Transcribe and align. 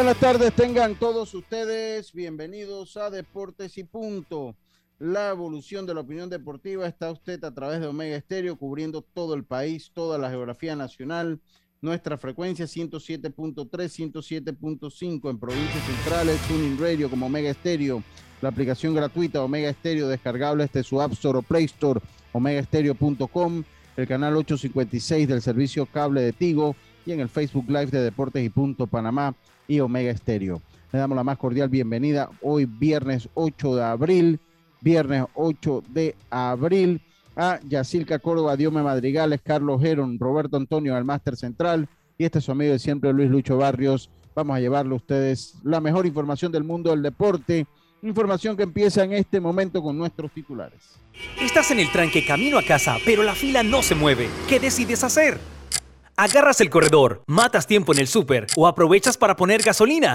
Buenas 0.00 0.16
tardes, 0.16 0.54
tengan 0.54 0.94
todos 0.94 1.34
ustedes 1.34 2.14
bienvenidos 2.14 2.96
a 2.96 3.10
Deportes 3.10 3.76
y 3.76 3.84
Punto. 3.84 4.56
La 4.98 5.28
evolución 5.28 5.84
de 5.84 5.92
la 5.92 6.00
opinión 6.00 6.30
deportiva 6.30 6.86
está 6.86 7.10
usted 7.10 7.44
a 7.44 7.52
través 7.52 7.80
de 7.80 7.86
Omega 7.86 8.16
Estéreo, 8.16 8.56
cubriendo 8.56 9.02
todo 9.02 9.34
el 9.34 9.44
país, 9.44 9.90
toda 9.92 10.16
la 10.16 10.30
geografía 10.30 10.74
nacional. 10.74 11.38
Nuestra 11.82 12.16
frecuencia 12.16 12.64
107.3, 12.64 13.68
107.5 13.68 15.28
en 15.28 15.38
provincias 15.38 15.84
centrales, 15.84 16.40
Tuning 16.48 16.78
Radio 16.80 17.10
como 17.10 17.26
Omega 17.26 17.50
Estéreo, 17.50 18.02
la 18.40 18.48
aplicación 18.48 18.94
gratuita 18.94 19.44
Omega 19.44 19.68
Estéreo 19.68 20.08
descargable 20.08 20.64
desde 20.64 20.82
su 20.82 20.98
App 21.02 21.12
Store 21.12 21.40
o 21.40 21.42
Play 21.42 21.66
Store, 21.66 22.00
omegaestereo.com, 22.32 23.64
el 23.98 24.08
canal 24.08 24.34
856 24.34 25.28
del 25.28 25.42
servicio 25.42 25.84
cable 25.84 26.22
de 26.22 26.32
Tigo 26.32 26.74
y 27.04 27.12
en 27.12 27.20
el 27.20 27.28
Facebook 27.28 27.66
Live 27.68 27.88
de 27.88 28.00
Deportes 28.00 28.42
y 28.42 28.48
Punto 28.48 28.86
Panamá 28.86 29.34
y 29.68 29.80
Omega 29.80 30.10
Estéreo. 30.10 30.62
Le 30.92 30.98
damos 30.98 31.16
la 31.16 31.24
más 31.24 31.38
cordial 31.38 31.68
bienvenida 31.68 32.30
hoy 32.42 32.66
viernes 32.66 33.28
8 33.34 33.76
de 33.76 33.84
abril, 33.84 34.40
viernes 34.80 35.24
8 35.34 35.84
de 35.88 36.16
abril 36.30 37.00
a 37.36 37.60
Yacilca 37.68 38.18
Córdoba, 38.18 38.56
Diome 38.56 38.82
Madrigales, 38.82 39.40
Carlos 39.42 39.80
Geron, 39.80 40.18
Roberto 40.18 40.56
Antonio 40.56 40.96
al 40.96 41.04
Máster 41.04 41.36
Central 41.36 41.88
y 42.18 42.24
este 42.24 42.38
es 42.38 42.44
su 42.44 42.52
amigo 42.52 42.72
de 42.72 42.78
siempre 42.78 43.12
Luis 43.12 43.30
Lucho 43.30 43.56
Barrios. 43.56 44.10
Vamos 44.34 44.56
a 44.56 44.60
llevarle 44.60 44.92
a 44.92 44.96
ustedes 44.96 45.54
la 45.64 45.80
mejor 45.80 46.06
información 46.06 46.52
del 46.52 46.64
mundo 46.64 46.90
del 46.90 47.02
deporte, 47.02 47.66
información 48.02 48.56
que 48.56 48.64
empieza 48.64 49.04
en 49.04 49.12
este 49.12 49.40
momento 49.40 49.82
con 49.82 49.96
nuestros 49.96 50.30
titulares. 50.32 50.98
Estás 51.40 51.70
en 51.70 51.80
el 51.80 51.90
tranque 51.90 52.24
camino 52.26 52.58
a 52.58 52.62
casa, 52.62 52.96
pero 53.04 53.22
la 53.22 53.34
fila 53.34 53.62
no 53.62 53.82
se 53.82 53.94
mueve. 53.94 54.28
¿Qué 54.48 54.60
decides 54.60 55.04
hacer? 55.04 55.38
Agarras 56.20 56.60
el 56.60 56.68
corredor, 56.68 57.22
matas 57.26 57.66
tiempo 57.66 57.94
en 57.94 57.98
el 57.98 58.06
súper 58.06 58.46
o 58.54 58.66
aprovechas 58.66 59.16
para 59.16 59.36
poner 59.36 59.62
gasolina. 59.62 60.12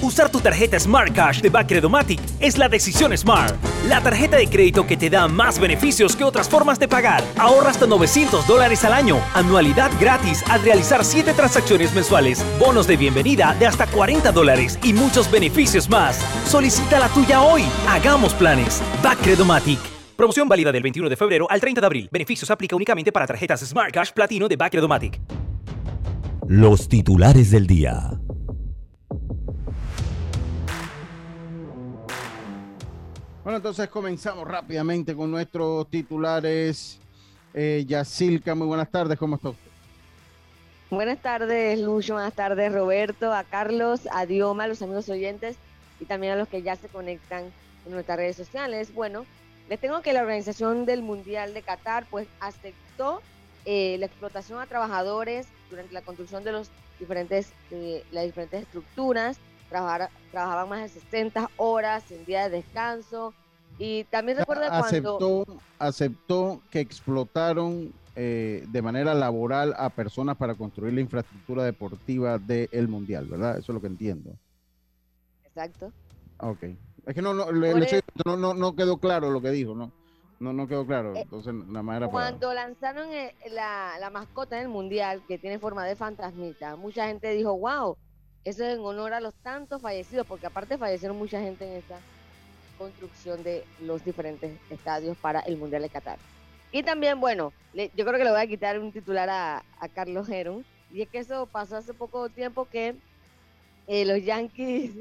Usar 0.00 0.30
tu 0.30 0.38
tarjeta 0.38 0.78
Smart 0.78 1.12
Cash 1.12 1.40
de 1.40 1.48
Bacredomatic 1.48 2.20
es 2.38 2.56
la 2.56 2.68
decisión 2.68 3.16
Smart. 3.16 3.56
La 3.88 4.00
tarjeta 4.00 4.36
de 4.36 4.48
crédito 4.48 4.86
que 4.86 4.96
te 4.96 5.10
da 5.10 5.26
más 5.26 5.58
beneficios 5.58 6.14
que 6.14 6.22
otras 6.22 6.48
formas 6.48 6.78
de 6.78 6.86
pagar. 6.86 7.24
Ahorra 7.36 7.70
hasta 7.70 7.86
900 7.86 8.46
dólares 8.46 8.84
al 8.84 8.92
año. 8.92 9.18
Anualidad 9.34 9.90
gratis 9.98 10.44
al 10.48 10.62
realizar 10.62 11.04
7 11.04 11.32
transacciones 11.32 11.92
mensuales. 11.94 12.44
Bonos 12.60 12.86
de 12.86 12.96
bienvenida 12.96 13.56
de 13.58 13.66
hasta 13.66 13.88
40 13.88 14.30
dólares 14.30 14.78
y 14.84 14.92
muchos 14.92 15.28
beneficios 15.30 15.88
más. 15.88 16.20
Solicita 16.46 17.00
la 17.00 17.08
tuya 17.08 17.42
hoy. 17.42 17.64
Hagamos 17.88 18.34
planes. 18.34 18.82
Bacredomatic. 19.02 19.93
Promoción 20.16 20.48
válida 20.48 20.70
del 20.70 20.82
21 20.82 21.08
de 21.08 21.16
febrero 21.16 21.46
al 21.50 21.60
30 21.60 21.80
de 21.80 21.86
abril. 21.86 22.08
Beneficios 22.12 22.48
aplica 22.50 22.76
únicamente 22.76 23.10
para 23.10 23.26
tarjetas 23.26 23.60
Smart 23.60 23.92
Cash 23.92 24.12
Platino 24.12 24.46
de 24.46 24.54
Bacredomatic. 24.54 25.20
Los 26.46 26.88
titulares 26.88 27.50
del 27.50 27.66
día. 27.66 28.12
Bueno, 33.42 33.56
entonces 33.56 33.88
comenzamos 33.88 34.46
rápidamente 34.46 35.16
con 35.16 35.30
nuestros 35.30 35.90
titulares. 35.90 37.00
Eh, 37.52 37.84
Yacilca, 37.86 38.54
muy 38.54 38.68
buenas 38.68 38.90
tardes, 38.90 39.18
¿cómo 39.18 39.36
está 39.36 39.50
usted? 39.50 39.70
Buenas 40.90 41.20
tardes, 41.20 41.80
Lucho, 41.80 42.14
buenas 42.14 42.34
tardes, 42.34 42.72
Roberto, 42.72 43.32
a 43.32 43.42
Carlos, 43.42 44.08
a 44.12 44.26
Dioma, 44.26 44.64
a 44.64 44.68
los 44.68 44.80
amigos 44.80 45.08
oyentes 45.08 45.56
y 45.98 46.04
también 46.04 46.34
a 46.34 46.36
los 46.36 46.46
que 46.46 46.62
ya 46.62 46.76
se 46.76 46.88
conectan 46.88 47.44
en 47.84 47.92
nuestras 47.92 48.16
redes 48.16 48.36
sociales. 48.36 48.94
Bueno, 48.94 49.24
les 49.68 49.80
tengo 49.80 50.02
que 50.02 50.12
la 50.12 50.22
Organización 50.22 50.84
del 50.84 51.02
Mundial 51.02 51.54
de 51.54 51.62
Qatar 51.62 52.06
pues 52.10 52.28
aceptó 52.40 53.22
eh, 53.64 53.96
la 53.98 54.06
explotación 54.06 54.60
a 54.60 54.66
trabajadores 54.66 55.46
durante 55.70 55.94
la 55.94 56.02
construcción 56.02 56.44
de 56.44 56.52
los 56.52 56.70
diferentes, 56.98 57.52
eh, 57.70 58.04
las 58.10 58.24
diferentes 58.24 58.62
estructuras, 58.62 59.38
trabajaban 59.68 60.68
más 60.68 60.82
de 60.82 61.00
60 61.00 61.50
horas 61.56 62.10
en 62.12 62.24
día 62.24 62.48
de 62.48 62.56
descanso 62.58 63.34
y 63.78 64.04
también 64.04 64.38
recuerda 64.38 64.68
aceptó, 64.68 65.18
cuando... 65.18 65.60
Aceptó 65.78 66.60
que 66.70 66.80
explotaron 66.80 67.92
eh, 68.14 68.64
de 68.68 68.82
manera 68.82 69.14
laboral 69.14 69.74
a 69.76 69.90
personas 69.90 70.36
para 70.36 70.54
construir 70.54 70.92
la 70.92 71.00
infraestructura 71.00 71.64
deportiva 71.64 72.38
del 72.38 72.86
Mundial, 72.86 73.26
¿verdad? 73.26 73.58
Eso 73.58 73.72
es 73.72 73.74
lo 73.74 73.80
que 73.80 73.88
entiendo. 73.88 74.36
Exacto. 75.44 75.90
Ok. 76.38 76.64
Es 77.06 77.14
que 77.14 77.22
no, 77.22 77.34
no, 77.34 77.50
no, 77.52 78.36
no, 78.36 78.54
no, 78.54 78.76
quedó 78.76 78.96
claro 78.96 79.30
lo 79.30 79.42
que 79.42 79.50
dijo, 79.50 79.74
¿no? 79.74 79.92
No, 80.40 80.52
no 80.52 80.66
quedó 80.66 80.86
claro. 80.86 81.14
Eh, 81.14 81.20
Entonces, 81.22 81.52
nada 81.52 81.82
más 81.82 81.96
era 81.98 82.08
Cuando 82.08 82.52
lanzaron 82.54 83.12
eh, 83.12 83.34
la, 83.50 83.96
la, 84.00 84.10
mascota 84.10 84.56
en 84.56 84.62
el 84.62 84.68
mundial, 84.68 85.22
que 85.28 85.38
tiene 85.38 85.58
forma 85.58 85.84
de 85.84 85.96
fantasmita, 85.96 86.76
mucha 86.76 87.06
gente 87.06 87.30
dijo, 87.30 87.56
wow, 87.56 87.96
eso 88.44 88.64
es 88.64 88.76
en 88.76 88.84
honor 88.84 89.12
a 89.12 89.20
los 89.20 89.34
tantos 89.34 89.82
fallecidos, 89.82 90.26
porque 90.26 90.46
aparte 90.46 90.78
fallecieron 90.78 91.16
mucha 91.16 91.40
gente 91.40 91.66
en 91.66 91.78
esta 91.78 91.98
construcción 92.78 93.42
de 93.42 93.64
los 93.80 94.04
diferentes 94.04 94.58
estadios 94.70 95.16
para 95.18 95.40
el 95.40 95.56
mundial 95.56 95.82
de 95.82 95.90
Qatar. 95.90 96.18
Y 96.72 96.82
también, 96.82 97.20
bueno, 97.20 97.52
yo 97.72 98.04
creo 98.04 98.18
que 98.18 98.24
le 98.24 98.30
voy 98.30 98.40
a 98.40 98.46
quitar 98.46 98.78
un 98.78 98.92
titular 98.92 99.28
a, 99.28 99.62
a 99.78 99.88
Carlos 99.88 100.28
Heron, 100.28 100.64
y 100.90 101.02
es 101.02 101.08
que 101.08 101.18
eso 101.18 101.46
pasó 101.46 101.76
hace 101.76 101.94
poco 101.94 102.28
tiempo 102.28 102.66
que 102.66 102.96
eh, 103.86 104.04
los 104.04 104.24
Yankees 104.24 104.92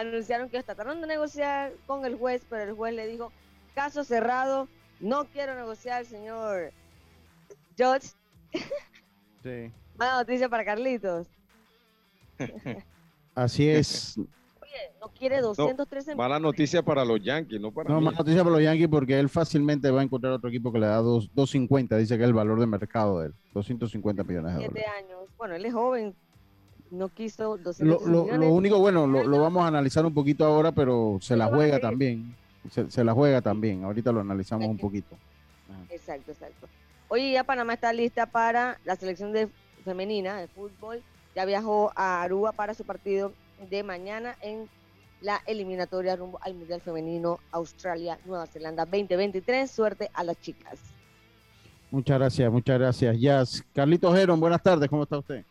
anunciaron 0.00 0.48
que 0.48 0.62
trataron 0.62 1.00
de 1.00 1.06
negociar 1.06 1.72
con 1.86 2.04
el 2.04 2.16
juez, 2.16 2.42
pero 2.48 2.70
el 2.70 2.76
juez 2.76 2.94
le 2.94 3.06
dijo, 3.06 3.32
caso 3.74 4.04
cerrado, 4.04 4.68
no 5.00 5.24
quiero 5.26 5.54
negociar, 5.54 6.04
señor 6.04 6.72
George. 7.76 8.08
Sí. 9.42 9.70
Mala 9.96 10.14
noticia 10.14 10.48
para 10.48 10.64
Carlitos. 10.64 11.28
Así 13.36 13.68
es. 13.68 14.18
Oye, 14.18 14.92
no 15.00 15.06
quiere 15.10 15.40
213 15.40 16.10
no, 16.10 16.16
Mala 16.16 16.40
noticia 16.40 16.82
para 16.82 17.04
los 17.04 17.22
Yankees, 17.22 17.60
no 17.60 17.70
para 17.70 17.88
No, 17.90 18.00
mala 18.00 18.18
noticia 18.18 18.42
para 18.42 18.56
los 18.56 18.64
Yankees 18.64 18.88
porque 18.88 19.16
él 19.16 19.28
fácilmente 19.28 19.88
va 19.92 20.00
a 20.00 20.02
encontrar 20.02 20.32
otro 20.32 20.48
equipo 20.48 20.72
que 20.72 20.80
le 20.80 20.86
da 20.86 20.96
250, 20.96 21.96
dice 21.96 22.16
que 22.16 22.24
es 22.24 22.28
el 22.28 22.34
valor 22.34 22.58
de 22.58 22.66
mercado 22.66 23.20
de 23.20 23.26
él, 23.28 23.34
250 23.54 24.24
millones 24.24 24.56
de 24.56 24.66
dólares. 24.66 24.84
años. 24.98 25.28
Bueno, 25.38 25.54
él 25.54 25.64
es 25.64 25.72
joven, 25.72 26.16
no 26.90 27.08
quiso 27.08 27.58
lo, 27.78 28.52
único, 28.52 28.78
bueno, 28.78 29.06
lo, 29.06 29.40
vamos 29.40 29.64
a 29.64 29.68
analizar 29.68 30.04
un 30.04 30.14
poquito 30.14 30.44
ahora, 30.44 30.72
pero 30.72 31.18
se 31.20 31.36
la 31.36 31.46
juega 31.46 31.78
también. 31.78 32.34
Se, 32.70 33.04
la 33.04 33.12
juega 33.12 33.40
también. 33.40 33.84
Ahorita 33.84 34.12
lo 34.12 34.20
analizamos 34.20 34.68
un 34.68 34.78
poquito. 34.78 35.16
Exacto, 35.90 36.32
exacto. 36.32 36.68
Hoy 37.08 37.32
ya 37.32 37.44
Panamá 37.44 37.74
está 37.74 37.92
lista 37.92 38.26
para 38.26 38.78
la 38.84 38.96
selección 38.96 39.32
de 39.32 39.48
femenina 39.84 40.38
de 40.38 40.48
fútbol. 40.48 41.02
Ya 41.34 41.44
viajó 41.44 41.92
a 41.94 42.22
Aruba 42.22 42.52
para 42.52 42.74
su 42.74 42.84
partido 42.84 43.32
de 43.70 43.82
mañana 43.82 44.36
en 44.40 44.68
la 45.20 45.40
eliminatoria 45.46 46.16
rumbo 46.16 46.38
al 46.42 46.54
Mundial 46.54 46.80
Femenino 46.80 47.38
Australia-Nueva 47.52 48.46
Zelanda 48.46 48.84
2023. 48.84 49.70
Suerte 49.70 50.10
a 50.12 50.24
las 50.24 50.40
chicas. 50.40 50.80
Muchas 51.90 52.18
gracias, 52.18 52.52
muchas 52.52 52.78
gracias. 52.78 53.20
Jazz. 53.20 53.64
Carlitos 53.72 54.14
Geron, 54.14 54.40
buenas 54.40 54.62
tardes, 54.62 54.88
¿cómo 54.88 55.04
está 55.04 55.18
usted? 55.18 55.44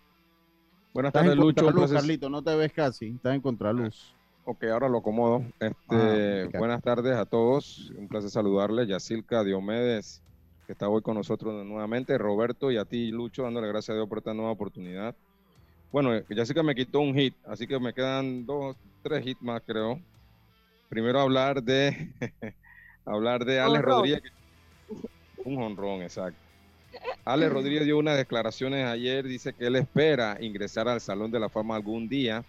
Buenas 0.96 1.12
tardes, 1.12 1.36
Lucho. 1.36 1.70
Luz, 1.72 1.92
Carlito, 1.92 2.30
no 2.30 2.42
te 2.42 2.56
ves 2.56 2.72
casi, 2.72 3.08
estás 3.08 3.36
en 3.36 3.42
contraluz. 3.42 4.16
Ok, 4.46 4.64
ahora 4.72 4.88
lo 4.88 5.00
acomodo. 5.00 5.44
Este, 5.60 6.50
tardes 6.82 7.18
a 7.18 7.26
todos. 7.26 7.92
Un 7.98 8.08
placer 8.08 8.30
saludarles. 8.30 8.88
Yacilca 8.88 9.44
Diomedes, 9.44 10.22
que 10.66 10.72
está 10.72 10.88
hoy 10.88 11.02
con 11.02 11.16
nosotros 11.16 11.66
nuevamente. 11.66 12.18
Roberto 12.18 12.72
y 12.72 12.78
a 12.78 12.86
ti, 12.86 13.12
Lucho, 13.12 13.44
dándole 13.44 13.68
gracias 13.68 13.90
a 13.90 13.96
Dios 13.96 14.08
por 14.08 14.20
esta 14.20 14.34
nueva 14.34 14.52
oportunidad. 14.52 15.14
Bueno, 15.92 16.18
Yacilca 16.30 16.64
me 16.64 16.74
quitó 16.74 17.02
un 17.02 17.14
hit, 17.14 17.36
así 17.46 17.68
que 17.68 17.78
me 17.78 17.94
quedan 17.94 18.46
dos, 18.46 18.78
tres 19.04 19.28
hits 19.28 19.42
más, 19.42 19.62
creo. 19.66 20.00
Primero 20.88 21.20
hablar 21.20 21.62
de 21.62 22.10
hablar 23.06 23.44
de 23.44 23.60
Alex 23.60 23.84
Rodríguez. 23.84 24.32
Un 25.44 25.62
honrón, 25.62 26.04
exacto. 26.04 26.45
Alex 27.26 27.52
Rodríguez 27.52 27.86
dio 27.86 27.98
unas 27.98 28.18
declaraciones 28.18 28.86
ayer, 28.86 29.26
dice 29.26 29.54
que 29.54 29.68
él 29.68 29.76
espera 29.76 30.38
ingresar 30.40 30.88
al 30.88 31.02
Salón 31.02 31.32
de 31.32 31.40
la 31.40 31.50
Fama 31.50 31.76
algún 31.76 32.08
día. 32.08 32.44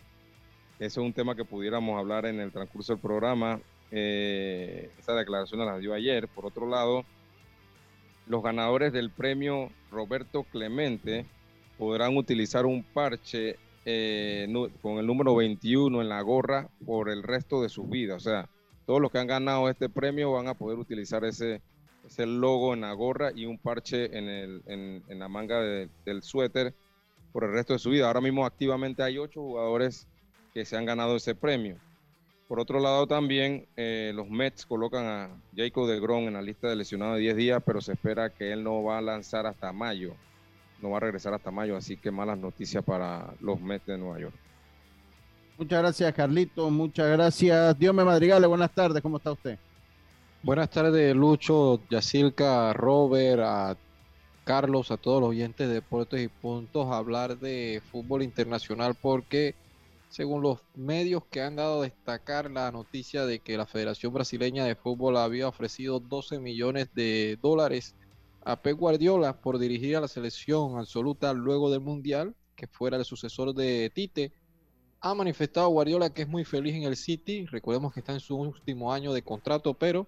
Eso 0.79 1.01
es 1.01 1.07
un 1.07 1.13
tema 1.13 1.35
que 1.35 1.45
pudiéramos 1.45 1.99
hablar 1.99 2.27
en 2.27 2.41
el 2.41 2.53
transcurso 2.53 2.93
del 2.93 3.01
programa. 3.01 3.61
Eh, 3.91 4.91
esa 4.99 5.15
declaración 5.15 5.65
la 5.65 5.79
dio 5.79 5.95
ayer. 5.95 6.29
Por 6.29 6.45
otro 6.45 6.69
lado, 6.69 7.05
los 8.27 8.43
ganadores 8.43 8.93
del 8.93 9.11
premio 9.11 9.71
Roberto 9.91 10.45
Clemente 10.45 11.25
podrán 11.79 12.17
utilizar 12.17 12.67
un 12.67 12.83
parche 12.83 13.57
eh, 13.87 14.47
con 14.83 14.99
el 14.99 15.07
número 15.07 15.35
21 15.37 16.03
en 16.03 16.09
la 16.09 16.21
gorra 16.21 16.69
por 16.85 17.09
el 17.09 17.23
resto 17.23 17.63
de 17.63 17.69
su 17.69 17.85
vida. 17.85 18.15
O 18.15 18.21
sea, 18.21 18.49
todos 18.85 19.01
los 19.01 19.11
que 19.11 19.19
han 19.19 19.27
ganado 19.27 19.71
este 19.71 19.89
premio 19.89 20.33
van 20.33 20.49
a 20.49 20.55
poder 20.55 20.79
utilizar 20.79 21.25
ese, 21.25 21.63
ese 22.07 22.27
logo 22.27 22.75
en 22.75 22.83
la 22.83 22.93
gorra 22.93 23.33
y 23.35 23.47
un 23.47 23.59
parche 23.59 24.17
en, 24.17 24.29
el, 24.29 24.63
en, 24.67 25.19
la 25.19 25.29
manga 25.29 25.61
del 25.61 26.23
suéter 26.23 26.75
por 27.33 27.45
el 27.45 27.53
resto 27.53 27.73
de 27.73 27.79
su 27.79 27.91
vida. 27.91 28.07
Ahora 28.07 28.21
mismo 28.21 28.47
activamente 28.47 29.03
hay 29.03 29.19
ocho 29.19 29.41
jugadores 29.41 30.07
que 30.55 30.65
se 30.65 30.77
han 30.77 30.87
ganado 30.87 31.17
ese 31.17 31.35
premio. 31.35 31.77
Por 32.49 32.61
otro 32.61 32.79
lado, 32.79 33.07
también 33.07 33.67
eh, 33.77 34.13
los 34.15 34.31
Mets 34.31 34.65
colocan 34.65 35.05
a 35.05 35.31
Jacob 35.55 35.89
de 35.89 35.99
Gron 35.99 36.25
en 36.25 36.35
la 36.35 36.43
lista 36.43 36.69
de 36.69 36.77
lesionados 36.77 37.17
de 37.17 37.23
10 37.23 37.37
días, 37.37 37.63
pero 37.67 37.81
se 37.81 37.93
espera 37.93 38.31
que 38.31 38.53
él 38.53 38.63
no 38.63 38.85
va 38.85 38.99
a 38.99 39.03
lanzar 39.03 39.47
hasta 39.47 39.73
mayo. 39.73 40.15
No 40.81 40.91
va 40.91 40.99
a 40.99 41.01
regresar 41.01 41.35
hasta 41.35 41.51
mayo, 41.51 41.77
así 41.77 41.97
que 41.97 42.11
malas 42.11 42.39
noticias 42.39 42.85
para 42.85 43.35
los 43.41 43.61
Mets 43.61 43.87
de 43.87 43.99
Nueva 43.99 44.21
York. 44.21 44.35
Muchas 45.59 45.79
gracias, 45.81 46.15
Carlito. 46.15 46.71
Muchas 46.71 47.11
gracias. 47.11 47.79
Dios 47.79 47.95
me 47.95 48.05
madrigale. 48.05 48.47
Buenas 48.47 48.73
tardes. 48.73 49.03
¿Cómo 49.03 49.17
está 49.17 49.33
usted? 49.33 49.59
Buenas 50.47 50.71
tardes, 50.71 51.13
Lucho, 51.17 51.81
Yacilca, 51.91 52.73
Robert, 52.73 53.43
a 53.45 53.77
Carlos, 54.45 54.93
a 54.93 54.97
todos 54.97 55.21
los 55.21 55.31
oyentes 55.31 55.67
de 55.67 55.75
Deportes 55.75 56.23
y 56.23 56.29
Puntos. 56.29 56.87
Hablar 56.93 57.41
de 57.41 57.83
fútbol 57.91 58.23
internacional 58.23 58.95
porque 58.95 59.57
según 60.09 60.43
los 60.43 60.61
medios 60.77 61.25
que 61.25 61.43
han 61.43 61.57
dado 61.57 61.81
a 61.81 61.83
destacar 61.83 62.49
la 62.49 62.71
noticia 62.71 63.27
de 63.27 63.41
que 63.41 63.57
la 63.57 63.67
Federación 63.67 64.13
Brasileña 64.13 64.65
de 64.65 64.77
Fútbol 64.77 65.17
había 65.17 65.49
ofrecido 65.49 65.99
12 65.99 66.39
millones 66.39 66.95
de 66.95 67.41
dólares 67.43 67.97
a 68.45 68.63
Pep 68.63 68.79
Guardiola 68.79 69.41
por 69.41 69.59
dirigir 69.59 69.97
a 69.97 70.01
la 70.01 70.07
selección 70.07 70.79
absoluta 70.79 71.33
luego 71.33 71.73
del 71.73 71.81
Mundial, 71.81 72.37
que 72.55 72.69
fuera 72.69 72.97
el 72.97 73.05
sucesor 73.05 73.53
de 73.53 73.91
Tite. 73.93 74.31
Ha 75.01 75.13
manifestado 75.13 75.71
Guardiola 75.71 76.11
que 76.11 76.23
es 76.23 76.29
muy 76.29 76.45
feliz 76.45 76.77
en 76.77 76.85
el 76.85 76.95
City, 76.95 77.47
recordemos 77.47 77.93
que 77.93 77.99
está 77.99 78.13
en 78.13 78.21
su 78.21 78.37
último 78.37 78.93
año 78.93 79.13
de 79.13 79.23
contrato, 79.23 79.75
pero 79.75 80.07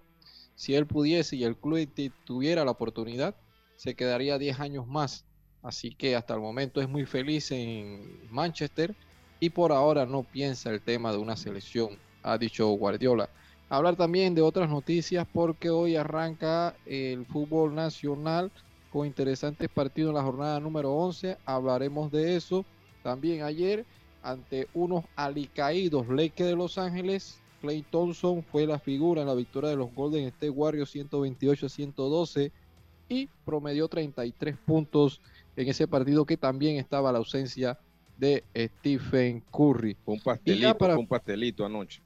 si 0.59 0.75
él 0.75 0.85
pudiese 0.85 1.37
y 1.37 1.45
el 1.45 1.55
club 1.55 1.89
tuviera 2.25 2.65
la 2.65 2.71
oportunidad, 2.71 3.33
se 3.77 3.95
quedaría 3.95 4.37
10 4.37 4.59
años 4.59 4.85
más. 4.87 5.23
Así 5.63 5.95
que 5.95 6.17
hasta 6.17 6.33
el 6.33 6.41
momento 6.41 6.81
es 6.81 6.89
muy 6.89 7.05
feliz 7.05 7.49
en 7.51 8.27
Manchester 8.29 8.93
y 9.39 9.51
por 9.51 9.71
ahora 9.71 10.05
no 10.05 10.23
piensa 10.23 10.69
el 10.69 10.81
tema 10.81 11.13
de 11.13 11.17
una 11.17 11.37
selección, 11.37 11.97
ha 12.23 12.37
dicho 12.37 12.67
Guardiola. 12.71 13.29
Hablar 13.69 13.95
también 13.95 14.35
de 14.35 14.41
otras 14.41 14.69
noticias 14.69 15.25
porque 15.31 15.69
hoy 15.69 15.95
arranca 15.95 16.75
el 16.85 17.25
fútbol 17.25 17.73
nacional 17.73 18.51
con 18.91 19.07
interesantes 19.07 19.69
partidos 19.69 20.09
en 20.09 20.15
la 20.15 20.23
jornada 20.23 20.59
número 20.59 20.91
11. 20.91 21.37
Hablaremos 21.45 22.11
de 22.11 22.35
eso. 22.35 22.65
También 23.01 23.43
ayer 23.43 23.85
ante 24.21 24.67
unos 24.73 25.05
alicaídos 25.15 26.09
Lakers 26.09 26.49
de 26.49 26.55
Los 26.57 26.77
Ángeles. 26.77 27.39
Clay 27.61 27.83
Thompson 27.89 28.43
fue 28.43 28.65
la 28.65 28.79
figura 28.79 29.21
en 29.21 29.27
la 29.27 29.35
victoria 29.35 29.69
de 29.69 29.75
los 29.75 29.93
Golden 29.93 30.25
State 30.25 30.49
Warriors 30.49 30.89
128 30.91 31.65
a 31.65 31.69
112 31.69 32.51
y 33.09 33.27
promedió 33.45 33.87
33 33.87 34.57
puntos 34.57 35.21
en 35.55 35.67
ese 35.67 35.87
partido 35.87 36.25
que 36.25 36.37
también 36.37 36.77
estaba 36.77 37.11
la 37.11 37.17
ausencia 37.17 37.79
de 38.17 38.43
Stephen 38.55 39.43
Curry. 39.51 39.97
Un 40.05 40.19
pastelito, 40.19 40.77
para... 40.77 40.97
un 40.97 41.07
pastelito 41.07 41.65
anoche. 41.65 42.01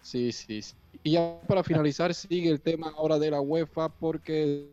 Sí, 0.00 0.32
sí, 0.32 0.60
Y 1.02 1.12
ya 1.12 1.38
para 1.46 1.62
finalizar 1.62 2.14
sigue 2.14 2.50
el 2.50 2.60
tema 2.60 2.92
ahora 2.96 3.18
de 3.18 3.30
la 3.30 3.40
UEFA 3.40 3.88
porque 3.88 4.68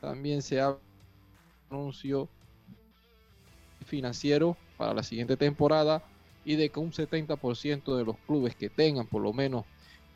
también 0.00 0.42
se 0.42 0.60
ha 0.60 0.76
anuncio 1.70 2.28
financiero 3.84 4.56
para 4.76 4.94
la 4.94 5.02
siguiente 5.02 5.36
temporada 5.36 6.02
y 6.48 6.56
de 6.56 6.70
que 6.70 6.80
un 6.80 6.92
70% 6.92 7.94
de 7.94 8.04
los 8.06 8.16
clubes 8.26 8.56
que 8.56 8.70
tengan 8.70 9.06
por 9.06 9.20
lo 9.20 9.34
menos 9.34 9.66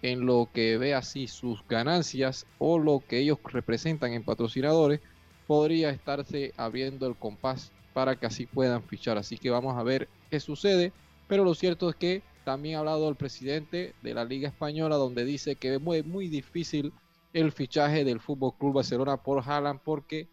en 0.01 0.25
lo 0.25 0.49
que 0.51 0.79
ve 0.79 0.95
así 0.95 1.29
sus 1.29 1.63
ganancias 1.69 2.47
o 2.59 2.79
lo 2.79 3.03
que 3.07 3.19
ellos 3.19 3.37
representan 3.45 4.15
en 4.15 4.25
patrocinadores 4.25 5.01
podría 5.47 5.91
estarse 5.91 6.55
abriendo 6.57 7.07
el 7.07 7.17
compás 7.17 7.71
para 7.93 8.17
que 8.17 8.25
así 8.25 8.47
puedan 8.47 8.83
fichar. 8.83 9.19
Así 9.19 9.37
que 9.37 9.51
vamos 9.51 9.77
a 9.77 9.83
ver 9.83 10.09
qué 10.31 10.41
sucede. 10.41 10.95
Pero 11.29 11.45
lo 11.45 11.55
cierto 11.55 11.91
es 11.91 11.97
que 11.97 12.23
también 12.45 12.77
ha 12.77 12.79
hablado 12.79 13.11
el 13.11 13.17
presidente 13.17 13.95
de 14.01 14.15
la 14.15 14.25
Liga 14.25 14.49
Española, 14.49 14.97
donde 14.97 15.27
dice 15.27 15.57
que 15.57 15.75
es 15.75 15.83
muy, 15.83 16.03
muy 16.03 16.29
difícil 16.29 16.95
el 17.35 17.53
fichaje 17.53 18.07
del 18.07 18.21
Fútbol 18.21 18.55
Club 18.59 18.77
Barcelona 18.77 19.19
por 19.19 19.43
Haaland, 19.47 19.81
porque 19.85 20.29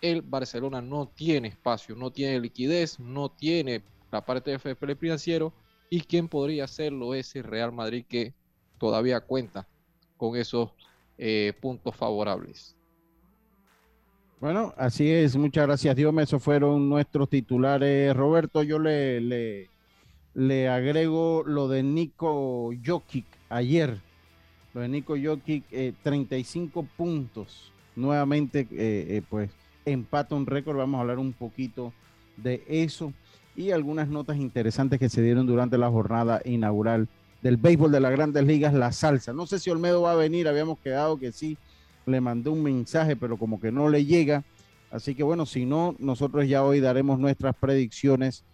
el 0.00 0.22
Barcelona 0.22 0.82
no 0.82 1.06
tiene 1.06 1.46
espacio, 1.46 1.94
no 1.94 2.10
tiene 2.10 2.40
liquidez, 2.40 2.98
no 2.98 3.28
tiene 3.28 3.84
la 4.10 4.24
parte 4.24 4.50
de 4.50 4.56
FP 4.56 4.96
financiero. 4.96 5.52
Y 5.88 6.00
quien 6.00 6.28
podría 6.28 6.64
hacerlo 6.64 7.14
es 7.14 7.36
el 7.36 7.44
Real 7.44 7.72
Madrid, 7.72 8.04
que 8.08 8.34
todavía 8.78 9.20
cuenta 9.20 9.68
con 10.16 10.36
esos 10.36 10.70
eh, 11.18 11.52
puntos 11.60 11.94
favorables. 11.94 12.76
Bueno, 14.40 14.74
así 14.76 15.10
es. 15.10 15.36
Muchas 15.36 15.66
gracias, 15.66 15.96
Dios. 15.96 16.14
Esos 16.18 16.42
fueron 16.42 16.88
nuestros 16.88 17.28
titulares. 17.28 18.14
Roberto, 18.14 18.62
yo 18.62 18.78
le, 18.78 19.20
le, 19.20 19.70
le 20.34 20.68
agrego 20.68 21.42
lo 21.46 21.68
de 21.68 21.82
Nico 21.82 22.70
Jokic 22.84 23.26
ayer. 23.48 23.98
Lo 24.74 24.82
de 24.82 24.88
Nico 24.88 25.14
Jokic, 25.22 25.64
35 26.02 26.80
eh, 26.80 26.88
puntos. 26.96 27.72
Nuevamente, 27.94 28.66
eh, 28.72 29.22
pues 29.28 29.50
empata 29.86 30.34
un 30.34 30.44
récord. 30.44 30.76
Vamos 30.76 30.98
a 30.98 31.00
hablar 31.00 31.18
un 31.18 31.32
poquito 31.32 31.94
de 32.36 32.62
eso 32.68 33.14
y 33.56 33.70
algunas 33.70 34.08
notas 34.08 34.36
interesantes 34.36 34.98
que 34.98 35.08
se 35.08 35.22
dieron 35.22 35.46
durante 35.46 35.78
la 35.78 35.90
jornada 35.90 36.40
inaugural 36.44 37.08
del 37.42 37.56
béisbol 37.56 37.92
de 37.92 38.00
las 38.00 38.12
grandes 38.12 38.44
ligas, 38.44 38.74
la 38.74 38.92
salsa. 38.92 39.32
No 39.32 39.46
sé 39.46 39.58
si 39.58 39.70
Olmedo 39.70 40.02
va 40.02 40.12
a 40.12 40.16
venir, 40.16 40.48
habíamos 40.48 40.78
quedado 40.78 41.18
que 41.18 41.32
sí 41.32 41.56
le 42.06 42.20
mandé 42.20 42.50
un 42.50 42.62
mensaje, 42.62 43.16
pero 43.16 43.36
como 43.36 43.60
que 43.60 43.72
no 43.72 43.88
le 43.88 44.04
llega. 44.04 44.44
Así 44.90 45.14
que 45.14 45.22
bueno, 45.22 45.46
si 45.46 45.66
no, 45.66 45.94
nosotros 45.98 46.48
ya 46.48 46.64
hoy 46.64 46.80
daremos 46.80 47.18
nuestras 47.18 47.54
predicciones 47.56 48.44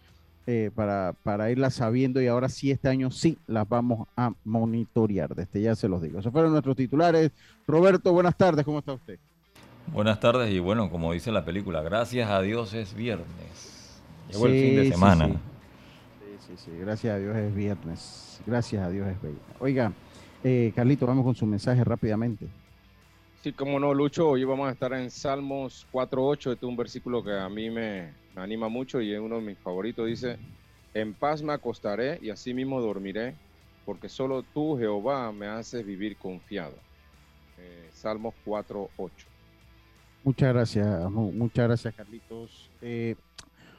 eh, 0.45 0.71
para, 0.75 1.13
para 1.23 1.51
irlas 1.51 1.75
sabiendo 1.75 2.21
y 2.21 2.27
ahora 2.27 2.49
sí, 2.49 2.71
este 2.71 2.89
año 2.89 3.11
sí 3.11 3.37
las 3.47 3.67
vamos 3.67 4.07
a 4.17 4.33
monitorear. 4.43 5.35
Desde 5.35 5.61
ya 5.61 5.75
se 5.75 5.87
los 5.87 6.01
digo. 6.01 6.19
Esos 6.19 6.31
fueron 6.31 6.51
nuestros 6.51 6.75
titulares. 6.75 7.31
Roberto, 7.67 8.11
buenas 8.13 8.35
tardes, 8.35 8.65
¿cómo 8.65 8.79
está 8.79 8.93
usted? 8.93 9.19
Buenas 9.91 10.19
tardes 10.19 10.51
y 10.51 10.59
bueno, 10.59 10.89
como 10.89 11.13
dice 11.13 11.31
la 11.31 11.45
película, 11.45 11.81
gracias 11.81 12.29
a 12.29 12.41
Dios 12.41 12.73
es 12.73 12.93
viernes. 12.93 13.72
Llegó 14.29 14.47
el 14.47 14.53
fin 14.53 14.75
de 14.75 14.91
semana. 14.91 15.27
Sí 15.27 15.33
sí. 16.47 16.53
sí, 16.57 16.71
gracias 16.79 17.15
a 17.15 17.17
Dios 17.19 17.35
es 17.35 17.55
viernes. 17.55 18.41
Gracias 18.45 18.85
a 18.85 18.89
Dios 18.89 19.07
es 19.07 19.21
viernes. 19.21 19.41
Oiga, 19.59 19.93
eh, 20.43 20.71
Carlito, 20.75 21.05
vamos 21.05 21.23
con 21.23 21.35
su 21.35 21.45
mensaje 21.45 21.83
rápidamente. 21.83 22.47
Sí, 23.41 23.51
como 23.51 23.79
no, 23.79 23.93
Lucho, 23.93 24.29
hoy 24.29 24.43
vamos 24.45 24.69
a 24.69 24.71
estar 24.71 24.93
en 24.93 25.11
Salmos 25.11 25.85
4.8, 25.91 26.53
este 26.53 26.65
es 26.65 26.69
un 26.69 26.77
versículo 26.77 27.23
que 27.23 27.33
a 27.33 27.49
mí 27.49 27.69
me, 27.69 28.13
anima 28.35 28.69
mucho 28.69 29.01
y 29.01 29.13
es 29.13 29.19
uno 29.19 29.35
de 29.35 29.41
mis 29.41 29.57
favoritos, 29.57 30.07
dice, 30.07 30.37
en 30.93 31.13
paz 31.13 31.41
me 31.41 31.51
acostaré 31.51 32.19
y 32.21 32.29
así 32.29 32.53
mismo 32.53 32.79
dormiré, 32.79 33.35
porque 33.85 34.07
solo 34.07 34.43
tú, 34.43 34.77
Jehová, 34.77 35.31
me 35.33 35.47
haces 35.47 35.85
vivir 35.85 36.15
confiado. 36.15 36.75
Eh, 37.57 37.89
Salmos 37.91 38.33
4.8. 38.45 39.11
Muchas 40.23 40.53
gracias, 40.53 41.11
muchas 41.11 41.67
gracias, 41.67 41.93
Carlitos. 41.95 42.69
Eh, 42.81 43.15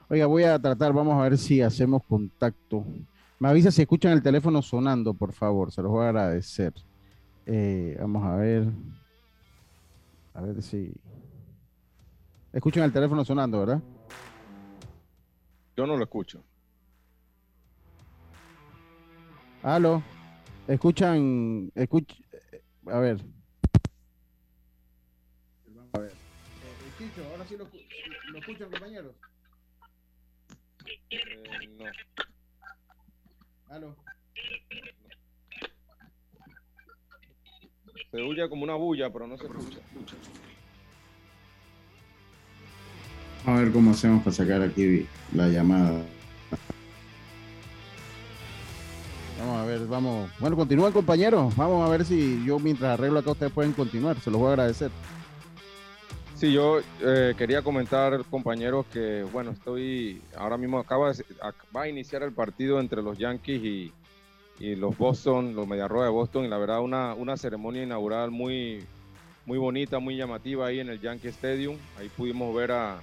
oiga, 0.09 0.27
voy 0.27 0.45
a 0.45 0.59
tratar, 0.59 0.93
vamos 0.93 1.15
a 1.15 1.23
ver 1.23 1.39
si 1.39 1.61
hacemos 1.61 2.03
contacto. 2.05 2.85
Me 3.39 3.49
avisa 3.49 3.71
si 3.71 3.83
escuchan 3.83 4.13
el 4.13 4.23
teléfono 4.23 4.63
sonando, 4.63 5.15
por 5.15 5.33
favor, 5.33 5.73
se 5.73 5.83
los 5.83 5.91
voy 5.91 6.05
a 6.05 6.09
agradecer. 6.09 6.73
Eh, 7.47 7.97
vamos 8.01 8.25
a 8.25 8.37
ver. 8.37 8.69
A 10.35 10.41
ver 10.41 10.63
si. 10.63 10.93
Escuchan 12.53 12.85
el 12.85 12.93
teléfono 12.93 13.25
sonando, 13.25 13.61
¿verdad? 13.61 13.83
Yo 15.77 15.87
no 15.87 15.97
lo 15.97 16.05
escucho. 16.05 16.43
¿Aló? 19.63 20.03
Escuchan, 20.69 21.71
escuch, 21.75 22.15
a 22.87 22.99
ver. 22.99 23.19
Vamos 25.67 25.91
a 25.95 25.99
ver. 25.99 26.11
Eh, 26.11 26.15
Chicho, 26.99 27.23
ahora 27.31 27.45
sí 27.47 27.57
lo, 27.57 27.65
lo 28.33 28.39
escuchan, 28.39 28.71
compañeros. 28.71 29.15
Eh, 31.15 31.69
no. 31.79 31.85
Aló. 33.75 33.97
Se 38.11 38.23
huye 38.23 38.49
como 38.49 38.65
una 38.65 38.75
bulla, 38.75 39.13
pero 39.13 39.27
no 39.27 39.37
se 39.37 39.45
escucha. 39.45 39.79
Vamos 43.45 43.61
a 43.61 43.63
ver 43.65 43.73
cómo 43.73 43.91
hacemos 43.91 44.23
para 44.23 44.35
sacar 44.35 44.63
aquí 44.63 45.07
la 45.33 45.49
llamada. 45.49 46.03
Vamos 49.39 49.57
a 49.61 49.65
ver, 49.67 49.87
vamos. 49.87 50.31
Bueno, 50.39 50.57
continúen 50.57 50.93
compañeros. 50.93 51.55
Vamos 51.57 51.87
a 51.87 51.91
ver 51.91 52.05
si 52.05 52.43
yo 52.47 52.59
mientras 52.59 52.99
arreglo 52.99 53.19
acá 53.19 53.33
ustedes 53.33 53.53
pueden 53.53 53.73
continuar. 53.73 54.19
Se 54.21 54.31
los 54.31 54.41
voy 54.41 54.49
a 54.49 54.53
agradecer. 54.53 54.91
Sí, 56.45 56.53
yo 56.53 56.79
eh, 57.01 57.35
quería 57.39 57.63
comentar, 57.63 58.23
compañeros, 58.29 58.85
que 58.93 59.23
bueno, 59.33 59.53
estoy 59.53 60.21
ahora 60.37 60.59
mismo 60.59 60.79
acaba 60.79 61.11
va 61.75 61.83
a 61.85 61.89
iniciar 61.89 62.23
el 62.23 62.35
partido 62.35 62.81
entre 62.81 63.01
los 63.01 63.17
Yankees 63.17 63.63
y, 64.61 64.75
los 64.77 64.95
Boston, 64.99 65.57
los 65.57 65.67
Mediarrojas 65.67 66.09
de 66.09 66.13
Boston, 66.13 66.45
y 66.45 66.49
la 66.49 66.59
verdad 66.59 66.83
una, 66.83 67.15
una 67.15 67.39
ceremonia 67.39 67.83
inaugural 67.83 68.31
muy, 68.31 68.85
muy 69.47 69.57
bonita, 69.57 69.99
muy 70.01 70.19
llamativa 70.19 70.67
ahí 70.67 70.81
en 70.81 70.91
el 70.91 71.01
Yankee 71.01 71.29
Stadium. 71.29 71.79
Ahí 71.97 72.11
pudimos 72.11 72.55
ver 72.55 72.73
a, 72.73 73.01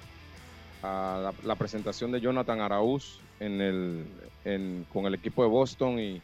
la, 1.42 1.56
presentación 1.56 2.12
de 2.12 2.20
Jonathan 2.20 2.60
Arauz 2.60 3.18
con 3.40 5.06
el 5.06 5.14
equipo 5.14 5.42
de 5.42 5.48
Boston 5.48 5.98
y 5.98 6.22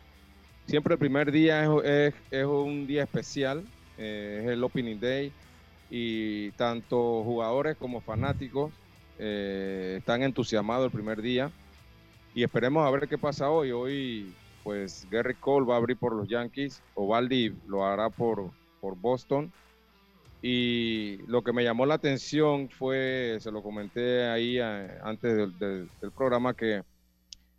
siempre 0.68 0.94
el 0.94 1.00
primer 1.00 1.32
día 1.32 1.64
es, 1.64 1.70
es- 1.84 2.14
es 2.30 2.46
un 2.46 2.86
día 2.86 3.02
especial, 3.02 3.64
eh, 3.96 4.42
es 4.44 4.50
el 4.52 4.62
Opening 4.62 5.00
Day 5.00 5.32
y 5.88 6.52
tanto 6.52 7.24
jugadores 7.24 7.76
como 7.78 8.02
fanáticos 8.02 8.82
eh, 9.18 9.96
están 9.98 10.22
entusiasmados 10.22 10.86
el 10.86 10.92
primer 10.92 11.22
día 11.22 11.54
y 12.32 12.44
esperemos 12.44 12.86
a 12.86 12.90
ver 12.90 13.08
qué 13.08 13.18
pasa 13.18 13.50
hoy. 13.50 13.72
Hoy 13.72 14.38
pues 14.62 15.06
Gary 15.10 15.36
Cole 15.38 15.66
va 15.66 15.74
a 15.74 15.78
abrir 15.78 15.98
por 15.98 16.14
los 16.16 16.28
Yankees, 16.28 16.84
Ovaldi 16.94 17.50
lo 17.66 17.84
hará 17.86 18.10
por, 18.10 18.54
por 18.80 18.96
Boston 18.96 19.54
y 20.40 21.18
lo 21.26 21.42
que 21.42 21.52
me 21.52 21.64
llamó 21.64 21.84
la 21.86 21.94
atención 21.94 22.70
fue, 22.70 23.38
se 23.40 23.50
lo 23.50 23.62
comenté 23.62 24.26
ahí 24.28 24.58
eh, 24.58 24.88
antes 25.02 25.36
del, 25.36 25.58
del- 25.58 25.90
programa, 26.14 26.54
que 26.54 26.82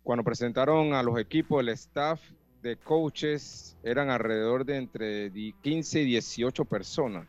cuando 0.02 0.24
presentaron 0.24 0.94
a 0.94 1.02
los 1.02 1.18
equipos, 1.20 1.60
el 1.60 1.70
staff 1.70 2.22
de 2.62 2.78
coaches 2.78 3.78
eran 3.82 4.10
alrededor 4.10 4.64
de 4.64 4.76
entre 4.78 5.30
di- 5.30 5.54
15 5.62 6.02
y 6.02 6.06
18 6.06 6.64
personas. 6.66 7.28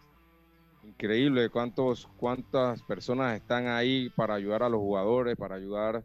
Increíble 0.84 1.50
cuántos, 1.50 2.08
cuántas 2.18 2.82
personas 2.84 3.36
están 3.36 3.68
ahí 3.68 4.10
para 4.16 4.36
ayudar 4.36 4.64
a 4.64 4.70
los 4.70 4.80
jugadores, 4.80 5.38
para 5.38 5.56
ayudar 5.56 6.04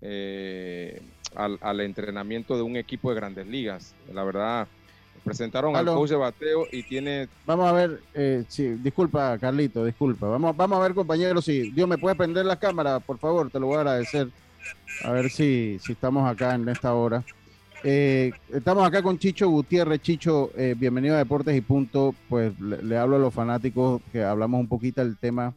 eh, 0.00 1.00
al, 1.34 1.58
al 1.60 1.80
entrenamiento 1.80 2.56
de 2.56 2.62
un 2.62 2.76
equipo 2.76 3.10
de 3.10 3.16
grandes 3.16 3.46
ligas. 3.46 3.94
La 4.12 4.24
verdad, 4.24 4.66
presentaron 5.24 5.74
al 5.74 5.86
coach 5.86 6.10
de 6.10 6.16
bateo 6.16 6.66
y 6.70 6.82
tiene 6.84 7.28
Vamos 7.44 7.68
a 7.68 7.72
ver, 7.72 8.00
eh, 8.14 8.44
sí, 8.48 8.68
disculpa, 8.74 9.36
Carlito, 9.38 9.84
disculpa. 9.84 10.28
Vamos, 10.28 10.56
vamos 10.56 10.78
a 10.78 10.82
ver, 10.82 10.94
compañeros, 10.94 11.44
si 11.44 11.70
Dios 11.72 11.88
me 11.88 11.98
puede 11.98 12.14
prender 12.14 12.46
la 12.46 12.58
cámara, 12.58 13.00
por 13.00 13.18
favor, 13.18 13.50
te 13.50 13.58
lo 13.58 13.66
voy 13.66 13.76
a 13.76 13.80
agradecer. 13.80 14.28
A 15.04 15.12
ver 15.12 15.30
si, 15.30 15.78
si 15.84 15.92
estamos 15.92 16.28
acá 16.28 16.54
en 16.54 16.68
esta 16.68 16.94
hora. 16.94 17.24
Eh, 17.88 18.32
estamos 18.52 18.84
acá 18.84 19.00
con 19.00 19.16
Chicho 19.16 19.48
Gutiérrez. 19.48 20.02
Chicho, 20.02 20.50
eh, 20.56 20.74
bienvenido 20.76 21.14
a 21.14 21.18
Deportes 21.18 21.56
y 21.56 21.60
Punto. 21.60 22.16
Pues 22.28 22.58
le, 22.58 22.98
hablo 22.98 23.14
a 23.14 23.20
los 23.20 23.32
fanáticos 23.32 24.02
que 24.10 24.24
hablamos 24.24 24.58
un 24.58 24.66
poquito 24.66 25.04
del 25.04 25.16
tema. 25.16 25.54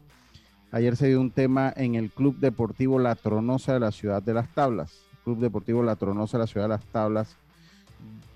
Ayer 0.71 0.95
se 0.95 1.07
dio 1.07 1.19
un 1.19 1.31
tema 1.31 1.73
en 1.75 1.95
el 1.95 2.11
Club 2.11 2.37
Deportivo 2.37 2.99
La 2.99 3.15
Tronosa 3.15 3.73
de 3.73 3.79
la 3.79 3.91
Ciudad 3.91 4.21
de 4.21 4.35
las 4.35 4.47
Tablas. 4.53 5.05
Club 5.23 5.39
Deportivo 5.39 5.81
La 5.81 5.95
Tronosa 5.95 6.37
de 6.37 6.43
la 6.43 6.47
Ciudad 6.47 6.65
de 6.65 6.75
las 6.75 6.85
Tablas 6.85 7.35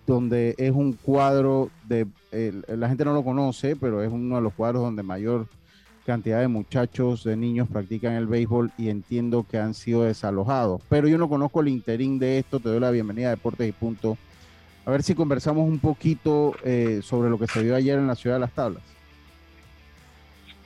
donde 0.07 0.55
es 0.57 0.71
un 0.71 0.93
cuadro 0.93 1.69
de, 1.87 2.07
la 2.67 2.89
gente 2.89 3.05
no 3.05 3.13
lo 3.13 3.23
conoce, 3.23 3.77
pero 3.77 4.03
es 4.03 4.11
uno 4.11 4.35
de 4.35 4.41
los 4.41 4.53
cuadros 4.53 4.81
donde 4.81 5.01
mayor 5.01 5.47
cantidad 6.05 6.39
de 6.39 6.47
muchachos, 6.47 7.23
de 7.23 7.35
niños 7.37 7.67
practican 7.71 8.13
el 8.13 8.27
béisbol 8.27 8.71
y 8.77 8.89
entiendo 8.89 9.45
que 9.49 9.57
han 9.57 9.73
sido 9.73 10.03
desalojados. 10.03 10.81
Pero 10.89 11.07
yo 11.07 11.17
no 11.17 11.29
conozco 11.29 11.61
el 11.61 11.69
interín 11.69 12.19
de 12.19 12.39
esto, 12.39 12.59
te 12.59 12.69
doy 12.69 12.79
la 12.79 12.91
bienvenida 12.91 13.27
a 13.27 13.31
Deportes 13.31 13.67
y 13.67 13.71
Punto. 13.71 14.17
A 14.85 14.91
ver 14.91 15.01
si 15.03 15.15
conversamos 15.15 15.65
un 15.67 15.79
poquito 15.79 16.55
eh, 16.63 16.99
sobre 17.03 17.29
lo 17.29 17.39
que 17.39 17.47
se 17.47 17.63
dio 17.63 17.75
ayer 17.75 17.97
en 17.97 18.07
la 18.07 18.15
Ciudad 18.15 18.35
de 18.35 18.41
las 18.41 18.51
Tablas. 18.51 18.83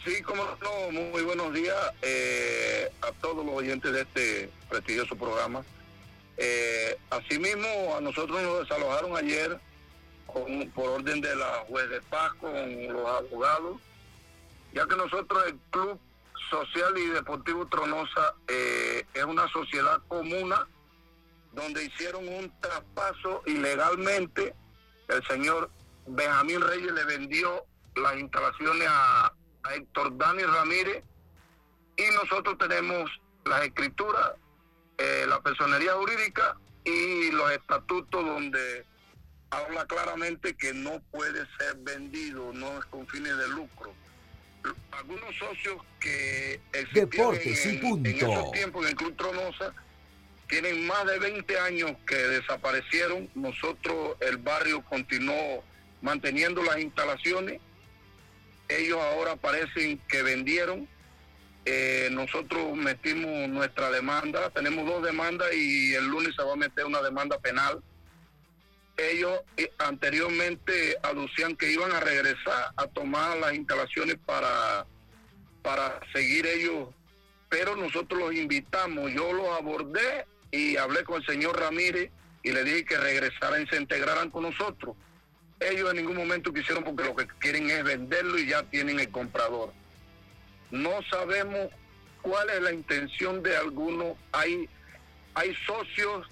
Sí, 0.04 0.22
como 0.24 0.42
no, 0.44 0.92
muy 1.12 1.22
buenos 1.24 1.54
días 1.54 1.76
eh, 2.02 2.90
a 3.02 3.12
todos 3.22 3.46
los 3.46 3.54
oyentes 3.56 3.92
de 3.92 4.02
este 4.02 4.50
prestigioso 4.70 5.16
programa. 5.16 5.64
Eh, 6.38 6.96
asimismo, 7.10 7.68
a 7.98 8.02
nosotros 8.02 8.42
nos 8.42 8.62
desalojaron 8.62 9.18
ayer 9.18 9.60
con- 10.26 10.70
por 10.74 10.90
orden 10.90 11.20
de 11.20 11.36
la 11.36 11.64
juez 11.68 11.90
de 11.90 12.02
paz 12.10 12.32
con 12.40 12.52
los 12.88 13.08
abogados, 13.08 13.78
ya 14.78 14.86
que 14.86 14.96
nosotros, 14.96 15.44
el 15.48 15.58
Club 15.72 16.00
Social 16.52 16.96
y 17.00 17.08
Deportivo 17.08 17.66
Tronosa, 17.66 18.36
eh, 18.48 19.04
es 19.12 19.24
una 19.24 19.48
sociedad 19.48 20.00
comuna 20.08 20.68
donde 21.54 21.84
hicieron 21.84 22.28
un 22.28 22.54
traspaso 22.62 23.42
ilegalmente. 23.48 24.54
El 25.08 25.26
señor 25.26 25.72
Benjamín 26.06 26.62
Reyes 26.62 26.92
le 26.92 27.06
vendió 27.06 27.66
las 27.96 28.18
instalaciones 28.18 28.88
a, 28.88 29.34
Héctor 29.74 30.16
Dani 30.16 30.44
Ramírez 30.44 31.04
y 31.98 32.04
nosotros 32.16 32.58
tenemos 32.58 33.12
las 33.44 33.64
escrituras, 33.66 34.32
eh, 34.98 35.26
la 35.28 35.42
personería 35.42 35.92
jurídica 35.94 36.56
y 36.86 37.32
los 37.32 37.52
estatutos 37.52 38.26
donde 38.26 38.86
habla 39.50 39.86
claramente 39.88 40.56
que 40.56 40.74
no 40.74 41.02
puede 41.12 41.46
ser 41.58 41.76
vendido, 41.80 42.54
no 42.54 42.80
es 42.80 42.86
con 42.86 43.06
fines 43.08 43.38
de 43.38 43.50
lucro. 43.50 43.94
Algunos 44.92 45.36
socios 45.36 45.78
que 46.00 46.60
Deportes 46.94 47.66
y 47.66 47.70
en, 47.70 47.76
en 47.76 47.82
punto. 47.82 48.10
esos 48.10 48.52
tiempos 48.52 48.84
en 48.84 48.90
el 48.90 48.96
Club 48.96 49.16
Tronosa 49.16 49.74
tienen 50.48 50.88
más 50.88 51.06
de 51.06 51.20
20 51.20 51.60
años 51.60 51.92
que 52.08 52.16
desaparecieron. 52.16 53.30
Nosotros, 53.36 54.18
el 54.22 54.38
barrio 54.38 54.82
continuó 54.84 55.64
manteniendo 56.02 56.64
las 56.64 56.80
instalaciones. 56.80 57.60
Ellos 58.70 59.00
ahora 59.00 59.36
parecen 59.36 60.00
que 60.08 60.24
vendieron. 60.24 60.88
Eh, 61.66 62.10
nosotros 62.12 62.76
metimos 62.76 63.50
nuestra 63.50 63.92
demanda. 63.92 64.50
Tenemos 64.52 64.86
dos 64.86 65.04
demandas 65.04 65.54
y 65.54 65.94
el 65.94 66.08
lunes 66.08 66.34
se 66.36 66.44
va 66.44 66.54
a 66.54 66.58
meter 66.58 66.86
una 66.86 67.02
demanda 67.02 67.38
penal. 67.40 67.82
Ellos 68.98 69.40
eh, 69.58 69.72
anteriormente 69.78 70.98
aducían 71.04 71.56
que 71.56 71.72
iban 71.72 71.92
a 71.92 72.00
regresar 72.00 72.72
a 72.76 72.88
tomar 72.88 73.38
las 73.38 73.54
instalaciones 73.54 74.18
para, 74.26 74.86
para 75.62 76.00
seguir 76.14 76.46
ellos 76.48 76.90
pero 77.50 77.76
nosotros 77.76 78.20
los 78.20 78.34
invitamos, 78.34 79.12
yo 79.12 79.32
los 79.32 79.48
abordé 79.58 80.26
y 80.52 80.78
hablé 80.78 81.04
con 81.04 81.22
el 81.22 81.26
señor 81.26 81.60
Ramírez 81.60 82.12
y 82.44 82.52
le 82.52 82.64
dije 82.64 82.86
que 82.86 82.98
regresaran 82.98 83.64
y 83.64 83.68
se 83.68 83.78
integraran 83.78 84.30
con 84.30 84.44
nosotros. 84.44 84.96
Ellos 85.60 85.90
en 85.90 85.98
ningún 85.98 86.18
momento 86.18 86.54
quisieron 86.54 86.84
porque 86.84 87.04
lo 87.04 87.16
que 87.16 87.28
quieren 87.40 87.70
es 87.70 87.84
venderlo 87.84 88.38
y 88.38 88.48
ya 88.48 88.64
tienen 88.64 89.00
el 89.00 89.10
comprador. 89.10 89.74
No 90.72 90.92
sabemos 91.10 91.70
cuál 92.22 92.50
es 92.50 92.62
la 92.62 92.74
intención 92.74 93.42
de 93.42 93.56
algunos. 93.56 94.18
Hay, 94.34 94.70
hay 95.34 95.56
socios 95.66 96.28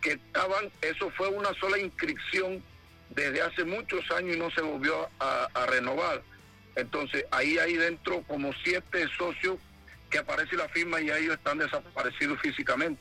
que 0.00 0.12
estaban, 0.12 0.70
eso 0.82 1.10
fue 1.16 1.28
una 1.28 1.52
sola 1.60 1.78
inscripción 1.78 2.62
desde 3.10 3.42
hace 3.42 3.64
muchos 3.64 4.00
años 4.16 4.36
y 4.36 4.38
no 4.38 4.50
se 4.50 4.62
volvió 4.62 5.08
a, 5.18 5.48
a 5.54 5.66
renovar. 5.66 6.22
Entonces 6.76 7.24
ahí 7.30 7.58
hay 7.58 7.76
dentro 7.76 8.22
como 8.22 8.50
siete 8.64 9.06
socios 9.18 9.58
que 10.08 10.18
aparece 10.18 10.56
la 10.56 10.68
firma 10.68 11.00
y 11.00 11.06
ya 11.06 11.18
ellos 11.18 11.34
están 11.34 11.58
desaparecidos 11.58 12.38
físicamente. 12.40 13.00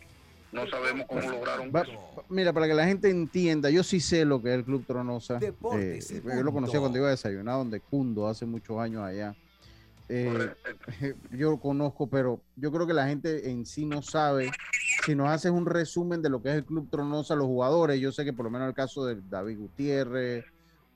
No 0.51 0.67
sabemos 0.67 1.05
cómo 1.07 1.29
lograron 1.29 1.71
Va- 1.75 1.83
eso. 1.83 2.25
mira, 2.29 2.51
para 2.53 2.67
que 2.67 2.73
la 2.73 2.85
gente 2.85 3.09
entienda, 3.09 3.69
yo 3.69 3.83
sí 3.83 3.99
sé 3.99 4.25
lo 4.25 4.41
que 4.41 4.49
es 4.49 4.55
el 4.55 4.65
Club 4.65 4.83
Tronosa. 4.85 5.37
Deportes 5.37 6.09
Eh, 6.11 6.21
yo 6.25 6.41
lo 6.43 6.51
conocía 6.51 6.79
cuando 6.79 6.97
iba 6.97 7.07
a 7.07 7.11
desayunar 7.11 7.55
donde 7.55 7.81
Cundo 7.81 8.27
hace 8.27 8.45
muchos 8.47 8.79
años 8.79 9.03
allá. 9.03 9.35
Eh, 10.07 10.49
yo 11.31 11.51
lo 11.51 11.59
conozco, 11.59 12.09
pero 12.09 12.41
yo 12.55 12.71
creo 12.71 12.87
que 12.87 12.93
la 12.93 13.07
gente 13.07 13.51
en 13.51 13.63
sí 13.65 13.85
no 13.85 14.01
sabe. 14.01 14.51
Si 15.09 15.15
nos 15.15 15.29
haces 15.29 15.49
un 15.49 15.65
resumen 15.65 16.21
de 16.21 16.29
lo 16.29 16.39
que 16.39 16.49
es 16.49 16.55
el 16.57 16.65
Club 16.65 16.87
Tronosa, 16.87 17.33
los 17.33 17.47
jugadores, 17.47 17.99
yo 17.99 18.11
sé 18.11 18.23
que 18.23 18.31
por 18.31 18.45
lo 18.45 18.51
menos 18.51 18.67
el 18.67 18.75
caso 18.75 19.05
de 19.05 19.19
David 19.27 19.57
Gutiérrez, 19.57 20.45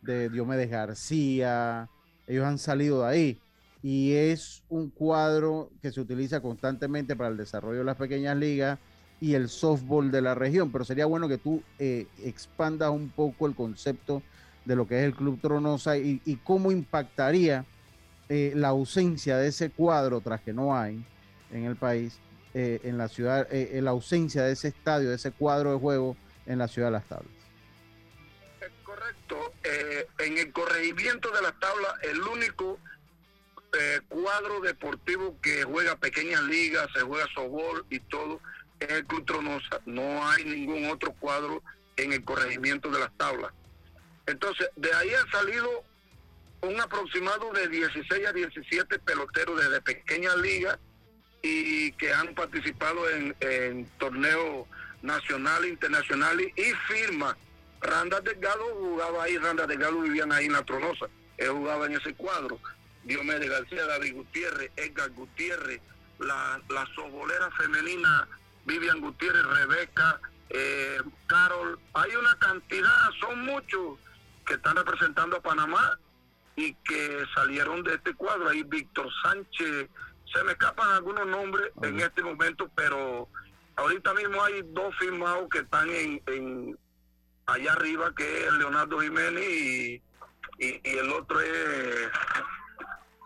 de 0.03 0.29
Diomedes 0.29 0.69
García, 0.69 1.89
ellos 2.27 2.45
han 2.45 2.59
salido 2.59 3.01
de 3.01 3.07
ahí. 3.07 3.39
Y 3.81 4.13
es 4.13 4.61
un 4.69 4.91
cuadro 4.91 5.71
que 5.81 5.91
se 5.91 5.99
utiliza 5.99 6.41
constantemente 6.41 7.15
para 7.15 7.29
el 7.29 7.37
desarrollo 7.37 7.79
de 7.79 7.85
las 7.85 7.97
pequeñas 7.97 8.37
ligas 8.37 8.77
y 9.19 9.33
el 9.33 9.49
softball 9.49 10.11
de 10.11 10.21
la 10.21 10.35
región. 10.35 10.71
Pero 10.71 10.85
sería 10.85 11.07
bueno 11.07 11.27
que 11.27 11.39
tú 11.39 11.63
eh, 11.79 12.05
expandas 12.23 12.91
un 12.91 13.09
poco 13.09 13.47
el 13.47 13.55
concepto 13.55 14.21
de 14.63 14.75
lo 14.75 14.87
que 14.87 14.99
es 14.99 15.05
el 15.05 15.15
Club 15.15 15.41
Tronosa 15.41 15.97
y, 15.97 16.19
cómo 16.43 16.71
impactaría 16.71 17.65
eh, 18.29 18.53
la 18.55 18.67
ausencia 18.67 19.37
de 19.37 19.47
ese 19.47 19.71
cuadro, 19.71 20.21
tras 20.21 20.39
que 20.41 20.53
no 20.53 20.77
hay 20.77 21.03
en 21.51 21.65
el 21.65 21.77
país, 21.77 22.19
eh, 22.53 22.81
en 22.83 22.97
la 22.97 23.07
ciudad, 23.07 23.47
eh, 23.51 23.79
la 23.81 23.91
ausencia 23.91 24.43
de 24.43 24.53
ese 24.53 24.69
estadio, 24.69 25.09
de 25.09 25.15
ese 25.15 25.31
cuadro 25.31 25.73
de 25.73 25.79
juego 25.79 26.17
en 26.45 26.59
la 26.59 26.67
ciudad 26.67 26.89
de 26.89 26.91
Las 26.93 27.05
Tablas. 27.05 27.31
Es 28.61 28.69
correcto. 28.83 29.53
en 30.19 30.37
el 30.37 30.51
corregimiento 30.51 31.31
de 31.31 31.41
Las 31.41 31.59
Tablas, 31.59 31.93
el 32.03 32.21
único 32.21 32.79
cuadro 34.07 34.59
deportivo 34.61 35.35
que 35.41 35.63
juega 35.63 35.95
pequeñas 35.95 36.43
ligas, 36.43 36.87
se 36.93 37.01
juega 37.01 37.25
softball 37.33 37.83
y 37.89 37.99
todo, 38.01 38.39
es 38.79 38.89
el 38.89 39.05
Club 39.05 39.25
Tronosa. 39.25 39.81
No 39.85 40.27
hay 40.27 40.45
ningún 40.45 40.85
otro 40.91 41.11
cuadro 41.13 41.63
en 41.95 42.13
el 42.13 42.23
corregimiento 42.23 42.89
de 42.89 42.99
Las 42.99 43.11
Tablas. 43.17 43.51
Entonces, 44.25 44.69
de 44.75 44.93
ahí 44.93 45.09
ha 45.09 45.31
salido 45.31 45.83
un 46.61 46.79
aproximado 46.79 47.51
de 47.51 47.67
16 47.67 48.25
a 48.25 48.31
17 48.31 48.99
peloteros 48.99 49.61
desde 49.61 49.81
pequeñas 49.81 50.37
ligas 50.37 50.79
y 51.43 51.91
que 51.91 52.11
han 52.11 52.33
participado 52.33 53.07
en, 53.09 53.85
torneos 53.99 54.65
nacionales, 55.03 55.71
internacionales 55.71 56.47
y 56.55 56.71
firma. 56.87 57.37
Randa 57.81 58.21
Delgado 58.21 58.63
jugaba 58.79 59.23
ahí, 59.23 59.37
Randa 59.37 59.67
Delgado 59.67 60.01
vivían 60.01 60.31
ahí 60.31 60.45
en 60.45 60.53
la 60.53 60.63
Tronosa, 60.63 61.05
él 61.37 61.49
jugaba 61.49 61.85
en 61.85 61.97
ese 61.97 62.15
cuadro. 62.15 62.59
Diomedes 63.03 63.49
García, 63.49 63.85
David 63.85 64.13
Gutiérrez, 64.15 64.71
Edgar 64.77 65.09
Gutiérrez, 65.11 65.81
la, 66.19 66.61
la 66.69 66.87
sobolera 66.95 67.51
femenina 67.51 68.27
Vivian 68.65 69.01
Gutiérrez, 69.01 69.43
Rebeca, 69.43 70.19
eh, 70.49 71.01
Carol, 71.27 71.79
hay 71.93 72.15
una 72.15 72.37
cantidad, 72.39 73.09
son 73.19 73.43
muchos 73.45 73.99
que 74.45 74.53
están 74.53 74.75
representando 74.75 75.37
a 75.37 75.41
Panamá 75.41 75.97
y 76.55 76.73
que 76.75 77.23
salieron 77.33 77.83
de 77.83 77.95
este 77.95 78.13
cuadro. 78.13 78.49
Ahí 78.49 78.63
Víctor 78.63 79.09
Sánchez, 79.23 79.89
se 80.33 80.43
me 80.43 80.53
escapan 80.53 80.89
algunos 80.89 81.27
nombres 81.27 81.71
en 81.81 81.99
este 81.99 82.23
momento, 82.23 82.69
pero 82.75 83.29
ahorita 83.75 84.13
mismo 84.13 84.43
hay 84.43 84.61
dos 84.67 84.95
firmados 84.97 85.47
que 85.49 85.59
están 85.59 85.87
en, 85.89 86.77
allá 87.45 87.73
arriba, 87.73 88.13
que 88.15 88.47
es 88.47 88.53
Leonardo 88.53 88.99
Jiménez 88.99 89.43
y, 89.43 90.03
y, 90.59 90.81
el 90.83 91.11
otro 91.11 91.39
es 91.39 92.09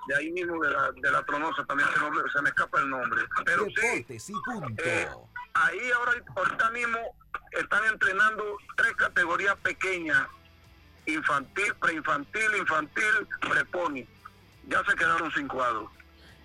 de 0.07 0.15
ahí 0.15 0.31
mismo 0.31 0.61
de 0.61 0.71
la, 0.71 0.91
de 0.91 1.11
la 1.11 1.23
tronosa, 1.23 1.65
también 1.65 1.89
se, 1.89 2.31
se 2.31 2.41
me 2.41 2.49
escapa 2.49 2.79
el 2.79 2.89
nombre. 2.89 3.21
Pero 3.45 3.65
sí, 3.65 4.05
eh, 4.77 5.09
ahí 5.53 5.91
ahora, 5.91 6.13
ahorita 6.35 6.71
mismo 6.71 6.97
están 7.51 7.83
entrenando 7.85 8.57
tres 8.75 8.93
categorías 8.93 9.55
pequeñas 9.57 10.27
infantil, 11.05 11.73
preinfantil, 11.79 12.55
infantil, 12.57 13.27
preponi. 13.41 14.07
Ya 14.67 14.83
se 14.83 14.95
quedaron 14.95 15.31
sin 15.31 15.47
cuadro. 15.47 15.89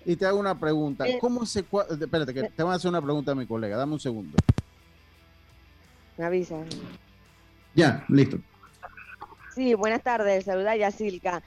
Y 0.05 0.15
te 0.15 0.25
hago 0.25 0.39
una 0.39 0.59
pregunta. 0.59 1.07
Eh. 1.07 1.17
¿Cómo 1.19 1.45
se 1.45 1.63
cuadro? 1.63 1.95
Espérate, 1.95 2.33
que 2.33 2.41
eh. 2.41 2.51
te 2.55 2.63
voy 2.63 2.73
a 2.73 2.75
hacer 2.75 2.89
una 2.89 3.01
pregunta 3.01 3.31
a 3.31 3.35
mi 3.35 3.45
colega. 3.45 3.77
Dame 3.77 3.93
un 3.93 3.99
segundo. 3.99 4.37
Me 6.17 6.25
avisa. 6.25 6.57
Ya, 7.73 8.05
listo. 8.09 8.37
Sí, 9.55 9.73
buenas 9.73 10.03
tardes. 10.03 10.45
Saluda 10.45 10.75
Yacilca. 10.75 11.41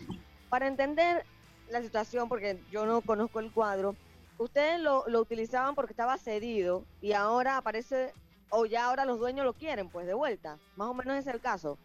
Para 0.49 0.67
entender 0.67 1.25
la 1.71 1.83
situación, 1.83 2.29
porque 2.29 2.59
yo 2.71 2.87
no 2.87 3.01
conozco 3.01 3.41
el 3.41 3.51
cuadro, 3.51 3.97
ustedes 4.39 4.81
lo, 4.81 5.05
lo 5.09 5.21
utilizaban 5.21 5.75
porque 5.75 5.93
estaba 5.93 6.17
cedido 6.19 6.85
y 7.03 7.13
ahora 7.13 7.57
aparece, 7.57 8.13
o 8.51 8.67
ya 8.67 8.87
ahora 8.87 9.05
los 9.05 9.19
dueños 9.19 9.45
lo 9.45 9.53
quieren, 9.53 9.89
pues 9.89 10.07
de 10.07 10.15
vuelta. 10.15 10.59
Más 10.77 10.89
o 10.89 10.95
menos 10.95 11.17
es 11.17 11.27
el 11.27 11.41
caso. 11.41 11.79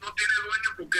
no 0.00 0.12
tiene 0.14 0.32
dueño 0.46 0.70
porque 0.76 0.98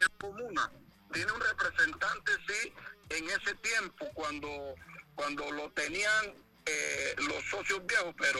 es 0.00 0.08
comuna. 0.18 0.70
Tiene 1.16 1.32
un 1.32 1.40
representante, 1.40 2.32
sí, 2.46 2.72
en 3.08 3.24
ese 3.24 3.54
tiempo, 3.62 4.04
cuando, 4.12 4.74
cuando 5.14 5.50
lo 5.50 5.70
tenían 5.70 6.34
eh, 6.66 7.14
los 7.16 7.42
socios 7.50 7.80
viejos, 7.86 8.14
pero 8.18 8.38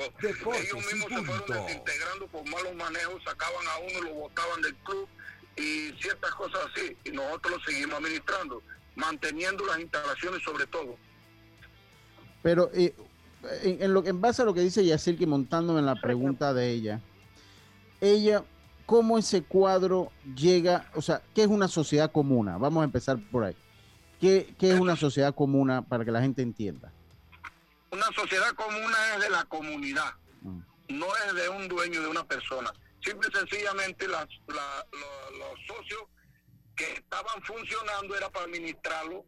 ellos 0.55 0.93
mismos 0.93 1.09
se 1.09 1.25
fueron 1.25 1.47
desintegrando 1.47 2.27
por 2.27 2.47
malos 2.51 2.75
manejos, 2.75 3.23
sacaban 3.25 3.67
a 3.67 3.79
uno, 3.79 4.09
lo 4.09 4.15
botaban 4.17 4.61
del 4.61 4.75
club 4.77 5.09
y 5.57 5.91
ciertas 6.03 6.31
cosas 6.33 6.69
así. 6.71 6.95
Y 7.05 7.13
nosotros 7.13 7.57
lo 7.57 7.65
seguimos 7.65 7.97
administrando, 7.97 8.63
manteniendo 8.95 9.65
las 9.65 9.81
instalaciones 9.81 10.43
sobre 10.43 10.67
todo. 10.67 10.99
Pero 12.43 12.71
eh, 12.75 12.95
en, 13.63 13.95
lo, 13.95 14.05
en 14.05 14.21
base 14.21 14.43
a 14.43 14.45
lo 14.45 14.53
que 14.53 14.61
dice 14.61 14.85
Yacir, 14.85 15.17
que 15.17 15.27
montándome 15.27 15.81
en 15.81 15.87
la 15.87 15.99
pregunta 15.99 16.53
de 16.53 16.73
ella, 16.73 17.01
ella 18.03 18.45
cómo 18.87 19.19
ese 19.19 19.43
cuadro 19.43 20.13
llega, 20.35 20.91
o 20.95 21.03
sea, 21.03 21.21
¿qué 21.35 21.43
es 21.43 21.49
una 21.49 21.69
sociedad 21.69 22.11
comuna? 22.11 22.57
Vamos 22.57 22.83
a 22.83 22.85
empezar 22.85 23.19
por 23.31 23.45
ahí. 23.45 23.57
¿Qué, 24.21 24.55
es 24.59 24.81
una 24.81 24.97
sociedad 24.97 25.35
comuna 25.35 25.83
para 25.83 26.05
que 26.05 26.11
la 26.11 26.23
gente 26.23 26.41
entienda? 26.41 26.93
Una 27.91 28.07
sociedad 28.15 28.55
comuna 28.55 28.97
es 29.15 29.21
de 29.21 29.31
la 29.31 29.45
comunidad, 29.45 30.15
mm. 30.41 30.61
no 30.89 31.07
es 31.27 31.35
de 31.35 31.49
un 31.49 31.69
dueño 31.69 32.01
de 32.01 32.09
una 32.09 32.25
persona. 32.25 32.73
Simple 33.01 33.29
y 33.31 33.37
sencillamente 33.37 34.09
los 34.09 34.27
socios 35.67 36.03
que 36.75 36.93
estaban 36.93 37.43
funcionando 37.43 38.17
era 38.17 38.31
para 38.31 38.47
administrarlo. 38.47 39.25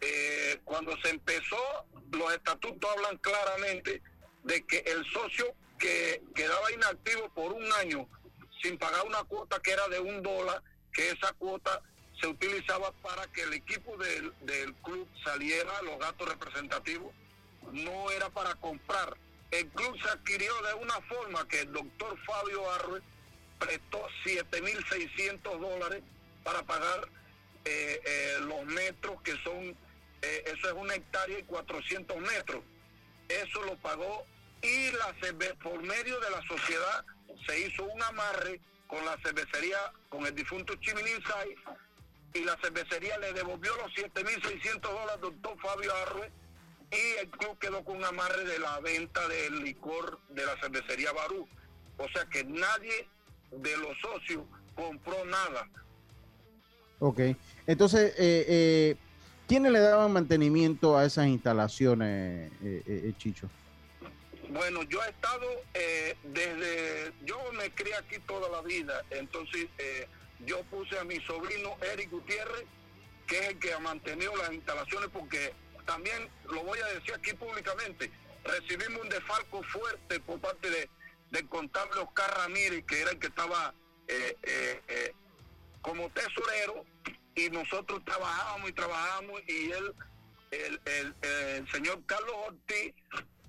Eh, 0.00 0.60
cuando 0.64 0.96
se 1.02 1.10
empezó, 1.10 1.56
los 2.10 2.32
estatutos 2.32 2.90
hablan 2.96 3.16
claramente 3.18 4.02
de 4.42 4.66
que 4.66 4.78
el 4.78 5.04
socio 5.06 5.54
que 5.78 6.22
quedaba 6.34 6.72
inactivo 6.72 7.28
por 7.34 7.52
un 7.52 7.72
año 7.74 8.08
sin 8.62 8.78
pagar 8.78 9.04
una 9.04 9.24
cuota 9.24 9.60
que 9.60 9.72
era 9.72 9.86
de 9.88 9.98
un 10.00 10.22
dólar, 10.22 10.62
que 10.92 11.10
esa 11.10 11.32
cuota 11.34 11.82
se 12.20 12.28
utilizaba 12.28 12.92
para 13.02 13.26
que 13.32 13.42
el 13.42 13.52
equipo 13.54 13.96
del, 13.96 14.74
club 14.82 15.08
saliera, 15.24 15.82
los 15.82 15.98
gastos 15.98 16.28
representativos, 16.28 17.12
no 17.72 18.10
era 18.10 18.30
para 18.30 18.54
comprar. 18.54 19.16
El 19.50 19.66
club 19.68 20.00
se 20.00 20.08
adquirió 20.08 20.52
de 20.62 20.74
una 20.74 21.00
forma 21.02 21.46
que 21.48 21.60
el 21.60 21.72
doctor 21.72 22.16
Fabio 22.24 22.70
Arrué 22.70 23.00
prestó 23.58 24.06
7.600 24.24 25.58
dólares 25.58 26.02
para 26.44 26.62
pagar 26.62 27.08
eh, 27.64 28.00
eh, 28.04 28.36
los 28.40 28.64
metros 28.66 29.20
que 29.22 29.36
son, 29.42 29.76
eh, 30.22 30.44
eso 30.46 30.68
es 30.68 30.74
una 30.74 30.94
hectárea 30.94 31.38
y 31.38 31.42
400 31.44 32.16
metros. 32.18 32.62
Eso 33.28 33.62
lo 33.62 33.76
pagó 33.76 34.26
y 34.62 34.90
la 34.92 35.14
por 35.62 35.82
medio 35.82 36.20
de 36.20 36.30
la 36.30 36.42
sociedad 36.46 37.04
se 37.46 37.66
hizo 37.66 37.84
un 37.84 38.02
amarre 38.02 38.60
con 38.86 39.04
la 39.04 39.16
cervecería, 39.22 39.78
con 40.08 40.26
el 40.26 40.34
difunto 40.34 40.74
Chimininsay, 40.76 41.54
y 42.34 42.44
la 42.44 42.56
cervecería 42.62 43.18
le 43.18 43.32
devolvió 43.32 43.72
los 43.76 43.92
7.600 43.94 44.80
dólares 44.80 45.14
al 45.14 45.20
doctor 45.20 45.56
Fabio 45.60 45.94
Arrué, 45.94 46.30
y 46.90 47.20
el 47.20 47.30
club 47.30 47.58
quedó 47.58 47.82
con 47.84 47.96
un 47.96 48.04
amarre 48.04 48.44
de 48.44 48.58
la 48.58 48.78
venta 48.80 49.26
del 49.28 49.64
licor 49.64 50.18
de 50.28 50.44
la 50.44 50.58
cervecería 50.60 51.12
Barú. 51.12 51.48
O 51.96 52.08
sea 52.08 52.26
que 52.26 52.44
nadie 52.44 53.08
de 53.50 53.76
los 53.78 53.96
socios 54.00 54.44
compró 54.74 55.24
nada. 55.24 55.68
Ok, 56.98 57.20
entonces, 57.66 58.12
eh, 58.18 58.44
eh, 58.46 58.96
¿quiénes 59.48 59.72
le 59.72 59.80
daban 59.80 60.12
mantenimiento 60.12 60.96
a 60.96 61.04
esas 61.04 61.26
instalaciones, 61.26 62.52
eh, 62.62 62.82
eh 62.86 63.12
Chicho? 63.16 63.48
Bueno, 64.48 64.82
yo 64.84 65.02
he 65.02 65.08
estado 65.08 65.46
eh, 65.72 66.16
desde, 66.24 67.12
yo 67.24 67.38
me 67.52 67.72
crié 67.74 67.94
aquí 67.94 68.18
toda 68.26 68.50
la 68.50 68.60
vida, 68.60 69.02
entonces 69.10 69.68
eh, 69.78 70.08
yo 70.40 70.62
puse 70.64 70.98
a 70.98 71.04
mi 71.04 71.20
sobrino 71.20 71.76
Eric 71.92 72.10
Gutiérrez, 72.10 72.64
que 73.26 73.38
es 73.38 73.48
el 73.50 73.58
que 73.58 73.72
ha 73.72 73.78
mantenido 73.78 74.34
las 74.36 74.52
instalaciones, 74.52 75.08
porque 75.12 75.54
también 75.86 76.28
lo 76.44 76.64
voy 76.64 76.78
a 76.80 76.86
decir 76.86 77.14
aquí 77.14 77.32
públicamente, 77.34 78.10
recibimos 78.44 79.02
un 79.02 79.08
desfalco 79.08 79.62
fuerte 79.62 80.20
por 80.20 80.40
parte 80.40 80.68
de, 80.68 80.90
del 81.30 81.48
contable 81.48 82.00
Oscar 82.00 82.36
Ramírez, 82.38 82.84
que 82.84 83.00
era 83.00 83.12
el 83.12 83.18
que 83.18 83.28
estaba 83.28 83.72
eh, 84.08 85.14
como 85.80 86.10
tesorero, 86.10 86.84
y 87.34 87.48
nosotros 87.48 88.04
trabajábamos 88.04 88.68
y 88.68 88.72
trabajábamos, 88.72 89.40
y 89.46 89.70
él, 89.70 89.94
el, 90.50 90.80
el, 90.84 91.14
el 91.22 91.72
señor 91.72 92.04
Carlos 92.06 92.34
Ortiz, 92.48 92.92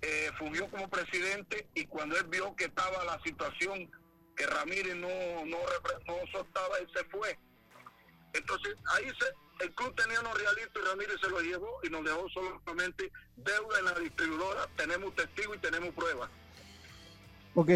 eh, 0.03 0.31
fungió 0.37 0.69
como 0.69 0.89
presidente 0.89 1.65
y 1.75 1.85
cuando 1.85 2.17
él 2.17 2.25
vio 2.25 2.53
que 2.57 2.65
estaba 2.65 3.05
la 3.05 3.21
situación 3.23 3.89
que 4.35 4.45
Ramírez 4.45 4.95
no, 4.97 5.07
no, 5.45 5.57
no 6.07 6.15
soltaba, 6.29 6.77
él 6.81 6.87
se 6.93 7.05
fue. 7.05 7.39
Entonces 8.33 8.75
ahí 8.93 9.05
se, 9.05 9.63
el 9.63 9.73
club 9.73 9.95
tenía 9.95 10.19
unos 10.19 10.37
realitos 10.37 10.83
y 10.83 10.87
Ramírez 10.89 11.15
se 11.21 11.29
lo 11.29 11.39
llevó 11.39 11.79
y 11.83 11.89
nos 11.89 12.03
dejó 12.03 12.27
solamente 12.29 13.11
deuda 13.37 13.79
en 13.79 13.85
la 13.85 13.93
distribuidora. 13.93 14.67
Tenemos 14.75 15.15
testigos 15.15 15.55
y 15.55 15.59
tenemos 15.59 15.93
pruebas. 15.93 16.29
Ok, 17.55 17.69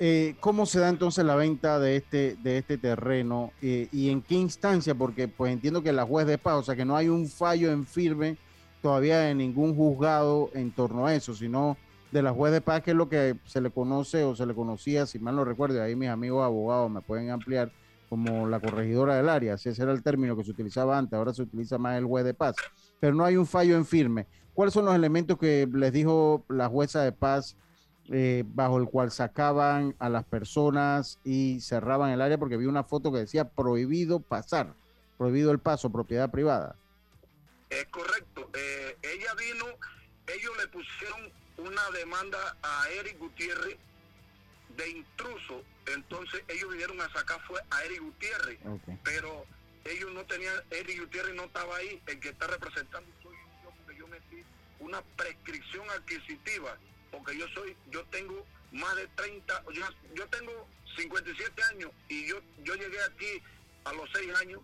eh, 0.00 0.34
¿cómo 0.40 0.66
se 0.66 0.80
da 0.80 0.88
entonces 0.88 1.24
la 1.24 1.36
venta 1.36 1.78
de 1.78 1.96
este, 1.96 2.36
de 2.42 2.58
este 2.58 2.76
terreno 2.76 3.52
eh, 3.62 3.88
y 3.90 4.10
en 4.10 4.20
qué 4.20 4.34
instancia? 4.34 4.94
Porque 4.94 5.28
pues 5.28 5.52
entiendo 5.52 5.82
que 5.82 5.92
la 5.92 6.04
juez 6.04 6.26
de 6.26 6.36
paz, 6.36 6.56
o 6.56 6.62
sea 6.62 6.76
que 6.76 6.84
no 6.84 6.94
hay 6.96 7.08
un 7.08 7.26
fallo 7.28 7.70
en 7.70 7.86
firme 7.86 8.36
todavía 8.82 9.30
en 9.30 9.38
ningún 9.38 9.74
juzgado 9.74 10.50
en 10.54 10.70
torno 10.70 11.06
a 11.06 11.14
eso, 11.14 11.34
sino 11.34 11.76
de 12.12 12.22
la 12.22 12.32
juez 12.32 12.52
de 12.52 12.60
paz, 12.60 12.82
que 12.82 12.90
es 12.90 12.96
lo 12.96 13.08
que 13.08 13.36
se 13.44 13.60
le 13.60 13.70
conoce 13.70 14.24
o 14.24 14.34
se 14.34 14.46
le 14.46 14.54
conocía, 14.54 15.06
si 15.06 15.18
mal 15.18 15.36
no 15.36 15.44
recuerdo, 15.44 15.80
ahí 15.82 15.94
mis 15.94 16.08
amigos 16.08 16.44
abogados 16.44 16.90
me 16.90 17.00
pueden 17.00 17.30
ampliar, 17.30 17.70
como 18.08 18.48
la 18.48 18.58
corregidora 18.58 19.14
del 19.14 19.28
área, 19.28 19.54
ese 19.54 19.70
era 19.80 19.92
el 19.92 20.02
término 20.02 20.36
que 20.36 20.42
se 20.42 20.50
utilizaba 20.50 20.98
antes, 20.98 21.16
ahora 21.16 21.32
se 21.32 21.42
utiliza 21.42 21.78
más 21.78 21.96
el 21.96 22.04
juez 22.04 22.24
de 22.24 22.34
paz, 22.34 22.56
pero 22.98 23.14
no 23.14 23.24
hay 23.24 23.36
un 23.36 23.46
fallo 23.46 23.76
en 23.76 23.86
firme. 23.86 24.26
¿Cuáles 24.52 24.74
son 24.74 24.84
los 24.84 24.96
elementos 24.96 25.38
que 25.38 25.68
les 25.72 25.92
dijo 25.92 26.44
la 26.48 26.68
jueza 26.68 27.02
de 27.02 27.12
paz 27.12 27.56
eh, 28.08 28.42
bajo 28.48 28.78
el 28.78 28.86
cual 28.86 29.12
sacaban 29.12 29.94
a 30.00 30.08
las 30.08 30.24
personas 30.24 31.20
y 31.22 31.60
cerraban 31.60 32.10
el 32.10 32.20
área? 32.20 32.36
Porque 32.36 32.56
vi 32.56 32.66
una 32.66 32.82
foto 32.82 33.12
que 33.12 33.20
decía 33.20 33.48
prohibido 33.48 34.18
pasar, 34.18 34.74
prohibido 35.16 35.52
el 35.52 35.60
paso, 35.60 35.90
propiedad 35.90 36.32
privada. 36.32 36.74
Es 37.70 37.86
correcto. 37.86 38.50
Eh, 38.54 38.96
ella 39.02 39.34
vino, 39.34 39.66
ellos 40.26 40.56
le 40.58 40.68
pusieron 40.68 41.32
una 41.56 41.90
demanda 41.90 42.56
a 42.62 42.88
Eric 42.90 43.18
Gutiérrez 43.18 43.78
de 44.76 44.88
intruso. 44.88 45.64
Entonces 45.86 46.42
ellos 46.48 46.70
vinieron 46.70 47.00
a 47.00 47.12
sacar 47.12 47.40
fue 47.46 47.60
a 47.70 47.84
Eric 47.84 48.00
Gutiérrez. 48.00 48.58
Pero 49.04 49.46
ellos 49.84 50.12
no 50.12 50.24
tenían, 50.26 50.54
Eric 50.70 51.00
Gutiérrez 51.00 51.34
no 51.34 51.44
estaba 51.44 51.76
ahí. 51.76 52.02
El 52.06 52.20
que 52.20 52.30
está 52.30 52.46
representando 52.46 53.08
soy 53.22 53.36
yo 53.62 53.70
porque 53.70 53.98
yo 53.98 54.06
metí 54.08 54.44
una 54.80 55.02
prescripción 55.16 55.88
adquisitiva. 55.90 56.76
Porque 57.10 57.36
yo 57.36 57.46
soy, 57.54 57.76
yo 57.90 58.04
tengo 58.06 58.46
más 58.72 58.94
de 58.96 59.06
30, 59.08 59.64
yo, 59.72 59.82
yo 60.14 60.26
tengo 60.28 60.68
57 60.96 61.62
años 61.64 61.90
y 62.08 62.26
yo, 62.26 62.40
yo 62.62 62.74
llegué 62.74 63.02
aquí 63.02 63.42
a 63.84 63.92
los 63.92 64.08
6 64.12 64.34
años. 64.36 64.60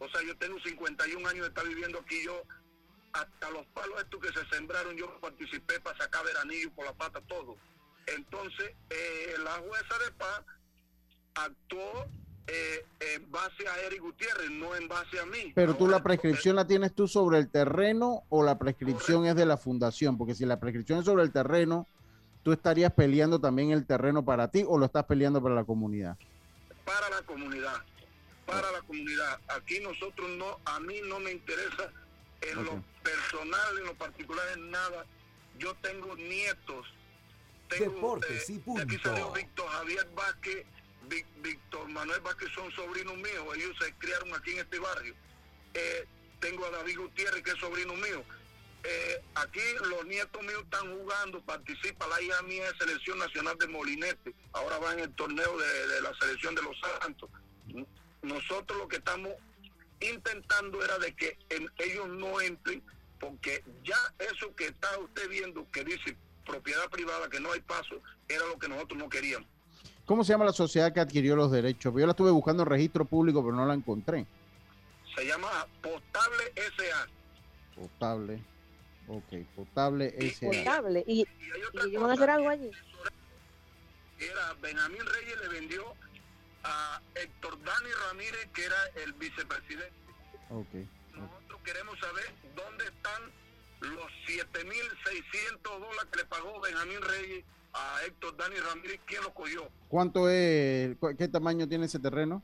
O 0.00 0.08
sea, 0.08 0.22
yo 0.26 0.36
tengo 0.38 0.58
51 0.58 1.28
años 1.28 1.42
de 1.42 1.48
estar 1.48 1.66
viviendo 1.68 1.98
aquí. 2.00 2.24
Yo 2.24 2.42
hasta 3.12 3.50
los 3.50 3.66
palos 3.66 4.00
estos 4.02 4.20
que 4.20 4.28
se 4.28 4.46
sembraron, 4.48 4.96
yo 4.96 5.20
participé 5.20 5.78
para 5.80 5.96
sacar 5.98 6.24
veranillo 6.24 6.70
por 6.72 6.84
la 6.86 6.92
pata, 6.92 7.20
todo. 7.28 7.56
Entonces, 8.06 8.72
eh, 8.88 9.34
la 9.44 9.52
jueza 9.52 9.98
de 10.04 10.12
paz 10.12 10.42
actuó 11.34 12.06
eh, 12.46 12.84
en 13.14 13.30
base 13.30 13.68
a 13.68 13.86
Eric 13.86 14.00
Gutiérrez, 14.00 14.50
no 14.50 14.74
en 14.74 14.88
base 14.88 15.20
a 15.20 15.26
mí. 15.26 15.52
Pero 15.54 15.76
tú 15.76 15.86
la 15.86 16.02
prescripción 16.02 16.56
la 16.56 16.66
tienes 16.66 16.94
tú 16.94 17.06
sobre 17.06 17.38
el 17.38 17.48
terreno 17.48 18.24
o 18.28 18.42
la 18.42 18.58
prescripción 18.58 19.26
es 19.26 19.36
de 19.36 19.46
la 19.46 19.56
fundación, 19.56 20.18
porque 20.18 20.34
si 20.34 20.46
la 20.46 20.58
prescripción 20.58 21.00
es 21.00 21.04
sobre 21.04 21.22
el 21.22 21.32
terreno, 21.32 21.86
tú 22.42 22.52
estarías 22.52 22.92
peleando 22.92 23.40
también 23.40 23.70
el 23.70 23.86
terreno 23.86 24.24
para 24.24 24.48
ti 24.48 24.64
o 24.66 24.78
lo 24.78 24.86
estás 24.86 25.04
peleando 25.04 25.42
para 25.42 25.54
la 25.54 25.64
comunidad. 25.64 26.16
Para 26.84 27.10
la 27.10 27.22
comunidad, 27.22 27.76
para 28.50 28.72
la 28.72 28.82
comunidad. 28.82 29.40
Aquí 29.48 29.80
nosotros 29.80 30.28
no, 30.30 30.60
a 30.64 30.80
mí 30.80 31.00
no 31.04 31.20
me 31.20 31.32
interesa 31.32 31.92
en 32.40 32.64
lo 32.64 32.82
personal, 33.02 33.78
en 33.78 33.84
lo 33.84 33.94
particular, 33.94 34.46
en 34.54 34.70
nada. 34.70 35.06
Yo 35.58 35.74
tengo 35.76 36.16
nietos. 36.16 36.86
Tengo, 37.68 37.92
Deportes 37.92 38.50
y 38.50 38.62
Aquí 38.80 38.98
salió 38.98 39.30
Víctor 39.32 39.68
Javier 39.68 40.08
Vázquez, 40.14 40.66
Víctor 41.42 41.88
Manuel 41.88 42.20
Vázquez 42.20 42.48
son 42.54 42.70
sobrinos 42.72 43.16
míos. 43.16 43.46
Ellos 43.56 43.76
se 43.80 43.92
criaron 43.94 44.34
aquí 44.34 44.52
en 44.52 44.58
este 44.60 44.78
barrio. 44.78 45.14
Eh, 45.74 46.06
tengo 46.40 46.64
a 46.66 46.70
David 46.70 46.98
Gutiérrez, 46.98 47.42
que 47.42 47.50
es 47.50 47.58
sobrino 47.58 47.94
mío. 47.94 48.24
Eh, 48.82 49.22
aquí 49.34 49.60
los 49.90 50.06
nietos 50.06 50.42
míos 50.42 50.62
están 50.64 50.90
jugando, 50.96 51.40
participa 51.42 52.08
la 52.08 52.20
hija 52.22 52.40
mía 52.42 52.64
de 52.72 52.78
Selección 52.78 53.18
Nacional 53.18 53.58
de 53.58 53.66
Molinete, 53.68 54.34
ahora 54.52 54.78
va 54.78 54.94
en 54.94 55.00
el 55.00 55.14
torneo 55.14 55.58
de, 55.58 55.86
de 55.88 56.00
la 56.00 56.14
Selección 56.18 56.54
de 56.54 56.62
los 56.62 56.76
Santos. 56.80 57.28
Nosotros 58.22 58.78
lo 58.78 58.88
que 58.88 58.96
estamos 58.96 59.32
intentando 60.00 60.82
era 60.84 60.98
de 60.98 61.14
que 61.14 61.38
ellos 61.78 62.08
no 62.08 62.40
entren, 62.40 62.82
porque 63.18 63.62
ya 63.84 63.96
eso 64.18 64.54
que 64.54 64.66
está 64.66 64.98
usted 64.98 65.28
viendo 65.28 65.70
que 65.70 65.84
dice 65.84 66.16
propiedad 66.44 66.88
privada, 66.90 67.28
que 67.28 67.40
no 67.40 67.52
hay 67.52 67.60
paso, 67.60 68.00
era 68.28 68.44
lo 68.46 68.58
que 68.58 68.68
nosotros 68.68 68.98
no 68.98 69.08
queríamos. 69.08 69.48
¿Cómo 70.04 70.24
se 70.24 70.32
llama 70.32 70.44
la 70.44 70.52
sociedad 70.52 70.92
que 70.92 71.00
adquirió 71.00 71.36
los 71.36 71.52
derechos? 71.52 71.94
Yo 71.96 72.06
la 72.06 72.12
estuve 72.12 72.30
buscando 72.30 72.64
en 72.64 72.68
registro 72.68 73.04
público, 73.04 73.44
pero 73.44 73.54
no 73.54 73.64
la 73.64 73.74
encontré. 73.74 74.26
Se 75.14 75.24
llama 75.24 75.48
Potable 75.80 76.52
SA. 76.56 77.06
Potable. 77.76 78.42
Ok, 79.06 79.46
Potable 79.54 80.32
SA. 80.32 80.46
Potable. 80.46 81.04
¿Y, 81.06 81.26
¿Y, 81.88 81.96
van 81.96 82.10
a 82.10 82.14
hacer 82.14 82.30
algo 82.30 82.48
allí? 82.48 82.70
Era 84.18 84.54
Benjamín 84.60 85.06
Reyes 85.06 85.40
le 85.40 85.48
vendió 85.48 85.94
a 86.64 87.00
Héctor 87.14 87.58
Dani 87.64 87.90
Ramírez, 88.08 88.48
que 88.54 88.64
era 88.64 88.76
el 89.04 89.12
vicepresidente. 89.14 89.92
Okay, 90.50 90.88
Nosotros 91.14 91.60
queremos 91.64 91.98
saber 92.00 92.24
dónde 92.56 92.84
están 92.84 93.22
los 93.80 94.10
7.600 94.26 95.62
dólares 95.62 96.08
que 96.10 96.18
le 96.18 96.24
pagó 96.26 96.60
Benjamín 96.60 97.00
Reyes 97.02 97.44
a 97.72 98.04
Héctor 98.06 98.36
Dani 98.36 98.56
Ramírez, 98.56 99.00
¿quién 99.06 99.22
lo 99.22 99.32
cogió? 99.32 99.68
¿Cuánto 99.88 100.28
es, 100.28 100.96
qué 101.16 101.28
tamaño 101.28 101.68
tiene 101.68 101.86
ese 101.86 101.98
terreno? 101.98 102.42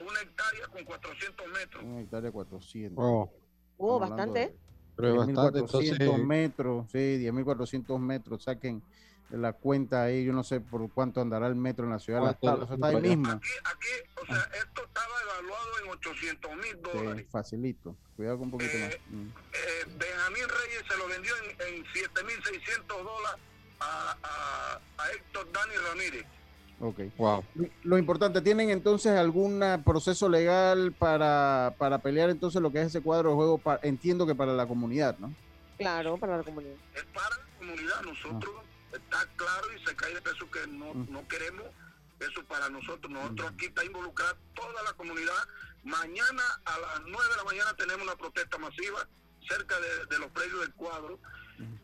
Una 0.00 0.20
hectárea 0.20 0.68
con 0.68 0.84
400 0.84 1.46
metros. 1.48 1.84
Una 1.84 2.00
hectárea 2.00 2.30
400. 2.30 3.04
Oh, 3.04 3.32
oh 3.78 3.98
bastante. 3.98 4.54
Pero 4.94 5.16
bastante, 5.16 5.60
400 5.60 6.18
metros, 6.18 6.90
sí, 6.90 6.98
10.400 6.98 7.98
metros, 7.98 8.44
saquen 8.44 8.82
la 9.30 9.52
cuenta 9.52 10.04
ahí, 10.04 10.24
yo 10.24 10.32
no 10.32 10.44
sé 10.44 10.60
por 10.60 10.88
cuánto 10.90 11.20
andará 11.20 11.46
el 11.48 11.56
metro 11.56 11.84
en 11.84 11.92
la 11.92 11.98
ciudad, 11.98 12.30
está, 12.30 12.58
está 12.62 12.86
ahí 12.86 13.00
mismo. 13.00 13.30
Aquí, 13.30 13.48
aquí, 13.64 14.22
o 14.22 14.26
sea, 14.26 14.48
esto 14.54 14.84
estaba 14.84 15.14
evaluado 15.24 15.70
en 15.82 15.90
800 15.90 16.56
mil 16.56 16.82
dólares. 16.82 17.24
Sí, 17.24 17.30
facilito, 17.30 17.96
cuidado 18.14 18.38
con 18.38 18.46
un 18.46 18.50
poquito 18.52 18.76
eh, 18.76 18.80
más. 18.80 18.96
Mm. 19.10 19.26
Eh, 19.26 19.96
Benjamín 19.98 20.44
Reyes 20.48 20.84
se 20.88 20.96
lo 20.96 21.08
vendió 21.08 21.32
en, 21.38 21.74
en 21.74 21.84
7.600 21.84 22.86
dólares 22.86 23.40
a, 23.80 24.16
a, 24.22 25.02
a, 25.02 25.10
Héctor 25.10 25.48
Dani 25.52 25.74
Ramírez. 25.88 26.26
Ok. 26.78 27.00
Wow. 27.16 27.44
Lo 27.84 27.98
importante, 27.98 28.42
¿tienen 28.42 28.70
entonces 28.70 29.18
algún 29.18 29.62
proceso 29.84 30.28
legal 30.28 30.92
para, 30.92 31.74
para 31.78 31.98
pelear 31.98 32.30
entonces 32.30 32.60
lo 32.60 32.70
que 32.70 32.80
es 32.80 32.88
ese 32.88 33.00
cuadro 33.00 33.30
de 33.30 33.34
juego? 33.34 33.58
Para, 33.58 33.80
entiendo 33.82 34.26
que 34.26 34.34
para 34.34 34.52
la 34.52 34.66
comunidad, 34.66 35.18
¿no? 35.18 35.34
Claro, 35.78 36.16
para 36.18 36.36
la 36.36 36.42
comunidad. 36.42 36.74
Es 36.94 37.04
para 37.06 37.30
la 37.30 37.58
comunidad. 37.58 38.02
Nosotros 38.02 38.54
ah 38.58 38.75
está 38.92 39.26
claro 39.36 39.66
y 39.72 39.84
se 39.84 39.96
cae 39.96 40.14
de 40.14 40.22
peso 40.22 40.50
que 40.50 40.66
no, 40.66 40.94
no 40.94 41.26
queremos 41.28 41.66
eso 42.20 42.44
para 42.44 42.68
nosotros. 42.68 43.10
Nosotros 43.10 43.52
aquí 43.52 43.66
está 43.66 43.84
involucrada 43.84 44.36
toda 44.54 44.82
la 44.82 44.92
comunidad. 44.94 45.48
Mañana 45.84 46.42
a 46.64 46.78
las 46.78 47.02
9 47.06 47.28
de 47.30 47.36
la 47.36 47.44
mañana 47.44 47.74
tenemos 47.74 48.02
una 48.02 48.16
protesta 48.16 48.58
masiva 48.58 49.06
cerca 49.48 49.76
de, 50.08 50.18
los 50.18 50.30
predios 50.32 50.60
del 50.60 50.72
cuadro 50.74 51.20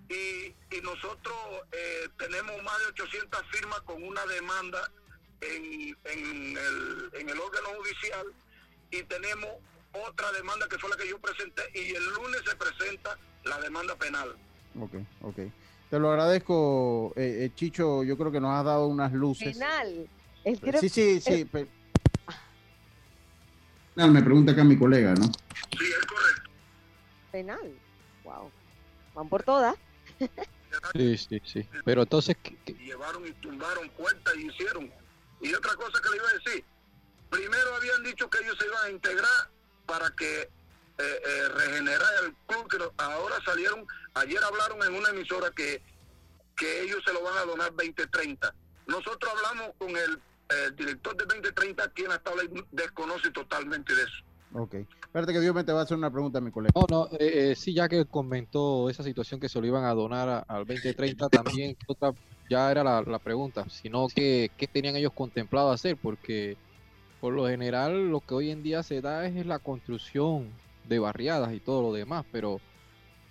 y, 0.09 0.55
y 0.75 0.81
nosotros 0.83 1.35
eh, 1.71 2.09
tenemos 2.19 2.61
más 2.63 2.79
de 2.81 2.87
800 2.87 3.41
firmas 3.53 3.81
con 3.83 4.03
una 4.03 4.25
demanda 4.27 4.91
en, 5.41 5.97
en, 6.05 6.57
el, 6.57 7.11
en 7.15 7.29
el 7.29 7.39
órgano 7.39 7.69
judicial 7.79 8.27
y 8.91 9.03
tenemos 9.05 9.51
otra 9.93 10.33
demanda 10.33 10.67
que 10.69 10.79
fue 10.79 10.91
la 10.91 10.97
que 10.97 11.09
yo 11.09 11.19
presenté 11.21 11.63
y 11.75 11.95
el 11.95 12.05
lunes 12.15 12.43
se 12.45 12.57
presenta 12.57 13.17
la 13.45 13.61
demanda 13.61 13.95
penal. 13.97 14.37
Ok, 14.79 14.95
ok. 15.21 15.39
Te 15.93 15.99
lo 15.99 16.11
agradezco, 16.11 17.13
eh, 17.17 17.45
eh, 17.45 17.51
Chicho. 17.55 18.03
Yo 18.03 18.17
creo 18.17 18.33
que 18.33 18.41
nos 18.41 18.59
has 18.59 18.65
dado 18.65 18.87
unas 18.87 19.13
luces. 19.13 19.59
Penal. 19.59 20.09
sí, 20.81 20.89
sí, 20.89 21.21
sí. 21.21 21.47
Me 23.95 24.23
pregunta 24.23 24.53
acá 24.53 24.65
mi 24.65 24.79
colega, 24.79 25.13
¿no? 25.13 25.25
Sí, 25.27 25.85
es 25.85 26.07
correcto. 26.07 26.51
Penal. 27.31 27.75
Wow. 28.25 28.51
Van 29.15 29.29
por 29.29 29.43
todas. 29.43 29.77
sí, 30.95 31.19
sí, 31.19 31.43
sí. 31.45 31.69
Pero 31.85 32.05
entonces. 32.05 32.39
Llevaron 32.65 33.27
y 33.27 33.33
tumbaron 33.33 33.91
puertas 33.91 34.35
y 34.37 34.47
hicieron. 34.47 34.91
Y 35.43 35.53
otra 35.53 35.75
cosa 35.75 36.01
que 36.03 36.09
le 36.09 36.17
iba 36.17 36.27
a 36.27 36.33
decir. 36.43 36.65
Primero 37.29 37.75
habían 37.77 38.03
dicho 38.03 38.31
que 38.31 38.39
ellos 38.39 38.57
se 38.59 38.65
iban 38.65 38.87
a 38.87 38.91
integrar 38.93 39.51
para 39.85 40.09
que 40.17 40.49
eh, 40.99 41.23
eh, 41.27 41.49
regenerar 41.49 42.25
el 42.25 42.35
club, 42.47 42.69
que 42.69 42.79
ahora 42.99 43.37
salieron, 43.45 43.87
ayer 44.15 44.41
hablaron 44.45 44.83
en 44.83 44.95
una 44.95 45.11
emisora 45.11 45.51
que, 45.51 45.83
que 46.57 46.83
ellos 46.83 47.03
se 47.05 47.13
lo 47.13 47.23
van 47.23 47.39
a 47.39 47.45
donar 47.45 47.71
2030. 47.71 48.55
Nosotros 48.87 49.33
hablamos 49.35 49.75
con 49.79 49.91
el, 49.91 50.21
director 50.77 51.17
de 51.17 51.25
2030, 51.25 51.89
quien 51.93 52.13
hasta 52.13 52.31
ahora 52.31 52.43
desconoce 52.73 53.31
totalmente 53.31 53.95
de 53.95 54.03
eso. 54.03 54.23
Ok. 54.55 54.75
Espérate 54.75 55.33
que 55.33 55.41
Dios 55.41 55.55
me 55.55 55.65
te 55.65 55.73
va 55.73 55.81
a 55.81 55.83
hacer 55.85 55.97
una 55.97 56.11
pregunta 56.11 56.39
a 56.39 56.41
mi 56.43 56.51
colega. 56.51 56.73
No, 56.75 56.87
no, 56.91 57.07
eh, 57.19 57.53
eh, 57.53 57.55
sí, 57.55 57.73
ya 57.73 57.89
que 57.89 58.05
comentó 58.05 58.91
esa 58.91 59.03
situación 59.03 59.41
que 59.41 59.49
se 59.49 59.61
lo 59.61 59.67
iban 59.67 59.85
a 59.85 59.95
donar 59.95 60.45
al 60.47 60.67
2030, 60.67 61.29
también 61.31 61.77
otra, 61.87 62.13
ya 62.51 62.71
era 62.71 62.85
la, 62.85 63.01
la 63.03 63.19
pregunta, 63.19 63.67
sino 63.71 64.09
que 64.09 64.51
qué 64.59 64.67
tenían 64.67 64.97
ellos 64.97 65.13
contemplado 65.15 65.71
hacer, 65.71 65.97
porque 65.97 66.59
por 67.21 67.33
lo 67.33 67.47
general 67.47 68.11
lo 68.11 68.21
que 68.21 68.35
hoy 68.35 68.51
en 68.51 68.63
día 68.63 68.83
se 68.83 69.01
da 69.01 69.27
es 69.27 69.47
la 69.47 69.59
construcción 69.59 70.51
de 70.89 70.99
barriadas 70.99 71.55
y 71.55 71.61
todo 71.61 71.81
lo 71.81 71.93
demás, 71.93 72.27
pero 72.33 72.61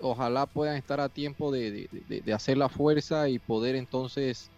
ojalá 0.02 0.46
puedan 0.46 0.76
estar 0.76 1.00
a 1.00 1.10
tiempo 1.10 1.52
de, 1.52 1.90
hacer 2.34 2.58
la 2.58 2.70
fuerza 2.70 3.30
y 3.30 3.40
poder 3.40 3.76
entonces 3.76 4.50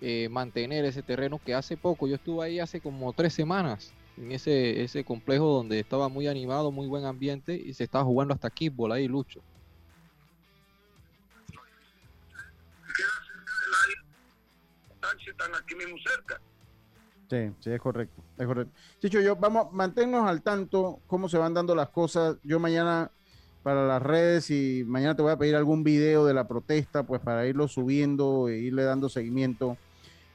eh, 0.00 0.28
mantener 0.30 0.84
ese 0.84 1.02
terreno 1.02 1.40
que 1.44 1.54
hace 1.54 1.76
poco, 1.76 2.06
yo 2.06 2.16
estuve 2.16 2.44
ahí 2.44 2.60
hace 2.60 2.80
como 2.80 3.12
tres 3.12 3.34
semanas 3.34 3.92
en 4.16 4.32
ese, 4.32 4.82
ese 4.82 5.04
complejo 5.04 5.46
donde 5.46 5.80
estaba 5.80 6.08
muy 6.08 6.26
animado, 6.26 6.70
muy 6.70 6.86
buen 6.86 7.04
ambiente 7.04 7.54
y 7.54 7.74
se 7.74 7.84
estaba 7.84 8.04
jugando 8.04 8.34
hasta 8.34 8.50
kickball 8.50 8.92
ahí, 8.92 9.08
Lucho. 9.08 9.40
¿Qué 12.96 13.02
hace 13.02 15.30
están 15.30 15.54
aquí 15.54 15.74
mismo 15.74 15.96
cerca. 16.06 16.40
Sí, 17.30 17.56
sí, 17.60 17.70
es 17.70 17.80
correcto, 17.80 18.22
es 18.36 18.46
correcto. 18.46 18.74
Chicho, 19.00 19.20
yo 19.20 19.36
vamos, 19.36 19.72
manténnos 19.72 20.28
al 20.28 20.42
tanto 20.42 21.00
cómo 21.06 21.28
se 21.28 21.38
van 21.38 21.54
dando 21.54 21.74
las 21.74 21.88
cosas. 21.88 22.36
Yo 22.42 22.60
mañana 22.60 23.10
para 23.64 23.86
las 23.86 24.02
redes 24.02 24.50
y 24.50 24.84
mañana 24.86 25.16
te 25.16 25.22
voy 25.22 25.32
a 25.32 25.38
pedir 25.38 25.56
algún 25.56 25.82
video 25.82 26.26
de 26.26 26.34
la 26.34 26.46
protesta, 26.46 27.02
pues 27.02 27.22
para 27.22 27.46
irlo 27.46 27.66
subiendo 27.66 28.48
e 28.48 28.58
irle 28.58 28.84
dando 28.84 29.08
seguimiento. 29.08 29.78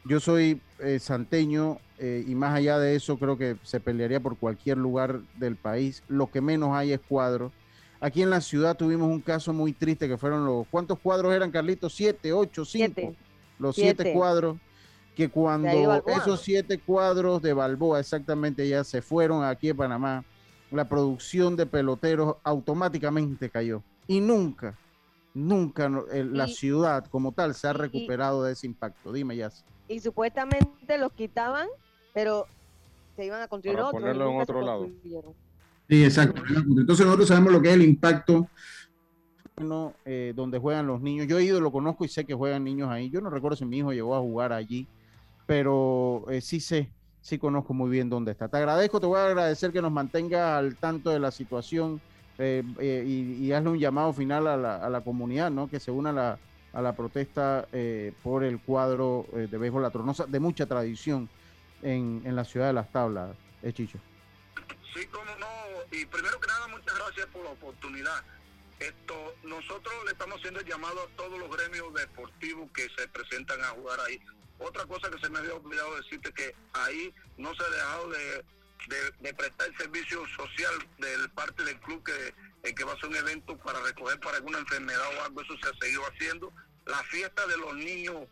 Yo 0.04 0.20
soy 0.20 0.62
eh, 0.80 0.98
santeño 0.98 1.78
eh, 2.00 2.26
y 2.28 2.34
más 2.34 2.56
allá 2.56 2.80
de 2.80 2.96
eso 2.96 3.20
creo 3.20 3.38
que 3.38 3.56
se 3.62 3.80
pelearía 3.80 4.20
por 4.20 4.36
cualquier 4.36 4.80
lugar 4.80 5.22
del 5.38 5.56
país. 5.56 6.02
Lo 6.08 6.32
que 6.32 6.42
menos 6.42 6.72
hay 6.76 6.92
es 6.92 7.00
cuadros. 7.08 7.52
Aquí 8.02 8.24
en 8.24 8.32
la 8.32 8.42
ciudad 8.42 8.76
tuvimos 8.76 9.08
un 9.08 9.22
caso 9.22 9.54
muy 9.54 9.74
triste 9.74 10.08
que 10.08 10.18
fueron 10.18 10.44
los... 10.44 10.66
¿Cuántos 10.72 10.98
cuadros 10.98 11.32
eran, 11.32 11.52
Carlitos? 11.52 11.94
Siete, 11.94 12.34
ocho, 12.34 12.66
cinco. 12.66 12.94
Siete. 12.96 13.16
Los 13.60 13.76
siete, 13.76 14.04
Siete. 14.04 14.18
cuadros 14.18 14.58
que 15.16 15.30
cuando 15.30 16.02
esos 16.08 16.42
siete 16.42 16.80
cuadros 16.80 17.42
de 17.42 17.54
Balboa 17.54 18.00
exactamente 18.00 18.68
ya 18.68 18.84
se 18.84 19.02
fueron 19.02 19.44
aquí 19.44 19.70
en 19.70 19.78
Panamá, 19.78 20.24
la 20.72 20.88
producción 20.88 21.56
de 21.56 21.66
peloteros 21.66 22.36
automáticamente 22.44 23.50
cayó. 23.50 23.82
Y 24.08 24.20
nunca, 24.22 24.78
nunca 25.34 25.90
eh, 26.12 26.24
la 26.24 26.48
Y- 26.48 26.54
ciudad 26.54 27.06
como 27.08 27.32
tal 27.32 27.54
se 27.56 27.68
ha 27.68 27.72
y- 27.72 27.74
recuperado 27.74 28.44
de 28.44 28.54
ese 28.54 28.68
impacto. 28.68 29.12
Dime, 29.12 29.36
ya. 29.36 29.52
Y 29.88 30.00
supuestamente 30.00 30.98
los 30.98 31.12
quitaban, 31.14 31.68
pero 32.14 32.46
se 33.16 33.26
iban 33.26 33.42
a 33.42 33.48
construir 33.48 33.78
Para 33.78 33.88
otros. 33.88 34.02
y 34.02 34.04
ponerlo 34.04 34.30
en 34.32 34.42
otro 34.42 34.62
lado. 34.62 34.90
Sí, 35.90 36.04
exacto. 36.04 36.44
Entonces 36.48 37.06
nosotros 37.06 37.28
sabemos 37.28 37.52
lo 37.52 37.62
que 37.62 37.70
es 37.70 37.74
el 37.76 37.82
impacto 37.84 38.48
bueno, 39.58 39.94
eh, 40.06 40.32
donde 40.36 40.58
juegan 40.58 40.88
los 40.88 41.02
niños. 41.02 41.28
Yo 41.28 41.38
he 41.38 41.44
ido, 41.44 41.60
lo 41.60 41.72
conozco 41.72 42.06
y 42.06 42.08
sé 42.08 42.26
que 42.26 42.34
juegan 42.34 42.64
niños 42.64 42.90
ahí. 42.90 43.10
Yo 43.10 43.20
no 43.20 43.30
recuerdo 43.30 43.58
si 43.58 43.66
mi 43.66 43.80
hijo 43.80 43.92
llegó 43.92 44.16
a 44.16 44.20
jugar 44.22 44.54
allí, 44.54 44.88
pero 45.46 46.24
eh, 46.30 46.40
sí 46.40 46.60
sé, 46.62 46.94
sí 47.22 47.38
conozco 47.38 47.74
muy 47.74 47.90
bien 47.90 48.10
dónde 48.10 48.32
está. 48.32 48.48
Te 48.48 48.58
agradezco, 48.58 49.00
te 49.00 49.08
voy 49.08 49.20
a 49.20 49.26
agradecer 49.26 49.72
que 49.72 49.82
nos 49.82 49.92
mantenga 49.92 50.58
al 50.58 50.76
tanto 50.76 51.10
de 51.10 51.20
la 51.20 51.32
situación 51.32 52.02
eh, 52.38 52.64
eh, 52.80 53.04
y, 53.06 53.46
y 53.46 53.52
hazle 53.52 53.70
un 53.70 53.80
llamado 53.80 54.14
final 54.14 54.48
a 54.48 54.90
la, 54.90 55.02
comunidad, 55.02 55.52
¿no? 55.52 55.70
Que 55.70 55.80
se 55.80 55.92
una 55.92 56.12
a 56.12 56.14
la, 56.14 56.40
a 56.74 56.82
la 56.82 56.96
protesta 56.96 57.68
eh, 57.72 58.14
por 58.24 58.44
el 58.44 58.60
cuadro 58.60 59.26
eh, 59.34 59.48
de 59.50 59.58
béisbol 59.58 59.82
La 59.82 59.92
Tronosa, 59.92 60.26
de 60.26 60.40
mucha 60.40 60.66
tradición 60.66 61.30
en, 61.82 62.22
en 62.26 62.36
la 62.36 62.44
ciudad 62.44 62.68
de 62.68 62.74
Las 62.74 62.92
Tablas, 62.92 63.36
eh, 63.64 63.74
Chicho. 63.74 64.00
Sí, 64.94 65.06
cómo 65.08 65.26
no. 65.40 65.48
Y 65.92 66.06
primero 66.06 66.40
que 66.40 66.48
nada, 66.48 66.68
muchas 66.68 66.96
gracias 66.96 67.26
por 67.28 67.44
la 67.44 67.52
oportunidad. 67.52 68.24
Esto, 68.80 69.36
nosotros 69.44 69.94
le 70.06 70.12
estamos 70.12 70.38
haciendo 70.38 70.62
el 70.62 70.66
llamado 70.66 71.02
a 71.02 71.08
todos 71.18 71.38
los 71.38 71.56
gremios 71.56 71.94
deportivos 71.94 72.70
que 72.74 72.88
se 72.98 73.08
presentan 73.10 73.60
a 73.62 73.68
jugar 73.70 74.00
ahí. 74.08 74.20
Otra 74.60 74.86
cosa 74.86 75.10
que 75.10 75.20
se 75.20 75.30
me 75.30 75.40
había 75.40 75.54
olvidado 75.56 75.96
decirte 75.96 76.32
que 76.34 76.54
ahí 76.74 77.14
no 77.38 77.54
se 77.56 77.64
ha 77.64 77.70
dejado 77.70 78.10
de, 78.10 78.46
de- 78.88 79.12
de 79.20 79.34
prestar 79.34 79.68
el 79.70 79.78
servicio 79.78 80.26
social 80.36 80.74
del 80.98 81.30
parte 81.32 81.64
del 81.64 81.80
club 81.80 82.04
que, 82.04 82.34
en 82.68 82.76
que 82.76 82.84
va 82.84 82.94
a 82.94 83.00
ser 83.00 83.10
un 83.10 83.16
evento 83.16 83.58
para 83.58 83.80
recoger 83.82 84.20
para 84.20 84.38
alguna 84.38 84.60
enfermedad 84.60 85.08
o 85.18 85.24
algo, 85.24 85.42
eso 85.42 85.54
se 85.62 85.70
ha 85.70 85.74
seguido 85.80 86.04
haciendo. 86.08 86.52
La 86.86 87.02
fiesta 87.06 87.46
de 87.48 87.58
los 87.58 87.74
niños 87.76 88.28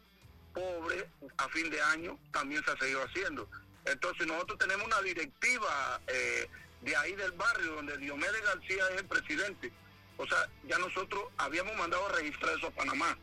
pobres 0.53 1.05
a 1.37 1.47
fin 1.49 1.69
de 1.69 1.81
año 1.81 2.19
también 2.31 2.63
se 2.65 2.71
ha 2.71 2.77
seguido 2.77 3.03
haciendo. 3.03 3.49
Entonces 3.85 4.27
nosotros 4.27 4.57
tenemos 4.59 4.85
una 4.85 5.01
directiva 5.01 6.01
eh, 6.07 6.49
de 6.81 6.95
ahí 6.95 7.15
del 7.15 7.31
barrio 7.33 7.73
donde 7.75 7.97
Diomedes 7.97 8.41
García 8.43 8.83
es 8.91 8.97
el 9.01 9.05
presidente. 9.07 9.71
O 10.17 10.27
sea, 10.27 10.49
ya 10.65 10.77
nosotros 10.79 11.23
habíamos 11.37 11.75
mandado 11.77 12.07
a 12.07 12.11
registrar 12.13 12.57
eso 12.57 12.67
a 12.67 12.71
Panamá. 12.71 13.17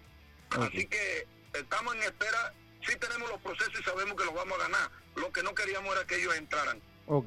Así 0.50 0.86
que 0.86 1.26
estamos 1.52 1.94
en 1.96 2.04
espera, 2.04 2.54
sí 2.86 2.96
tenemos 2.98 3.30
los 3.30 3.40
procesos 3.40 3.80
y 3.80 3.82
sabemos 3.82 4.14
que 4.16 4.24
los 4.24 4.34
vamos 4.34 4.58
a 4.58 4.62
ganar. 4.64 4.90
Lo 5.16 5.30
que 5.32 5.42
no 5.42 5.54
queríamos 5.54 5.94
era 5.94 6.06
que 6.06 6.20
ellos 6.20 6.36
entraran. 6.36 6.80
Ok. 7.06 7.26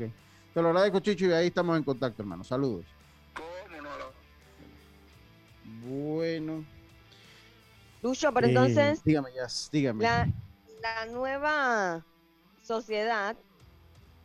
Te 0.54 0.62
lo 0.62 0.70
agradezco, 0.70 1.00
Chicho, 1.00 1.26
y 1.26 1.34
ahí 1.34 1.48
estamos 1.48 1.78
en 1.78 1.84
contacto, 1.84 2.22
hermano. 2.22 2.44
Saludos. 2.44 2.86
¿Cómo 3.34 3.82
no? 3.82 3.90
Bueno. 5.88 6.66
Lucho, 8.02 8.32
pero 8.34 8.48
eh, 8.48 8.50
entonces, 8.50 9.04
dígame, 9.04 9.30
ya, 9.36 9.48
dígame. 9.72 10.04
la, 10.04 10.28
la 10.82 11.06
nueva 11.08 12.06
sociedad 12.64 13.36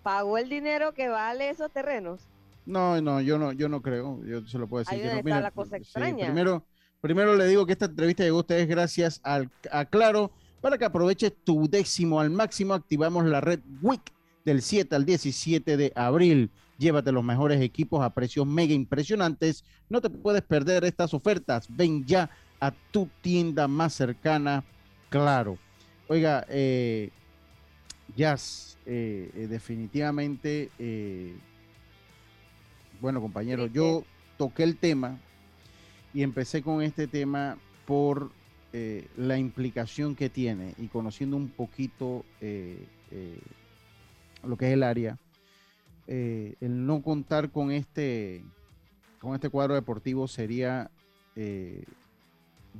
pagó 0.02 0.38
el 0.38 0.48
dinero 0.48 0.92
que 0.92 1.08
vale 1.08 1.50
esos 1.50 1.70
terrenos. 1.70 2.20
No, 2.64 3.00
no, 3.00 3.20
yo 3.20 3.38
no, 3.38 3.52
yo 3.52 3.68
no 3.68 3.82
creo. 3.82 4.22
Yo 4.24 4.46
se 4.46 4.58
lo 4.58 4.66
puedo 4.68 4.84
decir. 4.84 4.94
Ahí 4.94 5.00
que 5.02 5.06
donde 5.08 5.22
no. 5.22 5.28
está 5.28 5.36
Mira, 5.36 5.40
la 5.40 5.50
cosa 5.50 5.76
sí, 5.76 5.82
extraña. 5.82 6.26
primero, 6.26 6.64
primero 7.00 7.34
le 7.34 7.46
digo 7.46 7.66
que 7.66 7.72
esta 7.72 7.86
entrevista 7.86 8.22
llegó 8.24 8.38
a 8.38 8.40
ustedes 8.40 8.68
gracias 8.68 9.20
al, 9.24 9.50
a 9.70 9.84
Claro. 9.84 10.30
Para 10.62 10.78
que 10.78 10.86
aproveches 10.86 11.34
tu 11.44 11.68
décimo 11.68 12.20
al 12.20 12.30
máximo, 12.30 12.72
activamos 12.72 13.26
la 13.26 13.42
red 13.42 13.60
WIC 13.82 14.00
del 14.44 14.62
7 14.62 14.94
al 14.96 15.04
17 15.04 15.76
de 15.76 15.92
abril. 15.94 16.50
Llévate 16.78 17.12
los 17.12 17.22
mejores 17.22 17.60
equipos 17.60 18.02
a 18.02 18.14
precios 18.14 18.46
mega 18.46 18.72
impresionantes. 18.72 19.64
No 19.90 20.00
te 20.00 20.08
puedes 20.08 20.42
perder 20.42 20.84
estas 20.84 21.12
ofertas. 21.12 21.66
Ven 21.68 22.06
ya 22.06 22.30
a 22.60 22.70
tu 22.70 23.08
tienda 23.20 23.68
más 23.68 23.92
cercana. 23.92 24.64
Claro. 25.10 25.58
Oiga, 26.08 26.46
eh, 26.48 27.10
Jazz, 28.16 28.78
eh, 28.86 29.30
eh, 29.34 29.46
definitivamente, 29.48 30.70
eh, 30.78 31.34
bueno, 33.00 33.20
compañero, 33.20 33.66
yo 33.66 34.04
toqué 34.36 34.64
el 34.64 34.76
tema 34.76 35.18
y 36.12 36.22
empecé 36.22 36.62
con 36.62 36.82
este 36.82 37.06
tema 37.06 37.58
por 37.86 38.30
eh, 38.74 39.06
la 39.18 39.36
implicación 39.36 40.16
que 40.16 40.30
tiene 40.30 40.74
y 40.78 40.88
conociendo 40.88 41.36
un 41.36 41.50
poquito 41.50 42.24
eh, 42.40 42.86
eh, 43.10 43.38
lo 44.44 44.56
que 44.56 44.68
es 44.68 44.72
el 44.72 44.82
área, 44.82 45.18
el 46.06 46.86
no 46.86 47.02
contar 47.02 47.50
con 47.50 47.70
este, 47.70 48.42
con 49.20 49.34
este 49.34 49.50
cuadro 49.50 49.74
deportivo 49.74 50.26
sería 50.26 50.90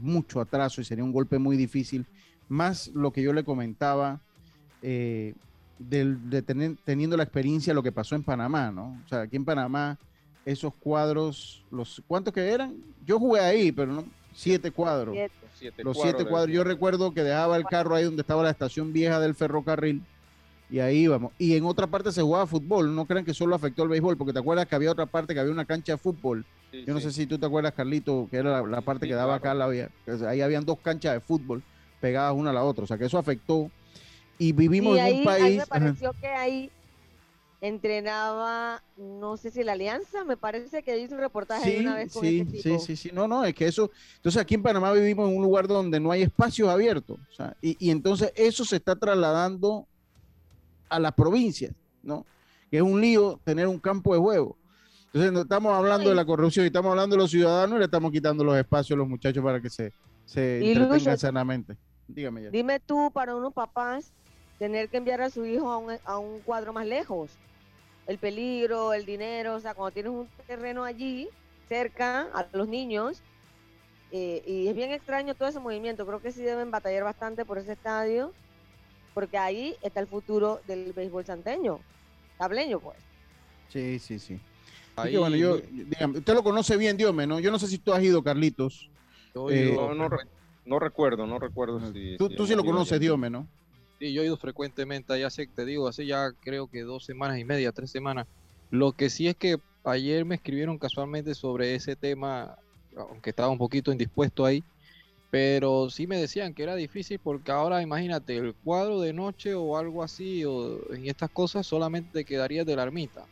mucho 0.00 0.40
atraso 0.40 0.80
y 0.80 0.84
sería 0.84 1.04
un 1.04 1.12
golpe 1.12 1.38
muy 1.38 1.56
difícil, 1.56 2.06
más 2.48 2.88
lo 2.88 3.12
que 3.12 3.22
yo 3.22 3.32
le 3.32 3.44
comentaba 3.44 4.20
de 4.82 5.34
tener, 6.44 6.76
teniendo 6.84 7.16
la 7.16 7.22
experiencia 7.22 7.70
de 7.70 7.74
lo 7.74 7.82
que 7.82 7.92
pasó 7.92 8.16
en 8.16 8.22
Panamá, 8.22 8.70
¿no? 8.70 8.98
O 9.04 9.08
sea, 9.08 9.22
aquí 9.22 9.36
en 9.36 9.44
Panamá, 9.44 9.98
esos 10.44 10.74
cuadros, 10.74 11.64
los 11.70 12.02
¿cuántos 12.06 12.34
que 12.34 12.50
eran? 12.50 12.76
Yo 13.06 13.18
jugué 13.18 13.40
ahí, 13.40 13.72
pero 13.72 13.92
no, 13.92 14.04
siete 14.34 14.70
cuadros. 14.70 15.14
Siete. 15.14 15.41
Siete 15.62 15.84
Los 15.84 15.96
cuadros 15.96 16.16
siete 16.18 16.28
cuadros. 16.30 16.54
Yo 16.54 16.64
recuerdo 16.64 17.14
que 17.14 17.22
dejaba 17.22 17.56
el 17.56 17.64
carro 17.64 17.94
ahí 17.94 18.04
donde 18.04 18.22
estaba 18.22 18.42
la 18.42 18.50
estación 18.50 18.92
vieja 18.92 19.20
del 19.20 19.34
ferrocarril 19.34 20.02
y 20.68 20.80
ahí 20.80 20.98
íbamos. 21.04 21.32
Y 21.38 21.54
en 21.56 21.64
otra 21.64 21.86
parte 21.86 22.10
se 22.10 22.20
jugaba 22.22 22.46
fútbol. 22.46 22.94
No 22.94 23.04
crean 23.06 23.24
que 23.24 23.32
solo 23.34 23.54
afectó 23.54 23.82
el 23.84 23.88
béisbol, 23.90 24.16
porque 24.16 24.32
te 24.32 24.38
acuerdas 24.40 24.66
que 24.66 24.74
había 24.74 24.90
otra 24.90 25.06
parte 25.06 25.34
que 25.34 25.40
había 25.40 25.52
una 25.52 25.64
cancha 25.66 25.92
de 25.92 25.98
fútbol. 25.98 26.44
Sí, 26.70 26.84
Yo 26.86 26.94
no 26.94 27.00
sí. 27.00 27.06
sé 27.06 27.12
si 27.12 27.26
tú 27.26 27.38
te 27.38 27.46
acuerdas, 27.46 27.74
Carlito, 27.74 28.26
que 28.30 28.38
era 28.38 28.62
la, 28.66 28.80
parte 28.80 29.06
sí, 29.06 29.10
que 29.10 29.14
daba 29.14 29.38
claro. 29.38 29.64
acá. 29.64 29.88
La, 30.18 30.28
ahí 30.30 30.40
habían 30.40 30.64
dos 30.64 30.78
canchas 30.80 31.12
de 31.12 31.20
fútbol 31.20 31.62
pegadas 32.00 32.34
una 32.34 32.50
a 32.50 32.52
la 32.54 32.64
otra. 32.64 32.84
O 32.84 32.86
sea, 32.86 32.98
que 32.98 33.04
eso 33.04 33.18
afectó. 33.18 33.70
Y 34.38 34.52
vivimos 34.52 34.96
Y 34.96 34.98
en 34.98 35.04
ahí, 35.04 35.12
un 35.12 35.18
ahí 35.18 35.24
país. 35.42 35.58
me 35.58 35.66
pareció 35.66 36.12
que 36.20 36.26
ahí 36.26 36.70
entrenaba, 37.62 38.82
no 38.96 39.36
sé 39.36 39.52
si 39.52 39.62
la 39.62 39.72
Alianza, 39.72 40.24
me 40.24 40.36
parece 40.36 40.82
que 40.82 40.98
hizo 40.98 41.14
un 41.14 41.20
reportaje 41.20 41.70
Sí, 41.70 41.78
una 41.78 41.94
vez 41.94 42.12
con 42.12 42.22
sí, 42.22 42.40
ese 42.40 42.50
sí, 42.56 42.62
tipo. 42.62 42.78
sí, 42.80 42.96
sí. 42.96 43.10
No, 43.12 43.28
no, 43.28 43.44
es 43.44 43.54
que 43.54 43.66
eso. 43.66 43.90
Entonces 44.16 44.42
aquí 44.42 44.56
en 44.56 44.62
Panamá 44.64 44.92
vivimos 44.92 45.30
en 45.30 45.36
un 45.36 45.42
lugar 45.44 45.68
donde 45.68 46.00
no 46.00 46.10
hay 46.10 46.22
espacios 46.22 46.68
abiertos. 46.68 47.18
o 47.30 47.34
sea, 47.34 47.56
y, 47.62 47.76
y 47.78 47.90
entonces 47.90 48.32
eso 48.34 48.64
se 48.64 48.76
está 48.76 48.96
trasladando 48.96 49.86
a 50.88 50.98
las 50.98 51.12
provincias, 51.12 51.72
¿no? 52.02 52.26
Que 52.68 52.78
es 52.78 52.82
un 52.82 53.00
lío 53.00 53.40
tener 53.44 53.68
un 53.68 53.78
campo 53.78 54.12
de 54.12 54.20
juego. 54.20 54.56
Entonces 55.06 55.30
no 55.30 55.42
estamos 55.42 55.72
hablando 55.72 56.08
de 56.08 56.16
la 56.16 56.24
corrupción 56.24 56.64
y 56.64 56.66
estamos 56.66 56.90
hablando 56.90 57.14
de 57.14 57.22
los 57.22 57.30
ciudadanos 57.30 57.76
y 57.76 57.78
le 57.78 57.84
estamos 57.84 58.10
quitando 58.10 58.42
los 58.42 58.56
espacios 58.56 58.96
a 58.96 58.98
los 58.98 59.08
muchachos 59.08 59.44
para 59.44 59.60
que 59.60 59.70
se, 59.70 59.92
se 60.24 60.56
entretengan 60.56 60.98
Lucho, 60.98 61.16
sanamente. 61.16 61.76
Dígame 62.08 62.42
ya. 62.42 62.50
Dime 62.50 62.80
tú, 62.80 63.10
para 63.12 63.36
unos 63.36 63.52
papás, 63.52 64.12
tener 64.58 64.88
que 64.88 64.96
enviar 64.96 65.20
a 65.20 65.30
su 65.30 65.44
hijo 65.46 65.70
a 65.70 65.76
un, 65.78 65.92
a 66.04 66.18
un 66.18 66.40
cuadro 66.40 66.72
más 66.72 66.86
lejos. 66.86 67.30
El 68.06 68.18
peligro, 68.18 68.92
el 68.92 69.04
dinero, 69.06 69.54
o 69.54 69.60
sea, 69.60 69.74
cuando 69.74 69.92
tienes 69.92 70.12
un 70.12 70.28
terreno 70.46 70.84
allí, 70.84 71.28
cerca 71.68 72.22
a 72.34 72.48
los 72.52 72.68
niños, 72.68 73.22
eh, 74.10 74.42
y 74.46 74.68
es 74.68 74.74
bien 74.74 74.92
extraño 74.92 75.34
todo 75.34 75.48
ese 75.48 75.60
movimiento. 75.60 76.06
Creo 76.06 76.20
que 76.20 76.32
sí 76.32 76.42
deben 76.42 76.70
batallar 76.70 77.04
bastante 77.04 77.44
por 77.44 77.58
ese 77.58 77.72
estadio, 77.72 78.34
porque 79.14 79.38
ahí 79.38 79.76
está 79.82 80.00
el 80.00 80.08
futuro 80.08 80.60
del 80.66 80.92
béisbol 80.92 81.24
santeño, 81.24 81.80
tableño, 82.38 82.80
pues. 82.80 82.98
Sí, 83.68 83.98
sí, 83.98 84.18
sí. 84.18 84.38
Ahí, 84.96 85.12
que 85.12 85.18
bueno, 85.18 85.36
yo, 85.36 85.56
dígame, 85.58 86.18
usted 86.18 86.34
lo 86.34 86.42
conoce 86.42 86.76
bien, 86.76 86.96
Diome, 86.96 87.26
¿no? 87.26 87.40
Yo 87.40 87.50
no 87.50 87.58
sé 87.58 87.66
si 87.66 87.78
tú 87.78 87.92
has 87.92 88.02
ido, 88.02 88.22
Carlitos. 88.22 88.90
yo 89.34 89.50
Eh, 89.50 89.72
ido 89.72 89.88
No, 89.88 89.94
no, 89.94 90.08
re- 90.08 90.28
no 90.66 90.78
recuerdo, 90.78 91.26
no 91.26 91.38
recuerdo 91.38 91.80
si. 91.92 92.18
Tú, 92.18 92.28
si 92.28 92.36
tú 92.36 92.46
sí 92.46 92.54
lo 92.54 92.64
conoces. 92.64 93.00
Diome, 93.00 93.30
¿no? 93.30 93.48
Sí, 94.02 94.12
yo 94.12 94.22
he 94.22 94.26
ido 94.26 94.36
frecuentemente 94.36 95.12
allá, 95.12 95.28
hace, 95.28 95.46
te 95.48 95.64
digo, 95.64 95.86
hace 95.88 96.06
ya 96.06 96.32
creo 96.40 96.68
que 96.68 96.80
dos 96.82 97.04
semanas 97.04 97.38
y 97.38 97.44
media, 97.44 97.70
tres 97.72 97.90
semanas. 97.92 98.26
Lo 98.70 98.94
que 98.94 99.10
sí 99.10 99.28
es 99.28 99.36
que 99.36 99.58
ayer 99.84 100.24
me 100.24 100.34
escribieron 100.34 100.78
casualmente 100.78 101.34
sobre 101.34 101.74
ese 101.76 101.94
tema, 101.96 102.56
aunque 102.96 103.30
estaba 103.30 103.50
un 103.50 103.58
poquito 103.58 103.92
indispuesto 103.92 104.44
ahí, 104.44 104.66
Pero 105.30 105.90
sí 105.90 106.06
me 106.08 106.18
decían 106.18 106.54
que 106.54 106.62
era 106.64 106.76
difícil 106.76 107.20
porque 107.20 107.52
ahora 107.52 107.82
imagínate, 107.82 108.36
el 108.38 108.56
cuadro 108.62 109.00
de 109.00 109.12
noche 109.14 109.54
o 109.54 109.76
algo 109.78 110.02
así, 110.04 110.44
o 110.46 110.92
en 110.94 111.06
estas 111.08 111.30
cosas 111.32 111.66
solamente 111.66 112.10
te 112.20 112.24
quedaría 112.26 112.64
de 112.64 112.76
la 112.76 112.84
ermita. 112.84 113.28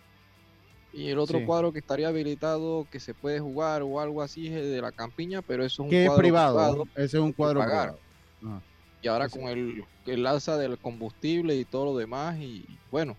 Y 0.93 1.09
el 1.11 1.19
otro 1.19 1.41
Sí. 1.41 1.45
cuadro 1.45 1.73
que 1.73 1.81
estaría 1.81 2.09
habilitado, 2.09 2.87
que 2.91 3.01
se 3.01 3.15
puede 3.15 3.41
jugar 3.41 3.83
o 3.85 4.01
algo 4.01 4.23
así, 4.23 4.49
es 4.49 4.55
el 4.55 4.71
de 4.73 4.83
la 4.83 4.93
campiña, 4.93 5.43
pero 5.43 5.65
eso 5.65 5.83
es 5.83 5.89
un 5.91 5.95
Que 5.95 6.07
es 6.07 6.13
cuadro 6.13 6.13
privado. 6.13 6.85
Ese 6.95 7.17
es 7.19 7.23
un 7.23 7.33
cuadro 7.33 7.65
privado. 7.65 8.03
Ajá. 8.43 8.65
Y 9.03 9.09
ahora 9.09 9.29
con 9.29 9.45
el, 9.45 9.85
el 10.07 10.27
alza 10.27 10.57
del 10.57 10.79
combustible 10.79 11.57
y 11.57 11.65
todo 11.65 11.87
lo 11.87 11.97
demás, 11.97 12.39
y 12.39 12.65
bueno, 12.91 13.17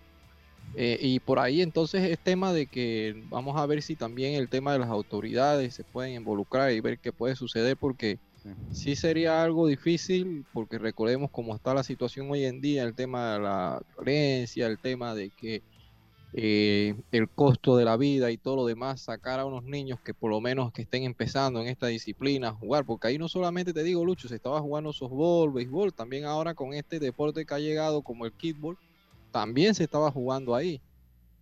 eh, 0.74 0.98
y 1.00 1.20
por 1.20 1.38
ahí 1.38 1.60
entonces 1.60 2.02
es 2.10 2.18
tema 2.18 2.52
de 2.52 2.66
que 2.66 3.14
vamos 3.28 3.56
a 3.58 3.66
ver 3.66 3.82
si 3.82 3.94
también 3.94 4.34
el 4.34 4.48
tema 4.48 4.72
de 4.72 4.78
las 4.78 4.88
autoridades 4.88 5.74
se 5.74 5.84
pueden 5.84 6.14
involucrar 6.14 6.72
y 6.72 6.80
ver 6.80 6.98
qué 6.98 7.12
puede 7.12 7.36
suceder, 7.36 7.76
porque 7.76 8.18
sí 8.72 8.96
sería 8.96 9.42
algo 9.42 9.66
difícil, 9.66 10.44
porque 10.52 10.78
recordemos 10.78 11.30
cómo 11.30 11.54
está 11.54 11.74
la 11.74 11.84
situación 11.84 12.30
hoy 12.30 12.44
en 12.44 12.60
día, 12.60 12.84
el 12.84 12.94
tema 12.94 13.34
de 13.34 13.40
la 13.40 13.82
violencia, 13.96 14.66
el 14.66 14.78
tema 14.78 15.14
de 15.14 15.30
que 15.30 15.62
eh, 16.34 16.94
el 17.10 17.28
costo 17.28 17.76
de 17.76 17.84
la 17.84 17.96
vida 17.96 18.30
y 18.30 18.38
todo 18.38 18.56
lo 18.56 18.66
demás, 18.66 19.02
sacar 19.02 19.38
a 19.40 19.44
unos 19.44 19.64
niños 19.64 20.00
que 20.00 20.14
por 20.14 20.30
lo 20.30 20.40
menos 20.40 20.72
que 20.72 20.82
estén 20.82 21.04
empezando 21.04 21.60
en 21.60 21.68
esta 21.68 21.88
disciplina 21.88 22.48
a 22.48 22.52
jugar, 22.54 22.84
porque 22.86 23.08
ahí 23.08 23.18
no 23.18 23.28
solamente 23.28 23.72
te 23.72 23.82
digo, 23.82 24.04
Lucho, 24.04 24.28
se 24.28 24.36
estaba 24.36 24.60
jugando 24.60 24.92
softball, 24.92 25.52
béisbol, 25.52 25.92
también 25.92 26.24
ahora 26.24 26.54
con 26.54 26.74
este 26.74 26.98
deporte 26.98 27.44
que 27.44 27.54
ha 27.54 27.58
llegado 27.58 28.02
como 28.02 28.24
el 28.24 28.32
kickball, 28.32 28.78
también 29.30 29.74
se 29.74 29.84
estaba 29.84 30.10
jugando 30.10 30.54
ahí. 30.54 30.80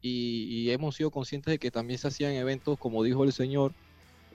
Y, 0.03 0.46
y 0.48 0.70
hemos 0.70 0.96
sido 0.96 1.11
conscientes 1.11 1.53
de 1.53 1.59
que 1.59 1.70
también 1.70 1.98
se 1.98 2.09
hacían 2.09 2.33
eventos, 2.33 2.79
como 2.79 3.03
dijo 3.03 3.22
el 3.24 3.33
señor, 3.33 3.72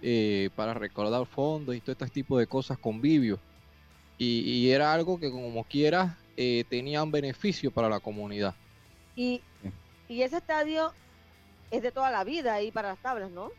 eh, 0.01 0.49
para 0.55 0.73
recaudar 0.73 1.25
fondos 1.25 1.75
y 1.75 1.81
todo 1.81 1.93
este 1.93 2.07
tipo 2.07 2.37
de 2.37 2.47
cosas, 2.47 2.77
convivio. 2.77 3.39
Y, 4.17 4.41
y 4.41 4.69
era 4.69 4.93
algo 4.93 5.19
que 5.19 5.31
como 5.31 5.63
quiera 5.63 6.17
eh, 6.37 6.63
tenía 6.69 7.01
un 7.01 7.11
beneficio 7.11 7.71
para 7.71 7.89
la 7.89 7.99
comunidad. 7.99 8.53
Y, 9.15 9.41
y 10.07 10.21
ese 10.21 10.37
estadio 10.37 10.91
es 11.71 11.81
de 11.81 11.91
toda 11.91 12.11
la 12.11 12.23
vida 12.23 12.53
ahí 12.53 12.71
para 12.71 12.89
las 12.89 12.99
tablas, 13.01 13.31
¿no? 13.31 13.49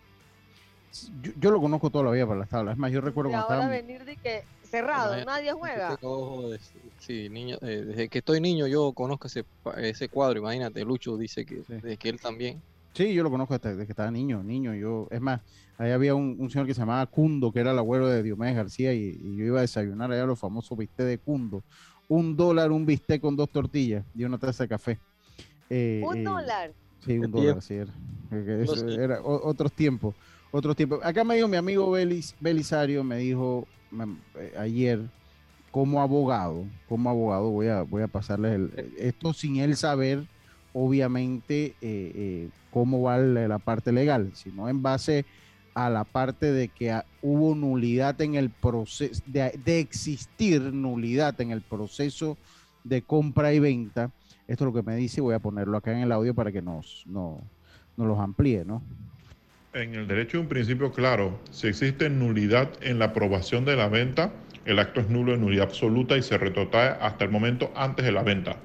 Yo, 1.23 1.33
yo 1.39 1.51
lo 1.51 1.61
conozco 1.61 1.91
toda 1.91 2.05
la 2.05 2.11
vida 2.13 2.27
para 2.27 2.39
las 2.41 2.49
tablas. 2.49 2.73
Es 2.75 2.79
más, 2.79 2.91
yo 2.93 3.01
recuerdo 3.01 3.31
cuando 3.31 3.47
ahora 3.47 3.65
estaba. 3.67 3.73
venir 3.83 4.05
de 4.05 4.17
que 4.17 4.43
cerrado, 4.63 5.25
nadie 5.25 5.53
juega. 5.53 5.99
ojo 6.03 6.51
de- 6.51 6.61
sí, 6.99 7.29
niño, 7.29 7.59
eh, 7.63 7.85
desde 7.87 8.09
que 8.09 8.19
estoy 8.19 8.41
niño 8.41 8.67
yo 8.67 8.93
conozco 8.93 9.27
ese, 9.27 9.45
pa- 9.63 9.75
ese 9.81 10.09
cuadro, 10.09 10.39
imagínate, 10.39 10.85
Lucho 10.85 11.17
dice 11.17 11.45
que, 11.45 11.63
desde 11.69 11.97
que 11.99 12.09
él 12.09 12.21
también. 12.21 12.63
Sí, 12.95 13.13
yo 13.13 13.23
lo 13.23 13.31
conozco 13.31 13.59
desde, 13.59 13.73
desde 13.73 13.85
que 13.87 13.93
estaba 13.93 14.11
niño, 14.11 14.43
niño. 14.43 14.75
Yo, 14.75 15.07
es 15.11 15.21
más, 15.21 15.43
ahí 15.77 15.91
había 15.91 16.15
un, 16.15 16.35
un 16.39 16.49
señor 16.49 16.67
que 16.67 16.73
se 16.73 16.81
llamaba 16.81 17.05
Cundo, 17.07 17.53
que 17.53 17.61
era 17.61 17.73
el 17.73 17.79
abuelo 17.79 18.09
de 18.09 18.23
Diomedes 18.23 18.57
García, 18.57 18.95
y, 18.95 19.19
y 19.21 19.37
yo 19.37 19.45
iba 19.45 19.59
a 19.59 19.63
desayunar 19.63 20.11
allá 20.11 20.25
los 20.25 20.41
famosos 20.41 20.79
bistec 20.79 21.05
de 21.05 21.19
Cundo. 21.19 21.63
Un 22.09 22.35
dólar, 22.37 22.73
un 22.73 22.87
bistec 22.87 23.21
con 23.21 23.37
dos 23.37 23.51
tortillas 23.51 24.03
y 24.15 24.25
una 24.25 24.39
taza 24.39 24.65
de 24.65 24.69
café. 24.69 24.99
Eh, 25.69 26.03
Un 26.05 26.17
eh, 26.17 26.23
dólar. 26.25 26.75
Sí, 27.01 27.19
un 27.19 27.31
dólar, 27.31 27.63
sí 27.63 27.75
era. 27.75 27.95
Era 28.99 29.21
otros 29.23 29.73
tiempos, 29.75 30.17
otros 30.51 30.75
tiempos. 30.75 31.01
Acá 31.03 31.23
me 31.25 31.37
dijo 31.37 31.47
mi 31.49 31.57
amigo 31.57 31.91
Belis, 31.91 32.35
Belisario, 32.39 33.05
me 33.05 33.19
dijo 33.19 33.69
me- 33.91 34.19
eh, 34.41 34.53
ayer, 34.59 35.11
como 35.71 36.01
abogado, 36.03 36.71
como 36.87 37.11
abogado, 37.11 37.51
voy 37.51 37.69
a, 37.69 37.83
voy 37.83 38.03
a 38.03 38.09
pasarles 38.09 38.55
el- 38.55 38.95
esto 38.97 39.33
sin 39.33 39.57
él 39.57 39.77
saber, 39.77 40.27
obviamente, 40.73 41.77
eh, 41.81 42.13
eh, 42.15 42.51
cómo 42.71 43.03
va 43.03 43.19
la, 43.19 43.49
la 43.49 43.59
parte 43.59 43.93
legal, 43.93 44.33
sino 44.35 44.69
en 44.69 44.83
base 44.83 45.27
a 45.75 45.91
la 45.91 46.05
parte 46.05 46.53
de 46.53 46.71
que 46.73 47.01
hubo 47.21 47.55
nulidad 47.55 48.21
en 48.23 48.35
el 48.35 48.53
proceso, 48.53 49.23
de, 49.27 49.53
de 49.59 49.81
existir 49.81 50.63
nulidad 50.73 51.41
en 51.41 51.51
el 51.51 51.63
proceso 51.63 52.39
de 52.83 53.05
compra 53.05 53.53
y 53.55 53.59
venta. 53.61 54.13
Esto 54.49 54.65
es 54.65 54.67
lo 54.67 54.73
que 54.73 54.83
me 54.83 54.97
dice, 54.97 55.21
y 55.21 55.23
voy 55.23 55.35
a 55.35 55.39
ponerlo 55.41 55.77
acá 55.77 55.93
en 55.93 55.99
el 55.99 56.13
audio 56.13 56.35
para 56.35 56.53
que 56.53 56.63
nos, 56.63 57.05
no, 57.07 57.43
nos 57.97 58.07
los 58.07 58.19
amplíe, 58.19 58.65
¿no? 58.65 58.83
En 59.73 59.95
el 59.95 60.07
derecho 60.07 60.39
hay 60.39 60.43
un 60.43 60.49
principio 60.49 60.93
claro. 60.93 61.39
Si 61.51 61.67
existe 61.67 62.09
nulidad 62.09 62.71
en 62.81 62.99
la 62.99 63.07
aprobación 63.07 63.65
de 63.65 63.77
la 63.77 63.89
venta, 63.89 64.33
el 64.65 64.79
acto 64.79 65.01
es 65.01 65.11
nulo 65.11 65.33
de 65.33 65.39
nulidad 65.39 65.65
absoluta 65.65 66.17
y 66.17 66.23
se 66.23 66.39
retrotrae 66.39 66.97
hasta 67.01 67.25
el 67.25 67.31
momento 67.31 67.71
antes 67.75 68.05
de 68.05 68.13
la 68.13 68.23
venta. 68.23 68.57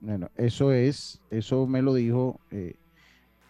Bueno, 0.00 0.30
eso 0.36 0.72
es, 0.72 1.20
eso 1.30 1.66
me 1.66 1.82
lo 1.82 1.94
dijo 1.94 2.38
eh, 2.50 2.74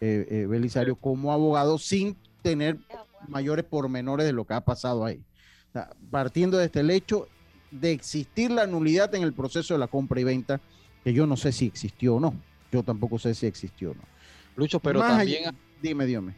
eh, 0.01 0.27
eh, 0.31 0.47
Belisario 0.47 0.97
como 0.97 1.33
abogado 1.33 1.79
sin 1.79 2.17
tener 2.43 2.79
mayores 3.27 3.65
pormenores 3.65 4.25
de 4.25 4.33
lo 4.33 4.45
que 4.47 4.55
ha 4.55 4.61
pasado 4.61 5.05
ahí. 5.05 5.21
O 5.69 5.73
sea, 5.73 5.91
partiendo 6.11 6.57
de 6.57 6.67
este 6.67 6.81
hecho 6.95 7.29
de 7.71 7.93
existir 7.93 8.51
la 8.51 8.67
nulidad 8.67 9.15
en 9.15 9.23
el 9.23 9.35
proceso 9.35 9.75
de 9.75 9.81
la 9.81 9.89
compra 9.89 10.21
y 10.21 10.25
venta, 10.25 10.61
que 11.05 11.13
yo 11.13 11.27
no 11.27 11.37
sé 11.37 11.53
si 11.53 11.67
existió 11.67 12.17
o 12.17 12.21
no. 12.21 12.35
Yo 12.71 12.83
tampoco 12.83 13.19
sé 13.19 13.35
si 13.35 13.47
existió 13.47 13.93
o 13.93 13.95
no. 13.95 14.03
Lucho, 14.57 14.81
pero 14.81 15.01
Más 15.01 15.17
también 15.17 15.47
allá- 15.47 15.55
dime, 15.81 16.05
dime. 16.07 16.35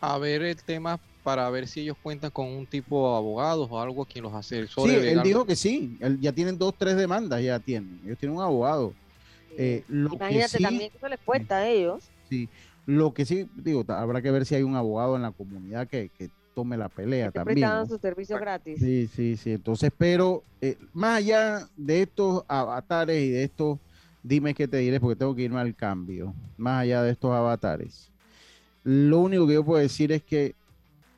a 0.00 0.18
ver 0.18 0.42
el 0.42 0.56
tema 0.62 0.98
para 1.22 1.48
ver 1.50 1.68
si 1.68 1.80
ellos 1.80 1.96
cuentan 2.02 2.30
con 2.30 2.48
un 2.48 2.66
tipo 2.66 3.10
de 3.10 3.16
abogados 3.18 3.68
o 3.70 3.80
algo 3.80 4.04
quien 4.06 4.24
los 4.24 4.34
asesore. 4.34 4.90
Sí, 4.92 4.96
él 4.98 5.04
legal. 5.06 5.22
dijo 5.24 5.46
que 5.46 5.56
sí. 5.56 5.96
Él, 6.00 6.18
ya 6.20 6.32
tienen 6.32 6.58
dos, 6.58 6.74
tres 6.76 6.96
demandas, 6.96 7.42
ya 7.42 7.58
tienen. 7.60 8.00
Ellos 8.04 8.18
tienen 8.18 8.36
un 8.36 8.42
abogado. 8.42 8.94
Eh, 9.56 9.84
lo 9.88 10.10
que 10.10 10.16
Imagínate 10.16 10.56
sí- 10.58 10.62
también 10.62 10.90
que 10.90 10.96
eso 10.96 11.08
les 11.08 11.18
cuesta 11.20 11.58
a 11.58 11.68
ellos. 11.68 12.10
Sí, 12.28 12.48
lo 12.86 13.12
que 13.12 13.24
sí, 13.26 13.48
digo, 13.56 13.84
habrá 13.88 14.22
que 14.22 14.30
ver 14.30 14.46
si 14.46 14.54
hay 14.54 14.62
un 14.62 14.76
abogado 14.76 15.16
en 15.16 15.22
la 15.22 15.32
comunidad 15.32 15.86
que, 15.88 16.08
que 16.16 16.30
tome 16.54 16.76
la 16.76 16.88
pelea 16.88 17.26
Te 17.30 17.38
también. 17.40 17.56
prestan 17.60 17.80
¿no? 17.80 17.86
sus 17.86 18.00
servicios 18.00 18.40
gratis. 18.40 18.78
Sí, 18.80 19.06
sí, 19.14 19.36
sí. 19.36 19.52
Entonces, 19.52 19.90
pero 19.96 20.42
eh, 20.60 20.78
más 20.92 21.18
allá 21.18 21.68
de 21.76 22.02
estos 22.02 22.44
avatares 22.48 23.20
y 23.22 23.30
de 23.30 23.44
estos, 23.44 23.78
dime 24.22 24.54
qué 24.54 24.68
te 24.68 24.78
diré 24.78 25.00
porque 25.00 25.16
tengo 25.16 25.34
que 25.34 25.42
irme 25.42 25.60
al 25.60 25.74
cambio. 25.74 26.34
Más 26.56 26.82
allá 26.82 27.02
de 27.02 27.12
estos 27.12 27.32
avatares, 27.32 28.10
lo 28.84 29.18
único 29.20 29.46
que 29.46 29.54
yo 29.54 29.64
puedo 29.64 29.80
decir 29.80 30.12
es 30.12 30.22
que 30.22 30.54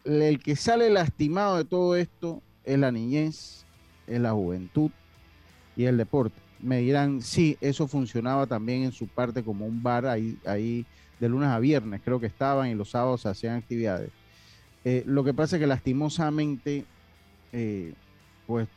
el 0.04 0.40
que 0.42 0.56
sale 0.56 0.90
lastimado 0.90 1.56
de 1.56 1.64
todo 1.64 1.96
esto 1.96 2.42
es 2.64 2.78
la 2.78 2.90
niñez, 2.90 3.64
es 4.06 4.20
la 4.20 4.32
juventud 4.32 4.90
y 5.76 5.84
el 5.84 5.96
deporte. 5.96 6.36
Me 6.60 6.78
dirán, 6.78 7.22
sí, 7.22 7.56
eso 7.60 7.88
funcionaba 7.88 8.46
también 8.46 8.82
en 8.82 8.92
su 8.92 9.08
parte 9.08 9.42
como 9.42 9.66
un 9.66 9.82
bar 9.82 10.06
ahí, 10.06 10.38
ahí 10.46 10.86
de 11.18 11.28
lunes 11.28 11.48
a 11.48 11.58
viernes, 11.58 12.00
creo 12.04 12.20
que 12.20 12.26
estaban 12.26 12.68
y 12.68 12.74
los 12.74 12.90
sábados 12.90 13.26
hacían 13.26 13.56
actividades. 13.56 14.10
Eh, 14.84 15.04
lo 15.06 15.22
que 15.22 15.34
pasa 15.34 15.56
es 15.56 15.60
que 15.60 15.66
lastimosamente, 15.66 16.84
eh, 17.52 17.94
pues 18.46 18.68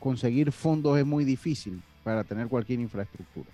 conseguir 0.00 0.50
fondos 0.52 0.98
es 0.98 1.06
muy 1.06 1.24
difícil 1.24 1.80
para 2.02 2.24
tener 2.24 2.48
cualquier 2.48 2.80
infraestructura. 2.80 3.48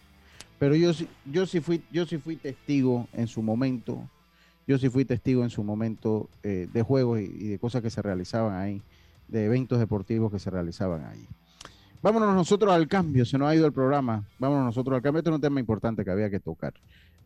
Pero 0.61 0.75
yo 0.75 0.93
yo 1.25 1.47
sí 1.47 1.61
fui, 1.61 1.83
yo 1.91 2.05
fui 2.23 2.37
testigo 2.37 3.09
en 3.15 3.27
su 3.29 3.41
momento, 3.41 4.07
yo 4.67 4.77
sí 4.77 4.91
fui 4.91 5.07
testigo 5.07 5.43
en 5.43 5.49
su 5.49 5.65
momento 5.65 6.29
eh, 6.43 6.69
de 6.71 6.83
juegos 6.83 7.19
y, 7.21 7.49
de 7.49 7.59
cosas 7.59 7.81
que 7.81 7.89
se 7.89 8.03
realizaban 8.03 8.55
ahí, 8.55 8.83
de 9.27 9.47
eventos 9.47 9.79
deportivos 9.79 10.31
que 10.31 10.39
se 10.39 10.51
realizaban 10.51 11.07
ahí. 11.07 11.27
Vámonos 12.03 12.35
nosotros 12.35 12.75
al 12.75 12.87
cambio, 12.89 13.25
se 13.25 13.39
nos 13.39 13.49
ha 13.49 13.55
ido 13.55 13.65
el 13.65 13.73
programa. 13.73 14.23
Vámonos 14.39 14.67
nosotros 14.67 14.95
al 14.95 15.03
cambio. 15.03 15.21
Este 15.21 15.31
es 15.31 15.35
un 15.35 15.41
tema 15.41 15.61
importante 15.61 16.05
que 16.05 16.11
había 16.11 16.29
que 16.29 16.41
tocar, 16.41 16.75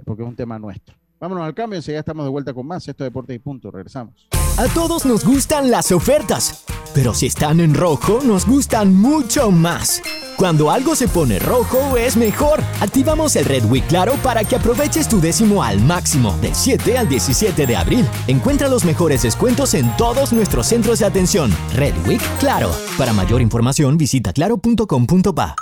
porque 0.04 0.22
es 0.22 0.28
un 0.28 0.36
tema 0.36 0.56
nuestro. 0.60 0.94
Vámonos 1.18 1.44
al 1.44 1.54
cambio, 1.54 1.76
enseguida 1.76 2.00
estamos 2.00 2.24
de 2.24 2.30
vuelta 2.30 2.54
con 2.54 2.68
más. 2.68 2.86
Esto 2.86 3.02
es 3.02 3.10
Deportes 3.10 3.34
y 3.34 3.40
Punto. 3.40 3.72
Regresamos. 3.72 4.28
A 4.58 4.68
todos 4.72 5.04
nos 5.06 5.24
gustan 5.24 5.72
las 5.72 5.90
ofertas, 5.90 6.64
pero 6.94 7.12
si 7.12 7.26
están 7.26 7.58
en 7.58 7.74
rojo 7.74 8.20
nos 8.24 8.46
gustan 8.46 8.94
mucho 8.94 9.50
más. 9.50 10.00
Cuando 10.36 10.70
algo 10.70 10.96
se 10.96 11.08
pone 11.08 11.38
rojo 11.38 11.96
es 11.96 12.16
mejor. 12.16 12.60
Activamos 12.80 13.36
el 13.36 13.44
Red 13.44 13.64
Week 13.66 13.86
Claro 13.86 14.14
para 14.22 14.44
que 14.44 14.56
aproveches 14.56 15.08
tu 15.08 15.20
décimo 15.20 15.62
al 15.62 15.80
máximo 15.80 16.36
del 16.40 16.54
7 16.54 16.98
al 16.98 17.08
17 17.08 17.66
de 17.66 17.76
abril. 17.76 18.06
Encuentra 18.26 18.68
los 18.68 18.84
mejores 18.84 19.22
descuentos 19.22 19.74
en 19.74 19.96
todos 19.96 20.32
nuestros 20.32 20.66
centros 20.66 20.98
de 20.98 21.06
atención. 21.06 21.54
Red 21.74 21.94
Week 22.06 22.22
Claro. 22.40 22.70
Para 22.98 23.12
mayor 23.12 23.40
información 23.40 23.96
visita 23.96 24.32
claro.com.pa. 24.32 25.54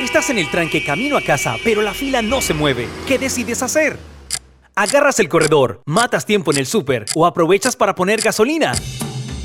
Estás 0.00 0.30
en 0.30 0.38
el 0.38 0.50
tranque 0.50 0.84
camino 0.84 1.16
a 1.16 1.20
casa, 1.20 1.56
pero 1.62 1.82
la 1.82 1.92
fila 1.92 2.22
no 2.22 2.40
se 2.40 2.54
mueve. 2.54 2.88
¿Qué 3.06 3.18
decides 3.18 3.62
hacer? 3.62 3.98
¿Agarras 4.74 5.18
el 5.18 5.28
corredor, 5.28 5.82
matas 5.86 6.24
tiempo 6.24 6.52
en 6.52 6.58
el 6.58 6.66
súper 6.66 7.04
o 7.14 7.26
aprovechas 7.26 7.76
para 7.76 7.94
poner 7.94 8.20
gasolina? 8.20 8.72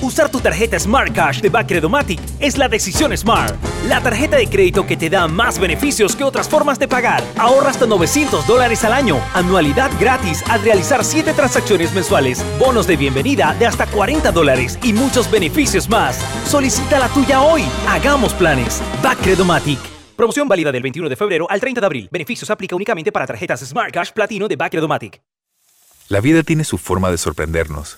Usar 0.02 0.30
tu 0.30 0.40
tarjeta 0.40 0.80
Smart 0.80 1.14
Cash 1.14 1.42
de 1.42 1.50
Bacredomatic 1.50 2.20
es 2.40 2.58
la 2.58 2.68
decisión 2.68 3.16
Smart. 3.18 3.56
La 3.88 4.02
tarjeta 4.02 4.38
de 4.38 4.48
crédito 4.48 4.86
que 4.86 4.98
te 4.98 5.10
da 5.10 5.28
más 5.28 5.60
beneficios 5.60 6.16
que 6.16 6.24
otras 6.24 6.50
formas 6.50 6.80
de 6.80 6.88
pagar. 6.88 7.24
Ahorra 7.38 7.70
hasta 7.70 7.86
900 7.86 8.46
dólares 8.46 8.84
al 8.84 8.94
año. 8.94 9.20
Anualidad 9.34 9.92
gratis 10.00 10.44
al 10.50 10.62
realizar 10.64 11.04
7 11.04 11.34
transacciones 11.34 11.94
mensuales. 11.94 12.44
Bonos 12.60 12.88
de 12.88 12.98
bienvenida 12.98 13.56
de 13.60 13.66
hasta 13.66 13.86
40 13.88 14.32
dólares 14.32 14.78
y 14.84 14.94
muchos 14.94 15.30
beneficios 15.30 15.90
más. 15.90 16.20
Solicita 16.48 17.00
la 17.00 17.10
tuya 17.10 17.42
hoy. 17.42 17.64
Hagamos 17.88 18.34
planes. 18.34 18.82
Bacredomatic. 19.02 19.80
Promoción 20.16 20.48
válida 20.48 20.72
del 20.72 20.84
21 20.84 21.10
de 21.10 21.16
febrero 21.16 21.48
al 21.50 21.60
30 21.60 21.82
de 21.82 21.86
abril. 21.86 22.10
Beneficios 22.12 22.50
aplica 22.50 22.76
únicamente 22.76 23.12
para 23.12 23.26
tarjetas 23.26 23.62
Smart 23.62 23.92
Cash 23.92 24.12
Platino 24.12 24.48
de 24.48 24.56
Bacredomatic. 24.56 25.22
La 26.10 26.20
vida 26.20 26.44
tiene 26.44 26.64
su 26.64 26.78
forma 26.78 27.10
de 27.10 27.18
sorprendernos. 27.18 27.98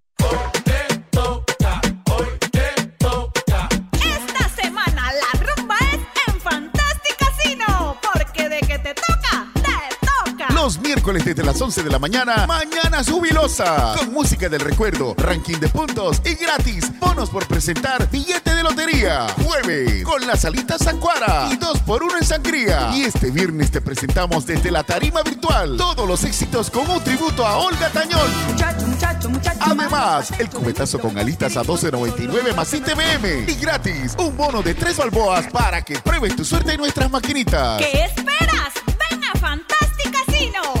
Miércoles 11.01 11.25
desde 11.25 11.43
las 11.43 11.59
11 11.59 11.81
de 11.81 11.89
la 11.89 11.97
mañana, 11.97 12.45
Mañana 12.45 13.03
Jubilosa. 13.03 13.95
Con 13.97 14.13
música 14.13 14.47
del 14.49 14.59
recuerdo, 14.59 15.15
ranking 15.17 15.57
de 15.57 15.67
puntos 15.67 16.21
y 16.23 16.35
gratis. 16.35 16.91
Bonos 16.99 17.31
por 17.31 17.47
presentar 17.47 18.07
billete 18.11 18.53
de 18.53 18.61
lotería. 18.61 19.25
Jueves, 19.43 20.03
con 20.03 20.27
la 20.27 20.35
salita 20.35 20.77
Sancuara 20.77 21.49
y 21.51 21.55
dos 21.55 21.79
por 21.79 22.03
uno 22.03 22.17
en 22.19 22.23
sangría. 22.23 22.91
Y 22.93 23.01
este 23.01 23.31
viernes 23.31 23.71
te 23.71 23.81
presentamos 23.81 24.45
desde 24.45 24.69
la 24.69 24.83
tarima 24.83 25.23
virtual 25.23 25.75
todos 25.75 26.07
los 26.07 26.23
éxitos 26.23 26.69
con 26.69 26.87
un 26.87 27.03
tributo 27.03 27.47
a 27.47 27.57
Olga 27.57 27.89
Tañón. 27.89 28.29
Muchacho, 28.51 28.85
muchacho, 28.85 29.29
muchacho. 29.31 29.59
Además, 29.59 30.31
el 30.37 30.49
cubetazo 30.51 30.99
con 30.99 31.17
alitas 31.17 31.57
a 31.57 31.63
12.99 31.63 32.53
más 32.53 32.71
ITBM. 32.75 33.49
Y 33.49 33.55
gratis, 33.55 34.15
un 34.19 34.37
bono 34.37 34.61
de 34.61 34.75
tres 34.75 34.97
balboas 34.97 35.47
para 35.47 35.81
que 35.81 35.97
pruebes 35.97 36.35
tu 36.35 36.45
suerte 36.45 36.73
en 36.73 36.77
nuestras 36.77 37.09
maquinitas. 37.09 37.81
¿Qué 37.81 38.03
esperas? 38.03 38.73
Ven 39.09 39.23
a 39.23 39.39
Fantastic 39.39 40.11
Casino. 40.11 40.80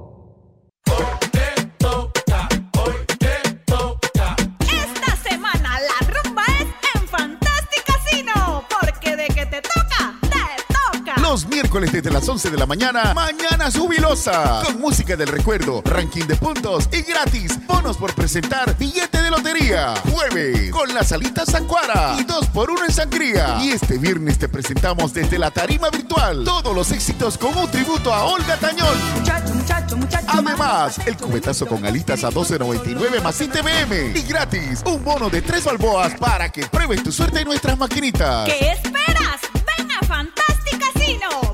Miércoles 11.61 11.91
desde 11.91 12.09
las 12.09 12.27
11 12.27 12.49
de 12.49 12.57
la 12.57 12.65
mañana, 12.65 13.13
Mañana 13.13 13.69
Jubilosa. 13.71 14.63
Con 14.65 14.81
música 14.81 15.15
del 15.15 15.27
recuerdo, 15.27 15.83
ranking 15.85 16.25
de 16.25 16.35
puntos 16.35 16.89
y 16.91 17.01
gratis. 17.03 17.59
Bonos 17.67 17.97
por 17.97 18.15
presentar 18.15 18.75
billete 18.79 19.21
de 19.21 19.29
lotería. 19.29 19.93
Jueves, 20.11 20.71
con 20.71 20.91
la 20.91 21.03
salita 21.03 21.45
Sancuara 21.45 22.15
y 22.17 22.23
dos 22.23 22.47
por 22.47 22.71
uno 22.71 22.83
en 22.83 22.91
sangría. 22.91 23.59
Y 23.61 23.69
este 23.69 23.99
viernes 23.99 24.39
te 24.39 24.49
presentamos 24.49 25.13
desde 25.13 25.37
la 25.37 25.51
tarima 25.51 25.91
virtual 25.91 26.43
todos 26.43 26.75
los 26.75 26.91
éxitos 26.91 27.37
con 27.37 27.55
un 27.55 27.69
tributo 27.69 28.11
a 28.11 28.23
Olga 28.23 28.57
Tañón. 28.57 28.97
Muchacho, 29.19 29.53
muchacho, 29.53 29.97
muchacho. 29.97 30.25
Además, 30.29 30.99
el 31.05 31.15
cubetazo 31.15 31.67
con 31.67 31.85
alitas 31.85 32.23
a 32.23 32.31
12.99 32.31 33.21
más 33.21 33.39
ITBM. 33.39 34.17
Y 34.17 34.21
gratis, 34.23 34.81
un 34.85 35.03
bono 35.03 35.29
de 35.29 35.43
tres 35.43 35.63
balboas 35.63 36.15
para 36.15 36.49
que 36.51 36.65
pruebes 36.65 37.03
tu 37.03 37.11
suerte 37.11 37.41
en 37.41 37.45
nuestras 37.47 37.77
maquinitas. 37.77 38.49
¿Qué 38.49 38.71
esperas? 38.71 39.41
Ven 39.77 39.91
a 39.91 40.05
Fantastic 40.07 40.79
Casino. 40.79 41.50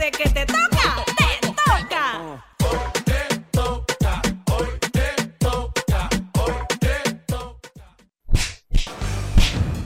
De 0.00 0.10
que 0.10 0.30
te 0.30 0.46
toca, 0.46 1.04
te 1.18 1.46
toca. 1.48 2.42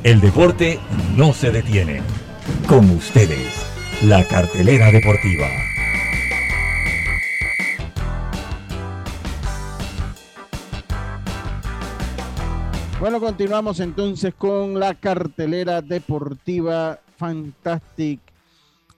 El 0.04 0.20
deporte 0.20 0.78
no 1.16 1.32
se 1.32 1.50
detiene. 1.50 2.00
Con 2.68 2.88
ustedes, 2.90 3.66
la 4.04 4.22
cartelera 4.22 4.92
deportiva. 4.92 5.48
Bueno, 13.00 13.18
continuamos 13.18 13.80
entonces 13.80 14.32
con 14.38 14.78
la 14.78 14.94
cartelera 14.94 15.82
deportiva 15.82 17.00
Fantastic. 17.16 18.23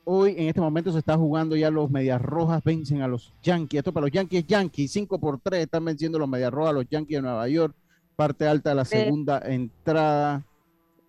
Hoy 0.08 0.36
en 0.38 0.46
este 0.46 0.60
momento 0.60 0.92
se 0.92 1.00
está 1.00 1.16
jugando 1.16 1.56
ya 1.56 1.68
los 1.68 1.90
Medias 1.90 2.22
Rojas, 2.22 2.62
vencen 2.62 3.02
a 3.02 3.08
los 3.08 3.32
Yankees. 3.42 3.78
Esto 3.78 3.92
para 3.92 4.06
los 4.06 4.12
Yankees, 4.12 4.46
Yankees, 4.46 4.92
5 4.92 5.18
por 5.18 5.40
3 5.40 5.64
están 5.64 5.84
venciendo 5.84 6.16
los 6.16 6.28
Medias 6.28 6.52
Rojas, 6.52 6.74
los 6.74 6.88
Yankees 6.88 7.18
de 7.18 7.22
Nueva 7.22 7.48
York. 7.48 7.74
Parte 8.14 8.46
alta 8.46 8.70
de 8.70 8.76
la 8.76 8.84
segunda 8.84 9.40
entrada. 9.44 10.44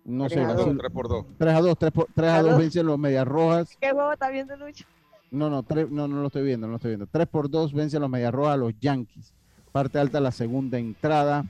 No 0.04 0.26
Tres 0.26 0.40
sé, 0.40 0.44
a 0.44 0.48
así- 0.48 0.64
dos. 0.64 0.76
3 0.78 0.92
por 0.92 1.08
2. 1.08 1.26
3 1.38 1.54
a 1.54 1.60
2, 1.60 1.78
3, 1.78 1.92
por, 1.92 2.08
3 2.12 2.28
a 2.28 2.36
A 2.38 2.42
2 2.42 2.50
dos. 2.50 2.58
vencen 2.60 2.86
los 2.86 2.98
Medias 2.98 3.28
Rojas. 3.28 3.76
¿Qué 3.80 3.92
juego 3.92 4.12
está 4.12 4.30
viendo 4.30 4.56
Lucho? 4.56 4.84
No, 5.30 5.48
no, 5.48 5.62
tres, 5.62 5.88
no, 5.90 6.08
no 6.08 6.20
lo 6.20 6.26
estoy 6.26 6.42
viendo, 6.42 6.66
no 6.66 6.72
lo 6.72 6.76
estoy 6.76 6.90
viendo. 6.90 7.06
3 7.06 7.28
por 7.28 7.48
2 7.48 7.72
vencen 7.72 8.00
los 8.00 8.10
Medias 8.10 8.34
Rojas 8.34 8.54
a 8.54 8.56
los 8.56 8.72
Yankees. 8.80 9.32
Parte 9.70 10.00
alta 10.00 10.18
de 10.18 10.24
la 10.24 10.32
segunda 10.32 10.76
entrada. 10.76 11.44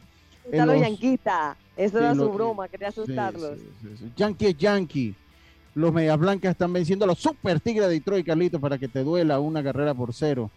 Están 0.44 0.60
En 0.60 0.66
los 0.66 0.76
los- 0.76 0.82
yanquistas. 0.86 1.56
Eso 1.78 1.98
era 1.98 2.14
su 2.14 2.28
broma, 2.30 2.68
quería 2.68 2.90
Sí, 2.90 3.00
asustarlos. 3.00 3.58
sí, 3.58 3.68
sí, 3.80 3.88
sí. 4.00 4.12
Yankee 4.16 4.46
es 4.48 4.58
Yankee. 4.58 5.14
Los 5.78 5.92
Medias 5.92 6.18
Blancas 6.18 6.50
están 6.50 6.72
venciendo 6.72 7.04
a 7.04 7.06
los 7.06 7.20
Super 7.20 7.60
Tigres 7.60 7.86
de 7.86 7.94
Detroit, 7.94 8.26
Carlitos, 8.26 8.60
para 8.60 8.78
que 8.78 8.88
te 8.88 9.04
duela 9.04 9.38
una 9.38 9.62
carrera 9.62 9.94
por 9.94 10.12
cero. 10.12 10.50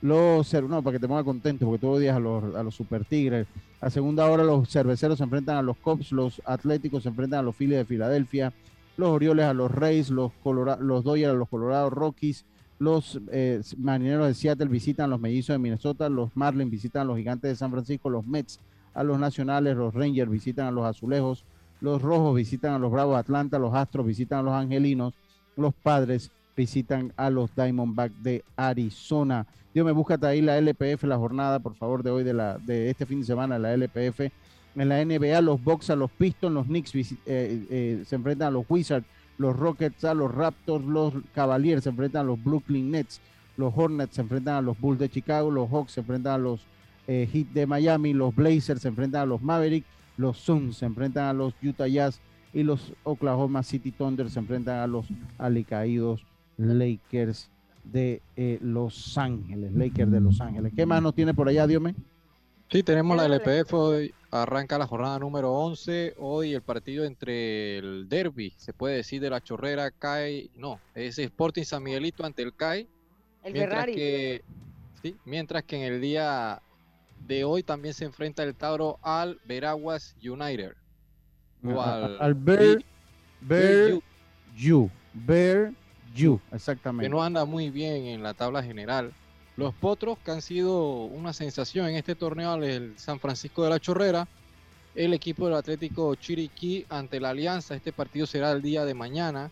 Los 0.00 0.46
cero, 0.46 0.68
no, 0.70 0.80
para 0.80 0.94
que 0.94 1.00
te 1.00 1.08
ponga 1.08 1.24
contento, 1.24 1.66
porque 1.66 1.80
tú 1.80 1.88
odias 1.88 2.14
a 2.14 2.20
los, 2.20 2.54
a 2.54 2.62
los 2.62 2.72
Super 2.76 3.04
Tigres. 3.04 3.48
A 3.80 3.90
segunda 3.90 4.30
hora 4.30 4.44
los 4.44 4.68
cerveceros 4.68 5.18
se 5.18 5.24
enfrentan 5.24 5.56
a 5.56 5.62
los 5.62 5.76
Cubs, 5.76 6.12
los 6.12 6.40
Atléticos 6.44 7.02
se 7.02 7.08
enfrentan 7.08 7.40
a 7.40 7.42
los 7.42 7.56
Phillies 7.56 7.78
de 7.78 7.84
Filadelfia, 7.84 8.52
los 8.96 9.08
Orioles 9.08 9.46
a 9.46 9.54
los 9.54 9.72
Rays, 9.72 10.08
los, 10.08 10.30
Colora- 10.44 10.78
los 10.78 11.04
a 11.04 11.32
los 11.32 11.48
Colorado 11.48 11.90
Rockies, 11.90 12.44
los 12.78 13.20
eh, 13.32 13.60
Marineros 13.76 14.28
de 14.28 14.34
Seattle 14.34 14.68
visitan 14.68 15.06
a 15.06 15.08
los 15.08 15.20
Mellizos 15.20 15.54
de 15.54 15.58
Minnesota, 15.58 16.08
los 16.08 16.30
Marlins 16.36 16.70
visitan 16.70 17.02
a 17.02 17.04
los 17.06 17.16
Gigantes 17.18 17.50
de 17.50 17.56
San 17.56 17.72
Francisco, 17.72 18.08
los 18.08 18.24
Mets 18.24 18.60
a 18.94 19.02
los 19.02 19.18
Nacionales, 19.18 19.76
los 19.76 19.92
Rangers 19.92 20.30
visitan 20.30 20.68
a 20.68 20.70
los 20.70 20.84
Azulejos, 20.86 21.44
los 21.80 22.02
Rojos 22.02 22.36
visitan 22.36 22.74
a 22.74 22.78
los 22.78 22.90
Bravos 22.92 23.14
de 23.14 23.20
Atlanta, 23.20 23.58
los 23.58 23.74
Astros 23.74 24.06
visitan 24.06 24.40
a 24.40 24.42
los 24.42 24.54
Angelinos, 24.54 25.14
los 25.56 25.74
Padres 25.74 26.30
visitan 26.56 27.12
a 27.16 27.30
los 27.30 27.54
Diamondbacks 27.54 28.22
de 28.22 28.44
Arizona. 28.56 29.46
Dios 29.72 29.86
me 29.86 29.92
búscate 29.92 30.26
ahí 30.26 30.42
la 30.42 30.58
LPF, 30.58 31.04
la 31.04 31.16
jornada, 31.16 31.58
por 31.60 31.74
favor, 31.74 32.02
de 32.02 32.10
hoy, 32.10 32.24
de, 32.24 32.34
la, 32.34 32.58
de 32.58 32.90
este 32.90 33.06
fin 33.06 33.20
de 33.20 33.26
semana, 33.26 33.58
la 33.58 33.72
LPF. 33.72 34.20
En 34.76 34.88
la 34.88 35.04
NBA, 35.04 35.40
los 35.40 35.62
Bucks 35.62 35.90
a 35.90 35.96
los 35.96 36.10
Pistons, 36.10 36.54
los 36.54 36.66
Knicks 36.66 36.94
eh, 36.94 37.14
eh, 37.26 38.02
se 38.06 38.16
enfrentan 38.16 38.48
a 38.48 38.50
los 38.50 38.64
Wizards, 38.68 39.06
los 39.38 39.56
Rockets 39.56 40.04
a 40.04 40.14
los 40.14 40.32
Raptors, 40.32 40.84
los 40.84 41.14
Cavaliers 41.34 41.84
se 41.84 41.90
enfrentan 41.90 42.22
a 42.22 42.24
los 42.24 42.42
Brooklyn 42.42 42.90
Nets, 42.90 43.20
los 43.56 43.72
Hornets 43.74 44.14
se 44.14 44.20
enfrentan 44.20 44.56
a 44.56 44.60
los 44.60 44.78
Bulls 44.78 45.00
de 45.00 45.08
Chicago, 45.08 45.50
los 45.50 45.70
Hawks 45.70 45.92
se 45.92 46.00
enfrentan 46.00 46.34
a 46.34 46.38
los 46.38 46.60
eh, 47.06 47.28
Heat 47.32 47.48
de 47.48 47.66
Miami, 47.66 48.12
los 48.12 48.34
Blazers 48.34 48.82
se 48.82 48.88
enfrentan 48.88 49.22
a 49.22 49.26
los 49.26 49.42
Mavericks, 49.42 49.88
los 50.20 50.38
Suns 50.38 50.76
se 50.76 50.86
enfrentan 50.86 51.24
a 51.24 51.32
los 51.32 51.54
Utah 51.62 51.88
Jazz 51.88 52.20
y 52.52 52.62
los 52.62 52.92
Oklahoma 53.04 53.62
City 53.62 53.90
Thunder 53.90 54.28
se 54.28 54.38
enfrentan 54.38 54.78
a 54.80 54.86
los 54.86 55.06
alicaídos 55.38 56.26
Lakers 56.58 57.48
de 57.84 58.20
eh, 58.36 58.58
Los 58.60 59.16
Ángeles, 59.16 59.72
Lakers 59.72 60.10
de 60.10 60.20
Los 60.20 60.40
Ángeles. 60.40 60.72
¿Qué 60.76 60.84
más 60.84 61.02
nos 61.02 61.14
tiene 61.14 61.32
por 61.32 61.48
allá, 61.48 61.66
Diome? 61.66 61.94
Sí, 62.70 62.82
tenemos 62.82 63.16
la 63.16 63.24
LPF 63.26 63.72
hoy, 63.72 64.14
arranca 64.30 64.78
la 64.78 64.86
jornada 64.86 65.18
número 65.18 65.52
11, 65.52 66.14
hoy 66.18 66.54
el 66.54 66.62
partido 66.62 67.04
entre 67.04 67.78
el 67.78 68.08
derby, 68.08 68.52
se 68.58 68.72
puede 68.72 68.96
decir, 68.96 69.20
de 69.20 69.30
la 69.30 69.40
chorrera, 69.40 69.90
CAI, 69.90 70.50
no, 70.54 70.78
es 70.94 71.18
Sporting 71.18 71.64
San 71.64 71.82
Miguelito 71.82 72.24
ante 72.24 72.42
el 72.42 72.54
CAI, 72.54 72.86
El 73.42 73.52
mientras 73.54 73.86
Ferrari. 73.86 73.94
que, 73.94 74.44
sí, 75.02 75.16
mientras 75.24 75.64
que 75.64 75.76
en 75.76 75.92
el 75.94 76.00
día 76.00 76.62
de 77.26 77.44
hoy 77.44 77.62
también 77.62 77.94
se 77.94 78.04
enfrenta 78.04 78.42
el 78.42 78.54
Tauro 78.54 78.98
al 79.02 79.40
Veraguas 79.44 80.16
United. 80.22 80.72
O 81.64 81.80
al, 81.80 82.20
al 82.20 82.34
Bear, 82.34 82.82
Bear 83.40 84.00
You, 84.56 84.90
Bear 85.12 85.72
You, 86.14 86.40
exactamente. 86.52 87.04
que 87.04 87.10
no 87.10 87.22
anda 87.22 87.44
muy 87.44 87.70
bien 87.70 88.06
en 88.06 88.22
la 88.22 88.34
tabla 88.34 88.62
general. 88.62 89.12
Los 89.56 89.74
Potros, 89.74 90.18
que 90.24 90.30
han 90.30 90.40
sido 90.40 91.04
una 91.04 91.32
sensación 91.32 91.88
en 91.88 91.96
este 91.96 92.14
torneo, 92.14 92.54
el 92.54 92.98
San 92.98 93.20
Francisco 93.20 93.62
de 93.62 93.70
la 93.70 93.78
Chorrera, 93.78 94.26
el 94.94 95.12
equipo 95.12 95.46
del 95.46 95.56
Atlético 95.56 96.14
Chiriquí 96.14 96.86
ante 96.88 97.20
la 97.20 97.30
Alianza. 97.30 97.74
Este 97.74 97.92
partido 97.92 98.26
será 98.26 98.52
el 98.52 98.62
día 98.62 98.84
de 98.84 98.94
mañana, 98.94 99.50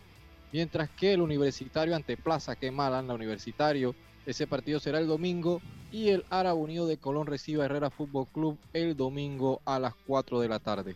mientras 0.51 0.89
que 0.89 1.13
el 1.13 1.21
Universitario 1.21 1.95
ante 1.95 2.17
Plaza, 2.17 2.55
que 2.55 2.71
mala 2.71 3.01
la 3.01 3.13
Universitario, 3.13 3.93
ese 4.25 4.47
partido 4.47 4.79
será 4.79 4.99
el 4.99 5.07
domingo. 5.07 5.61
Y 5.91 6.09
el 6.09 6.23
Árabe 6.29 6.59
Unido 6.59 6.87
de 6.87 6.97
Colón 6.97 7.25
recibe 7.25 7.63
a 7.63 7.65
Herrera 7.65 7.89
Fútbol 7.89 8.27
Club 8.27 8.57
el 8.73 8.95
domingo 8.95 9.61
a 9.65 9.79
las 9.79 9.93
4 10.05 10.39
de 10.39 10.47
la 10.47 10.59
tarde. 10.59 10.95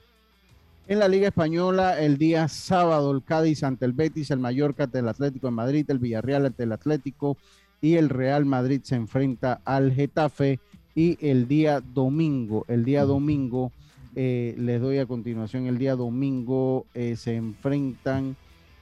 En 0.87 0.99
la 0.99 1.07
Liga 1.07 1.29
Española, 1.29 1.99
el 1.99 2.17
día 2.17 2.47
sábado, 2.47 3.11
el 3.11 3.23
Cádiz 3.23 3.63
ante 3.63 3.85
el 3.85 3.93
Betis, 3.93 4.31
el 4.31 4.39
Mallorca 4.39 4.83
ante 4.83 4.99
el 4.99 5.07
Atlético 5.07 5.47
de 5.47 5.51
Madrid, 5.51 5.85
el 5.89 5.97
Villarreal 5.97 6.45
ante 6.45 6.63
el 6.63 6.73
Atlético 6.73 7.37
y 7.81 7.95
el 7.95 8.09
Real 8.09 8.45
Madrid 8.45 8.81
se 8.83 8.95
enfrenta 8.95 9.61
al 9.65 9.93
Getafe. 9.93 10.59
Y 10.95 11.17
el 11.27 11.47
día 11.47 11.81
domingo, 11.81 12.65
el 12.67 12.85
día 12.85 13.03
domingo, 13.03 13.71
eh, 14.15 14.55
les 14.57 14.79
doy 14.79 14.99
a 14.99 15.05
continuación, 15.07 15.65
el 15.65 15.79
día 15.79 15.95
domingo 15.95 16.85
eh, 16.93 17.15
se 17.15 17.35
enfrentan, 17.35 18.35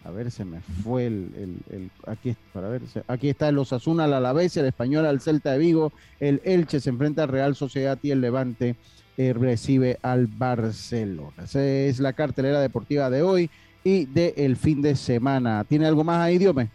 a 0.03 0.09
ver, 0.11 0.31
se 0.31 0.43
me 0.45 0.61
fue 0.61 1.05
el, 1.05 1.31
el- 1.69 1.75
el- 1.75 1.91
aquí, 2.07 2.35
para 2.53 2.69
ver, 2.69 2.81
aquí 3.07 3.29
está 3.29 3.49
el 3.49 3.57
Osasuna 3.59 4.05
al 4.05 4.13
Alavés, 4.13 4.57
el 4.57 4.65
Español 4.65 5.05
al 5.05 5.21
Celta 5.21 5.51
de 5.51 5.57
Vigo, 5.59 5.91
el 6.19 6.41
Elche 6.43 6.79
se 6.79 6.89
enfrenta 6.89 7.23
al 7.23 7.29
Real 7.29 7.55
Sociedad 7.55 7.97
y 8.01 8.11
el 8.11 8.19
Levante 8.21 8.75
eh, 9.17 9.33
recibe 9.33 9.99
al 10.01 10.25
Barcelona. 10.27 11.43
Esa 11.43 11.63
es 11.63 11.99
la 11.99 12.13
cartelera 12.13 12.59
deportiva 12.59 13.09
de 13.09 13.21
hoy 13.21 13.49
y 13.83 14.05
del 14.05 14.33
el 14.37 14.55
fin 14.57 14.81
de 14.81 14.95
semana. 14.95 15.63
¿Tiene 15.65 15.85
algo 15.85 16.03
más 16.03 16.19
ahí, 16.19 16.37
Diome? 16.39 16.69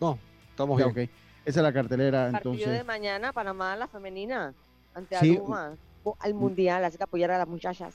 No, 0.00 0.18
estamos 0.50 0.76
bien. 0.76 0.88
ok. 0.90 0.96
Esa 1.44 1.60
es 1.60 1.64
la 1.64 1.72
cartelera, 1.72 2.30
Partido 2.32 2.52
entonces. 2.54 2.78
de 2.78 2.84
mañana, 2.84 3.32
Panamá, 3.32 3.76
la 3.76 3.86
femenina, 3.88 4.52
ante 4.94 5.16
Sí. 5.18 5.38
Al 6.20 6.34
Mundial, 6.34 6.84
así 6.84 6.96
que 6.96 7.04
apoyar 7.04 7.30
a 7.30 7.38
las 7.38 7.46
muchachas. 7.48 7.94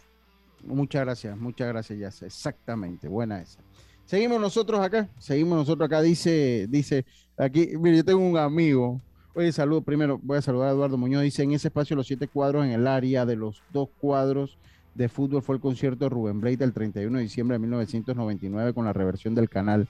Muchas 0.66 1.04
gracias, 1.04 1.38
muchas 1.38 1.68
gracias, 1.68 2.00
ya 2.00 2.12
sé, 2.12 2.26
exactamente, 2.26 3.08
buena 3.08 3.42
esa. 3.42 3.60
Seguimos 4.06 4.40
nosotros 4.40 4.80
acá, 4.82 5.10
seguimos 5.18 5.58
nosotros 5.58 5.88
acá, 5.88 6.02
dice, 6.02 6.68
dice, 6.70 7.06
aquí, 7.38 7.72
mire, 7.78 7.98
yo 7.98 8.06
tengo 8.06 8.20
un 8.20 8.38
amigo, 8.38 9.02
oye, 9.34 9.52
saludo, 9.52 9.82
primero 9.82 10.20
voy 10.22 10.38
a 10.38 10.42
saludar 10.42 10.70
a 10.70 10.72
Eduardo 10.72 10.98
Muñoz, 10.98 11.24
dice, 11.24 11.44
en 11.44 11.54
ese 11.54 11.68
espacio 11.70 11.96
los 11.96 12.08
siete 12.08 12.28
cuadros 12.28 12.66
en 12.66 12.72
el 12.72 12.88
área 12.88 13.26
de 13.26 13.36
los 13.36 13.62
dos 13.72 13.90
cuadros 14.00 14.58
de 14.96 15.10
fútbol 15.10 15.42
fue 15.42 15.56
el 15.56 15.62
concierto 15.62 16.06
de 16.06 16.10
Rubén 16.10 16.40
Blade 16.40 16.64
el 16.64 16.74
31 16.74 17.18
de 17.18 17.24
diciembre 17.24 17.56
de 17.56 17.60
1999 17.60 18.74
con 18.74 18.86
la 18.86 18.94
reversión 18.94 19.36
del 19.36 19.50
canal. 19.50 19.88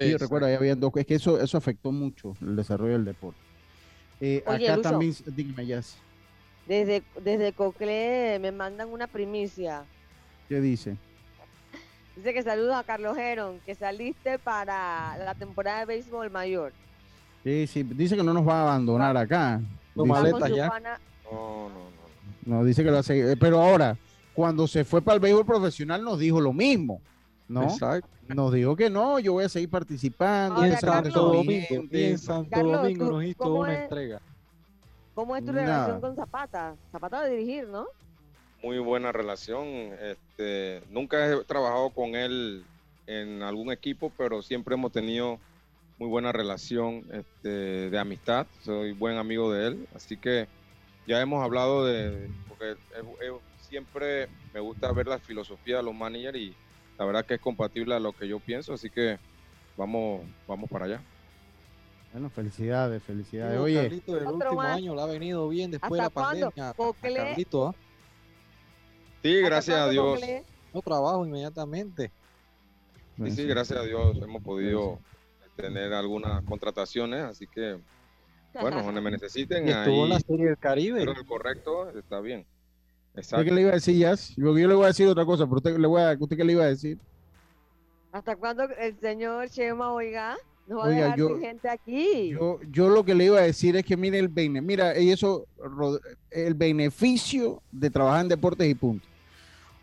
Sí, 0.00 0.10
yo 0.10 0.18
recuerdo, 0.18 0.46
ahí 0.46 0.54
habían 0.54 0.80
dos, 0.80 0.92
es 0.96 1.06
que 1.06 1.14
eso, 1.14 1.40
eso 1.40 1.58
afectó 1.58 1.92
mucho 1.92 2.34
el 2.40 2.56
desarrollo 2.56 2.94
del 2.94 3.04
deporte. 3.04 3.38
Eh, 4.20 4.42
Oye, 4.46 4.66
acá 4.66 4.76
Lucho. 4.76 4.90
también, 4.90 5.14
dígame, 5.26 5.66
ya, 5.66 5.80
Desde, 6.66 7.02
desde 7.22 7.52
Coclé 7.52 8.38
me 8.40 8.52
mandan 8.52 8.88
una 8.90 9.06
primicia. 9.06 9.84
¿Qué 10.48 10.60
dice? 10.60 10.96
Dice 12.16 12.32
que 12.32 12.42
saludos 12.42 12.74
a 12.76 12.84
Carlos 12.84 13.16
Heron, 13.18 13.60
que 13.66 13.74
saliste 13.74 14.38
para 14.38 15.16
la 15.18 15.34
temporada 15.34 15.80
de 15.80 15.86
béisbol 15.86 16.30
mayor. 16.30 16.72
Sí, 17.44 17.66
sí, 17.66 17.82
dice 17.82 18.16
que 18.16 18.22
no 18.22 18.32
nos 18.32 18.46
va 18.46 18.60
a 18.60 18.62
abandonar 18.62 19.16
acá. 19.16 19.60
Con 19.94 20.08
maletas 20.08 20.50
ya. 20.50 20.68
pana- 20.68 20.98
No, 21.30 21.68
no, 21.68 21.74
no. 22.46 22.56
No, 22.58 22.64
dice 22.64 22.82
que 22.82 22.90
lo 22.90 22.98
hace. 22.98 23.32
eh, 23.32 23.36
Pero 23.36 23.60
ahora, 23.60 23.96
cuando 24.34 24.66
se 24.66 24.84
fue 24.84 25.02
para 25.02 25.16
el 25.16 25.20
béisbol 25.20 25.44
profesional, 25.44 26.02
nos 26.02 26.18
dijo 26.18 26.40
lo 26.40 26.52
mismo. 26.52 27.00
¿no? 27.48 27.62
Exacto. 27.64 28.08
Nos 28.28 28.52
dijo 28.52 28.74
que 28.74 28.90
no, 28.90 29.20
yo 29.20 29.34
voy 29.34 29.44
a 29.44 29.48
seguir 29.48 29.70
participando. 29.70 30.60
Y 30.64 30.68
en 30.68 30.74
Ahora, 30.74 30.80
que 30.80 30.86
Santo 30.86 31.02
Carlos. 31.12 31.32
Domingo, 31.36 31.88
en 31.92 32.18
Santo 32.18 32.50
Carlos, 32.50 32.72
Domingo 32.82 33.04
¿tú 33.06 33.12
nos 33.12 33.24
hizo 33.24 33.54
una 33.54 33.74
es? 33.74 33.82
entrega. 33.82 34.20
¿Cómo 35.14 35.36
es 35.36 35.44
tu 35.44 35.52
Nada. 35.52 35.64
relación 35.66 36.00
con 36.00 36.16
Zapata? 36.16 36.74
Zapata 36.90 37.18
va 37.18 37.22
a 37.24 37.26
dirigir, 37.28 37.68
¿no? 37.68 37.86
Muy 38.66 38.80
buena 38.80 39.12
relación. 39.12 39.64
Este, 40.00 40.82
nunca 40.90 41.24
he 41.30 41.44
trabajado 41.44 41.90
con 41.90 42.16
él 42.16 42.64
en 43.06 43.44
algún 43.44 43.70
equipo, 43.70 44.10
pero 44.18 44.42
siempre 44.42 44.74
hemos 44.74 44.90
tenido 44.90 45.38
muy 46.00 46.08
buena 46.08 46.32
relación 46.32 47.04
este, 47.12 47.48
de 47.90 47.96
amistad. 47.96 48.48
Soy 48.64 48.90
buen 48.90 49.18
amigo 49.18 49.52
de 49.52 49.68
él, 49.68 49.88
así 49.94 50.16
que 50.16 50.48
ya 51.06 51.20
hemos 51.20 51.44
hablado 51.44 51.86
de, 51.86 52.28
porque 52.48 52.74
siempre 53.60 54.26
me 54.52 54.58
gusta 54.58 54.90
ver 54.90 55.06
la 55.06 55.20
filosofía 55.20 55.76
de 55.76 55.84
los 55.84 55.94
managers 55.94 56.36
y 56.36 56.52
la 56.98 57.04
verdad 57.04 57.24
que 57.24 57.34
es 57.34 57.40
compatible 57.40 57.94
a 57.94 58.00
lo 58.00 58.14
que 58.14 58.26
yo 58.26 58.40
pienso, 58.40 58.74
así 58.74 58.90
que 58.90 59.20
vamos, 59.76 60.22
vamos 60.48 60.68
para 60.68 60.86
allá. 60.86 61.00
Bueno, 62.12 62.30
felicidades, 62.30 63.00
felicidades. 63.00 63.60
Oye, 63.60 63.82
Carlito, 63.82 64.18
el 64.18 64.26
último 64.26 64.54
más. 64.54 64.76
año 64.76 64.92
le 64.96 65.02
ha 65.02 65.06
venido 65.06 65.48
bien 65.48 65.70
después 65.70 65.92
de 65.92 66.02
la 66.02 66.10
pandemia. 66.10 66.74
Carlito, 67.00 67.68
¿ah? 67.68 67.74
Sí, 69.26 69.36
¿Hasta 69.38 69.48
gracias 69.48 69.76
a 69.78 69.88
Dios. 69.88 70.20
No 70.72 70.82
trabajo 70.82 71.26
inmediatamente. 71.26 72.12
Sí, 73.16 73.30
sí, 73.32 73.44
gracias 73.46 73.80
a 73.80 73.82
Dios 73.82 74.16
hemos 74.22 74.42
podido 74.42 74.98
tener 75.56 75.92
algunas 75.94 76.44
contrataciones, 76.44 77.22
así 77.24 77.46
que 77.46 77.78
bueno, 78.60 78.82
donde 78.82 79.00
me 79.00 79.10
necesiten, 79.10 79.66
Y 79.66 79.70
estuvo 79.70 80.04
en 80.04 80.10
la 80.10 80.16
ahí 80.16 80.22
Serie 80.26 80.46
del 80.46 80.58
Caribe. 80.58 81.00
pero 81.00 81.12
el 81.12 81.26
correcto 81.26 81.90
está 81.98 82.20
bien. 82.20 82.40
¿usted 82.40 83.12
qué 83.14 83.20
Exacto. 83.20 83.54
le 83.54 83.60
iba 83.62 83.70
a 83.70 83.74
decir, 83.74 83.98
Jazz? 83.98 84.34
Yo, 84.36 84.56
yo 84.56 84.68
le 84.68 84.74
voy 84.74 84.84
a 84.84 84.88
decir 84.88 85.08
otra 85.08 85.24
cosa, 85.24 85.44
pero 85.46 85.56
usted, 85.56 85.76
le 85.78 85.86
voy 85.88 86.02
a, 86.02 86.16
¿usted 86.18 86.36
qué 86.36 86.44
le 86.44 86.52
iba 86.52 86.64
a 86.64 86.68
decir? 86.68 86.98
¿Hasta 88.12 88.36
cuándo 88.36 88.64
el 88.78 88.98
señor 89.00 89.48
Chema, 89.48 89.92
oiga, 89.92 90.36
nos 90.68 90.80
va 90.80 90.86
a 90.86 90.88
dejar 90.90 91.18
yo- 91.18 91.38
gente 91.40 91.68
aquí? 91.68 92.30
Yo, 92.30 92.60
yo 92.70 92.90
lo 92.90 93.02
que 93.04 93.14
le 93.14 93.24
iba 93.24 93.38
a 93.38 93.42
decir 93.42 93.74
es 93.76 93.84
que 93.84 93.96
mire 93.96 94.18
el 94.18 94.28
bene, 94.28 94.60
mira, 94.60 94.98
y 94.98 95.10
eso, 95.10 95.46
el 96.30 96.54
beneficio 96.54 97.62
de 97.72 97.90
trabajar 97.90 98.20
en 98.22 98.28
deportes 98.28 98.68
y 98.68 98.74
punto. 98.74 99.06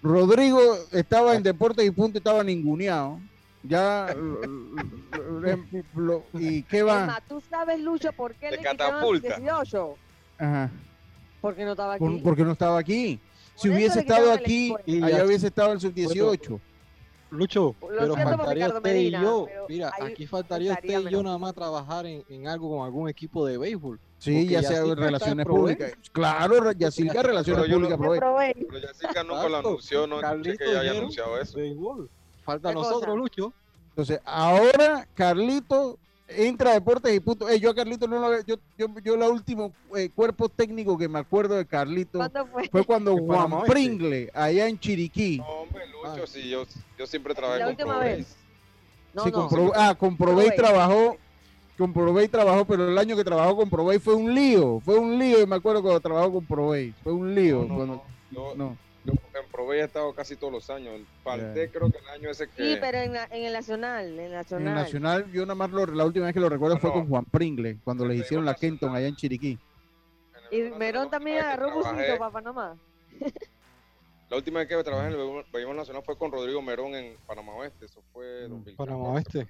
Rodrigo 0.04 0.60
estaba 0.92 1.34
en 1.36 1.42
deportes 1.44 1.86
y 1.86 1.90
punto, 1.92 2.18
estaba 2.18 2.44
ninguneado. 2.44 3.20
Ya, 3.64 4.14
lo- 4.14 5.58
lo- 5.96 6.24
¿y 6.34 6.64
qué 6.64 6.84
va? 6.84 7.04
Emma, 7.04 7.24
¿tú 7.28 7.42
sabes, 7.50 7.80
Lucho, 7.80 8.12
por 8.12 8.34
qué 8.36 8.50
Te 8.50 8.58
le 8.58 8.58
quitaron 8.58 8.78
catapulta. 8.78 9.38
18? 9.38 9.96
Ajá. 10.38 10.70
Porque 11.40 11.64
no 11.64 11.72
estaba 11.72 11.94
aquí. 11.94 12.04
Por- 12.04 12.22
porque 12.24 12.44
no 12.44 12.52
estaba 12.52 12.78
aquí. 12.78 13.20
Si 13.56 13.70
Por 13.70 13.78
hubiese 13.78 14.00
estado 14.02 14.38
quitaron 14.38 14.40
aquí, 14.40 15.04
allá 15.04 15.26
hubiese 15.26 15.48
estado 15.48 15.72
el 15.72 15.80
sub-18. 15.80 16.60
Lucho, 17.32 17.76
Lo 17.82 18.14
pero 18.14 18.16
faltaría 18.16 18.68
usted 18.68 18.82
Medina, 18.84 19.20
y 19.20 19.24
yo. 19.24 19.48
Mira, 19.68 19.92
aquí 20.00 20.28
faltaría 20.28 20.74
faltaría 20.74 21.00
usted 21.00 21.10
y 21.10 21.12
yo 21.12 21.20
menos. 21.20 21.24
nada 21.24 21.38
más 21.40 21.54
trabajar 21.56 22.06
en, 22.06 22.24
en 22.30 22.48
algo 22.48 22.70
con 22.76 22.86
algún 22.86 23.10
equipo 23.10 23.46
de 23.48 23.58
béisbol. 23.58 24.00
Sí, 24.24 24.48
ya 24.48 24.62
sea 24.62 24.78
Yacirca 24.80 25.02
relaciones 25.02 25.46
públicas. 25.46 25.94
Claro, 26.14 26.72
Yacirca, 26.72 27.24
relaciones 27.24 27.68
públicas. 27.68 28.00
Pero 28.00 28.88
Jessica 28.88 29.24
nunca 29.24 29.50
lo 29.50 29.58
anunció, 29.58 30.08
no 30.08 30.22
escuché 30.22 30.58
que 30.58 30.64
ella 30.70 30.80
haya 30.80 30.92
anunciado 30.92 31.38
eso. 31.40 31.58
Béisbol. 31.58 32.10
Falta 32.46 32.70
¿Qué 32.70 32.76
nosotros, 32.76 33.02
cosa? 33.02 33.16
Lucho. 33.16 33.54
Entonces, 33.90 34.22
ahora 34.24 35.06
Carlito 35.14 35.98
entra 36.30 36.72
a 36.72 36.74
deportes 36.76 37.14
y 37.14 37.20
punto. 37.20 37.50
Eh, 37.50 37.60
yo 37.60 37.70
a 37.72 37.76
Carlito 37.76 38.08
no 38.08 38.18
lo 38.20 38.42
yo, 38.44 38.56
yo, 38.78 38.88
yo 39.04 39.18
la 39.18 39.28
último 39.30 39.74
eh, 39.96 40.10
cuerpo 40.16 40.48
técnico 40.48 40.98
que 40.98 41.08
me 41.10 41.20
acuerdo 41.20 41.56
de 41.56 41.66
Carlito 41.66 42.18
¿Cuándo 42.18 42.46
fue? 42.48 42.70
fue 42.70 42.84
cuando 42.86 43.16
Panamá 43.28 43.58
Juan. 43.58 43.68
Pringle, 43.70 44.32
allá 44.34 44.68
en 44.68 44.80
Chiriquí, 44.80 45.38
No, 45.40 45.46
hombre, 45.48 45.86
Lucho, 45.88 46.24
Ah. 46.24 46.28
sí, 46.28 46.50
yo, 46.50 46.64
yo 46.98 47.06
siempre 47.08 47.36
trabajé 47.36 47.60
La 47.60 47.76
con 47.76 48.00
vez. 48.00 48.36
No, 49.14 49.24
sí, 49.26 49.32
no. 49.32 49.72
ah, 49.76 49.94
con 49.96 50.18
Provey. 50.18 50.56
trabajó, 50.56 51.18
con 51.78 51.92
Provey 51.94 52.28
trabajó, 52.28 52.66
pero 52.66 52.88
el 52.88 52.98
año 52.98 53.16
que 53.16 53.24
trabajó 53.24 53.56
con 53.58 53.70
Provey 53.70 54.00
fue 54.00 54.14
un 54.16 54.34
lío, 54.34 54.80
fue 54.82 54.98
un 55.00 55.18
lío, 55.18 55.42
y 55.42 55.46
me 55.48 55.56
acuerdo 55.56 55.82
cuando 55.82 56.00
trabajó 56.00 56.32
con 56.34 56.46
Provey, 56.46 56.94
fue 57.04 57.14
un 57.14 57.34
lío. 57.34 57.60
No, 57.64 57.68
no, 57.68 57.76
cuando- 57.76 57.96
no. 57.96 58.04
Yo, 58.32 58.56
no. 58.56 58.78
yo 59.06 59.14
en 59.14 59.52
Provey 59.52 59.80
he 59.82 59.84
estado 59.84 60.14
casi 60.14 60.36
todos 60.36 60.54
los 60.54 60.70
años. 60.70 61.02
Falté, 61.24 61.70
creo 61.70 61.90
que 61.92 61.98
el 61.98 62.08
año 62.10 62.30
ese 62.30 62.48
que. 62.48 62.64
Sí, 62.74 62.78
pero 62.80 62.98
en, 63.00 63.14
la- 63.14 63.26
en 63.32 63.44
el 63.46 63.54
Nacional, 63.54 64.06
en 64.08 64.20
el 64.20 64.26
En 64.28 64.32
Nacional. 64.34 64.68
el 64.68 64.74
Nacional, 64.84 65.32
yo 65.32 65.42
nada 65.42 65.56
más 65.56 65.72
lo- 65.72 65.86
la 65.88 66.06
última 66.06 66.26
vez 66.26 66.34
que 66.34 66.40
lo 66.40 66.50
recuerdo 66.50 66.76
No, 66.76 66.82
fue 66.82 66.90
no. 66.90 66.96
con 66.96 67.08
Juan 67.10 67.26
Pringle, 67.26 67.78
cuando 67.84 68.06
le 68.06 68.14
En 68.14 68.20
el 68.20 68.26
hicieron 68.26 68.46
la. 68.46 68.54
Kenton 68.56 68.96
allá 68.96 69.08
en 69.08 69.16
Chiriquí. 69.16 69.52
en 69.52 69.60
Y 70.52 70.58
Nacional, 70.62 70.80
Merón 70.80 71.10
también 71.10 71.40
agarró 71.40 71.74
busito 71.74 72.18
para 72.20 72.32
Panamá. 72.32 72.78
La 74.30 74.38
última 74.38 74.60
vez 74.60 74.68
que 74.68 74.84
trabajé 74.84 75.08
en 75.10 75.14
el 75.14 75.20
béisbol- 75.20 75.76
nacional 75.76 76.02
fue 76.04 76.18
con 76.18 76.32
Rodrigo 76.32 76.60
Merón 76.62 76.96
en 76.96 77.16
Panamá 77.28 77.54
Oeste. 77.54 77.86
Eso 77.86 78.02
fue 78.12 78.48
2000. 78.48 78.76
Panamá 78.76 79.10
Oeste. 79.10 79.48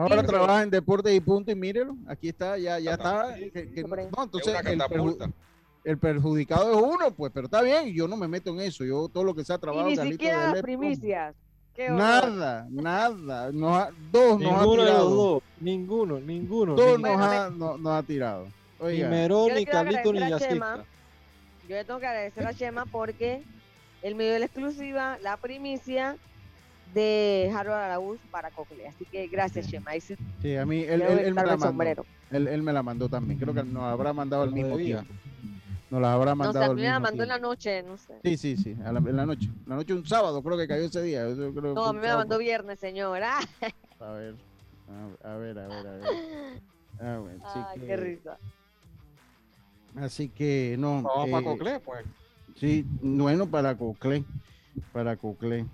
Ahora 0.00 0.22
trabaja 0.22 0.62
en 0.62 0.70
Deportes 0.70 1.12
y 1.14 1.20
Punto 1.20 1.50
y 1.50 1.54
mírelo, 1.54 1.96
aquí 2.06 2.28
está, 2.28 2.56
ya, 2.58 2.78
ya 2.78 2.92
está. 2.92 3.34
que- 3.34 3.70
que 3.72 3.82
no, 3.82 4.22
entonces 4.22 4.54
el, 4.66 4.78
perju- 4.80 5.32
el 5.84 5.98
perjudicado 5.98 6.70
es 6.72 6.76
uno, 6.82 7.10
pues, 7.14 7.32
pero 7.34 7.46
está 7.46 7.60
bien, 7.62 7.92
yo 7.92 8.06
no 8.08 8.16
me 8.16 8.28
meto 8.28 8.50
en 8.50 8.60
eso. 8.60 8.84
Yo 8.84 9.08
todo 9.08 9.24
lo 9.24 9.34
que 9.34 9.44
sea 9.44 9.58
trabajo, 9.58 9.88
Y 9.88 9.92
ni 9.92 9.96
Carlito, 9.96 10.14
siquiera 10.14 10.52
las 10.52 10.62
primicias. 10.62 11.34
Nada, 11.90 12.66
nada. 12.70 13.50
Nos 13.50 13.76
ha- 13.76 13.90
dos 14.12 14.40
nos 14.40 14.52
ha 14.52 14.56
Ninguno 14.60 14.70
de 14.70 14.76
los 14.76 14.86
tirado. 14.86 15.10
dos. 15.10 15.42
Ninguno, 15.60 16.20
ninguno. 16.20 16.74
Dos 16.76 16.98
ninguno. 16.98 17.16
nos 17.18 17.26
ha, 17.26 17.50
no- 17.50 17.76
nos 17.78 17.92
ha 17.92 18.02
tirado. 18.04 18.44
Ni 18.44 18.86
Oiga. 18.86 19.08
Merón, 19.08 19.48
Yo 19.48 19.54
le 19.54 19.60
ni 19.60 19.66
Carlito, 19.66 20.12
ni 20.12 20.38
Chema. 20.38 20.84
Yo 21.68 21.74
le 21.76 21.84
tengo 21.84 21.98
que 21.98 22.06
agradecer 22.06 22.46
a 22.46 22.54
Chema 22.54 22.86
porque 22.86 23.42
él 24.02 24.14
me 24.14 24.24
dio 24.24 24.38
la 24.38 24.44
exclusiva, 24.44 25.18
la 25.22 25.36
primicia 25.36 26.16
de 26.94 27.50
Harold 27.54 27.76
Araúz 27.76 28.20
para 28.30 28.50
Cocle. 28.50 28.86
Así 28.86 29.04
que 29.04 29.26
gracias, 29.26 29.68
Chema. 29.68 29.90
Ahí 29.90 30.00
sí 30.00 30.14
Sí, 30.40 30.56
a 30.56 30.64
mí, 30.64 30.82
él, 30.82 31.02
él- 31.02 31.18
él 31.18 31.34
me 31.34 31.44
la 31.44 31.52
el 31.54 31.58
mandó. 31.58 32.06
Él, 32.30 32.48
él 32.48 32.62
me 32.62 32.72
la 32.72 32.82
mandó 32.82 33.08
también. 33.08 33.38
Creo 33.38 33.52
que 33.54 33.64
nos 33.64 33.82
habrá 33.84 34.12
mandado 34.12 34.42
al 34.42 34.50
Lo 34.50 34.56
mismo 34.56 34.76
tiempo. 34.76 35.12
Nos 35.90 36.00
la 36.00 36.12
habrá 36.14 36.30
No 36.32 36.36
mandado 36.36 36.64
a 36.64 36.68
al 36.70 36.76
mí 36.76 36.82
me 36.82 36.88
la 36.88 36.98
mandó 37.00 37.22
en 37.22 37.28
la 37.28 37.34
tiempo. 37.36 37.48
noche, 37.48 37.82
no 37.82 37.96
sé. 37.96 38.14
Sí, 38.24 38.36
sí, 38.36 38.56
sí, 38.56 38.76
a 38.84 38.92
la- 38.92 38.98
en 38.98 39.16
la 39.16 39.26
noche. 39.26 39.48
La 39.66 39.76
noche 39.76 39.92
un 39.92 40.06
sábado 40.06 40.42
creo 40.42 40.56
que 40.56 40.66
cayó 40.66 40.84
ese 40.84 41.02
día. 41.02 41.28
Yo 41.28 41.52
creo 41.54 41.74
No, 41.74 41.84
a 41.86 41.92
mí 41.92 41.98
me 42.00 42.08
la 42.08 42.16
mandó 42.16 42.38
viernes, 42.38 42.80
señora. 42.80 43.38
A 44.00 44.10
ver, 44.12 44.34
a, 45.22 45.36
ver, 45.36 45.58
a 45.58 45.68
ver, 45.68 45.86
a 45.86 45.92
ver. 45.92 46.62
A 47.00 47.18
ver, 47.18 47.38
Ay, 47.44 47.80
que- 47.80 47.86
qué 47.86 47.96
risa. 47.96 48.38
Así 49.96 50.28
que 50.28 50.76
no. 50.78 51.02
Vamos 51.02 51.28
para 51.30 51.40
eh, 51.40 51.44
Coclé, 51.44 51.80
pues. 51.80 52.04
Sí, 52.56 52.84
bueno, 53.00 53.46
para 53.46 53.76
Coclé. 53.76 54.24
Para 54.92 55.16
Coclé. 55.16 55.64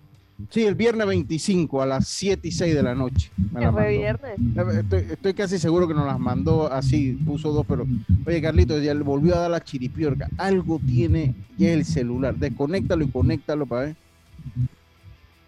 Sí, 0.49 0.65
el 0.65 0.75
viernes 0.75 1.07
25 1.07 1.83
a 1.83 1.87
las 1.87 2.09
7 2.09 2.49
y 2.49 2.53
6 2.53 2.75
de 2.75 2.83
la 2.83 2.95
noche. 2.95 3.31
Me 3.53 3.61
la 3.61 3.73
fue 3.73 3.83
mandó. 3.83 3.99
viernes. 3.99 4.39
Eh, 4.39 4.81
Estoy, 4.81 5.07
estoy 5.13 5.35
casi 5.35 5.59
seguro 5.59 5.87
que 5.87 5.95
nos 5.95 6.07
las 6.07 6.19
mandó 6.19 6.73
así, 6.73 7.13
puso 7.25 7.53
dos, 7.53 7.67
pero 7.69 7.87
oye, 8.27 8.41
Carlitos, 8.41 8.83
ya 8.83 8.95
le 8.95 9.03
volvió 9.03 9.35
a 9.37 9.41
dar 9.41 9.51
la 9.51 9.63
chiripiorca. 9.63 10.29
Algo 10.39 10.81
tiene 10.87 11.35
ya 11.59 11.73
el 11.73 11.85
celular. 11.85 12.35
Desconéctalo 12.37 13.05
y 13.05 13.09
conéctalo 13.11 13.67
para 13.67 13.83
ver. 13.87 13.97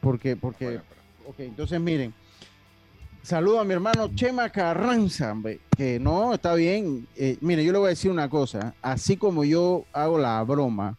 Porque, 0.00 0.36
porque, 0.36 0.78
ok, 1.26 1.38
entonces 1.40 1.80
miren. 1.80 2.12
Saludo 3.22 3.60
a 3.60 3.64
mi 3.64 3.72
hermano 3.72 4.08
Chema 4.16 4.50
Carranza, 4.50 5.30
hombre, 5.30 5.60
que 5.76 6.00
no, 6.00 6.34
está 6.34 6.54
bien. 6.54 7.06
Eh, 7.16 7.38
mire, 7.40 7.64
yo 7.64 7.70
le 7.72 7.78
voy 7.78 7.86
a 7.86 7.90
decir 7.90 8.10
una 8.10 8.28
cosa. 8.28 8.74
Así 8.82 9.16
como 9.16 9.44
yo 9.44 9.84
hago 9.92 10.18
la 10.18 10.42
broma 10.42 10.98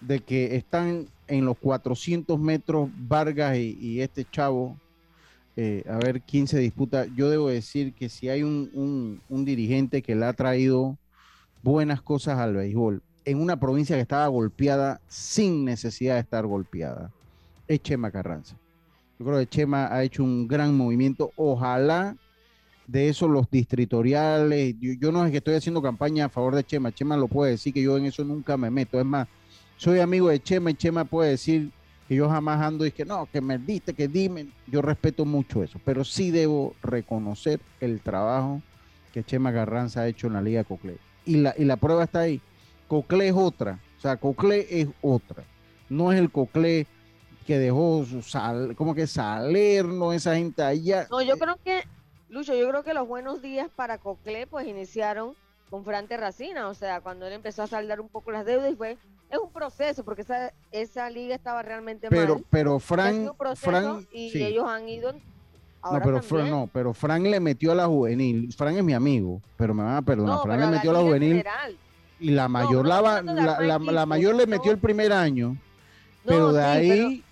de 0.00 0.20
que 0.20 0.56
están 0.56 1.06
en 1.26 1.44
los 1.44 1.56
400 1.58 2.38
metros 2.38 2.90
Vargas 2.94 3.56
y, 3.58 4.00
este 4.00 4.24
chavo, 4.24 4.76
eh, 5.56 5.82
a 5.88 5.98
ver 5.98 6.22
quién 6.22 6.46
se 6.46 6.58
disputa. 6.58 7.06
Yo 7.14 7.30
debo 7.30 7.48
decir 7.48 7.94
que 7.94 8.08
si 8.08 8.28
hay 8.28 8.42
un, 8.42 8.70
un- 8.72 9.20
un 9.28 9.44
dirigente 9.44 10.02
que 10.02 10.14
le 10.14 10.24
ha 10.26 10.32
traído 10.32 10.96
buenas 11.62 12.00
cosas 12.02 12.38
al 12.38 12.54
béisbol 12.54 13.02
en 13.24 13.40
una 13.40 13.58
provincia 13.58 13.96
que 13.96 14.02
estaba 14.02 14.26
golpeada 14.28 15.00
sin 15.08 15.64
necesidad 15.64 16.14
de 16.14 16.20
estar 16.20 16.46
golpeada, 16.46 17.12
es 17.66 17.80
Chema 17.82 18.10
Carranza. 18.10 18.56
Yo 19.18 19.26
creo 19.26 19.38
que 19.40 19.46
Chema 19.48 19.92
ha 19.92 20.02
hecho 20.04 20.22
un 20.24 20.46
gran 20.48 20.74
movimiento. 20.76 21.32
Ojalá 21.36 22.16
de 22.86 23.08
eso 23.08 23.28
los 23.28 23.50
distritoriales. 23.50 24.74
Yo, 24.78 24.92
yo 24.98 25.12
no 25.12 25.24
es 25.24 25.30
que 25.30 25.38
estoy 25.38 25.54
haciendo 25.54 25.82
campaña 25.82 26.26
a 26.26 26.28
favor 26.30 26.54
de 26.54 26.64
Chema. 26.64 26.92
Chema 26.92 27.16
lo 27.16 27.28
puede 27.28 27.52
decir 27.52 27.74
que 27.74 27.82
yo 27.82 27.98
en 27.98 28.06
eso 28.06 28.24
nunca 28.24 28.56
me 28.56 28.70
meto. 28.70 28.98
Es 28.98 29.04
más, 29.04 29.26
soy 29.78 30.00
amigo 30.00 30.28
de 30.28 30.42
Chema 30.42 30.70
y 30.70 30.74
Chema 30.74 31.04
puede 31.04 31.30
decir 31.30 31.70
que 32.08 32.16
yo 32.16 32.28
jamás 32.28 32.60
ando 32.60 32.84
y 32.84 32.90
que 32.90 33.04
no, 33.04 33.26
que 33.30 33.40
me 33.40 33.58
diste, 33.58 33.94
que 33.94 34.08
dime. 34.08 34.48
Yo 34.66 34.82
respeto 34.82 35.24
mucho 35.24 35.62
eso, 35.62 35.80
pero 35.84 36.04
sí 36.04 36.30
debo 36.30 36.74
reconocer 36.82 37.60
el 37.80 38.00
trabajo 38.00 38.60
que 39.12 39.24
Chema 39.24 39.52
Carranza 39.52 40.02
ha 40.02 40.08
hecho 40.08 40.26
en 40.26 40.32
la 40.34 40.42
Liga 40.42 40.64
Coclé. 40.64 40.98
Y 41.24 41.36
la, 41.36 41.54
y 41.56 41.64
la 41.64 41.76
prueba 41.76 42.04
está 42.04 42.20
ahí. 42.20 42.40
Coclé 42.88 43.28
es 43.28 43.34
otra. 43.36 43.78
O 43.98 44.00
sea, 44.00 44.16
Coclé 44.16 44.66
es 44.68 44.88
otra. 45.00 45.44
No 45.88 46.12
es 46.12 46.18
el 46.18 46.30
Coclé 46.30 46.86
que 47.46 47.58
dejó 47.58 48.04
su 48.04 48.20
sal, 48.22 48.74
como 48.76 48.94
que 48.94 49.06
Salerno, 49.06 50.12
esa 50.12 50.34
gente 50.34 50.62
allá. 50.62 51.06
No, 51.10 51.22
yo 51.22 51.38
creo 51.38 51.56
que, 51.64 51.84
Lucho, 52.28 52.54
yo 52.54 52.68
creo 52.68 52.82
que 52.82 52.94
los 52.94 53.06
buenos 53.06 53.40
días 53.42 53.70
para 53.74 53.98
Coclé 53.98 54.46
pues 54.46 54.66
iniciaron 54.66 55.34
con 55.70 55.84
Fran 55.84 56.08
Terracina, 56.08 56.68
o 56.68 56.74
sea, 56.74 57.00
cuando 57.00 57.26
él 57.26 57.32
empezó 57.34 57.62
a 57.62 57.66
saldar 57.66 58.00
un 58.00 58.08
poco 58.08 58.30
las 58.32 58.44
deudas 58.44 58.72
y 58.72 58.76
fue, 58.76 58.98
es 59.30 59.38
un 59.38 59.52
proceso, 59.52 60.04
porque 60.04 60.22
esa, 60.22 60.52
esa 60.72 61.10
liga 61.10 61.34
estaba 61.34 61.62
realmente 61.62 62.08
Pero, 62.08 62.36
mal. 62.36 62.44
pero 62.50 62.78
Fran, 62.78 63.30
Fran, 63.56 64.06
y 64.12 64.30
sí. 64.30 64.42
ellos 64.42 64.64
han 64.68 64.88
ido 64.88 65.12
No, 65.12 66.00
pero 66.02 66.22
Fran, 66.22 66.50
no, 66.50 66.68
pero 66.72 66.94
Fran 66.94 67.22
le 67.24 67.38
metió 67.40 67.72
a 67.72 67.74
la 67.74 67.86
juvenil. 67.86 68.52
Fran 68.52 68.76
es 68.76 68.82
mi 68.84 68.94
amigo, 68.94 69.40
pero 69.56 69.74
me 69.74 69.82
van 69.82 69.96
a 69.96 70.02
perdonar. 70.02 70.36
No, 70.36 70.42
Fran 70.42 70.60
le 70.60 70.66
metió 70.66 70.90
a 70.90 70.94
la 70.94 71.00
juvenil 71.00 71.28
general. 71.38 71.76
y 72.20 72.30
la 72.30 72.48
mayor, 72.48 72.84
no 72.84 73.02
la, 73.02 73.22
la, 73.60 73.78
la- 73.78 74.06
mayor 74.06 74.34
le 74.34 74.46
metió 74.46 74.72
el 74.72 74.78
primer 74.78 75.12
año, 75.12 75.56
pero 76.24 76.52
de 76.52 76.62
sí, 76.62 76.90
ahí, 76.90 77.24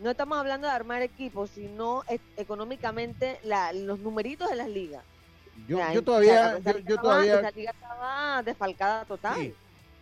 No 0.00 0.10
estamos 0.10 0.38
hablando 0.38 0.66
de 0.66 0.72
armar 0.72 1.02
equipos, 1.02 1.50
sino 1.50 2.02
económicamente 2.36 3.38
la- 3.44 3.72
los 3.72 3.98
numeritos 4.00 4.48
de 4.48 4.56
las 4.56 4.68
ligas. 4.68 5.04
yo, 5.68 5.76
O 5.76 5.80
sea, 5.80 5.92
yo 5.92 6.02
todavía, 6.02 6.56
esa 6.56 6.72
yo, 6.72 6.78
liga 6.78 6.88
yo 6.88 6.94
estaba- 6.96 7.02
todavía, 7.14 7.34
esa 7.40 7.50
liga 7.50 7.70
estaba 7.72 8.42
desfalcada 8.42 9.04
total. 9.04 9.34
Sí. 9.36 9.54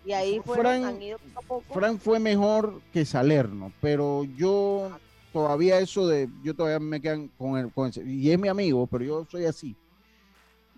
Y 0.07 0.13
ahí 0.13 0.41
fueron, 0.45 0.65
Fran- 0.83 0.85
han 0.85 1.03
ido 1.03 1.19
poco 1.19 1.39
a 1.39 1.43
poco. 1.43 1.75
Fran 1.75 1.99
fue 1.99 2.19
mejor 2.21 2.81
que 2.93 3.05
Salerno, 3.05 3.73
pero 3.81 4.23
yo 4.37 4.89
todavía 5.33 5.81
eso 5.81 6.07
de, 6.07 6.29
yo 6.45 6.55
todavía 6.55 6.79
me 6.79 7.01
quedan 7.01 7.29
con 7.37 7.59
el, 7.59 7.73
con 7.73 7.89
ese- 7.89 8.05
y 8.07 8.31
es 8.31 8.39
mi 8.39 8.49
amigo, 8.49 8.87
pero 8.87 9.05
yo 9.05 9.27
soy 9.29 9.47
así. 9.47 9.75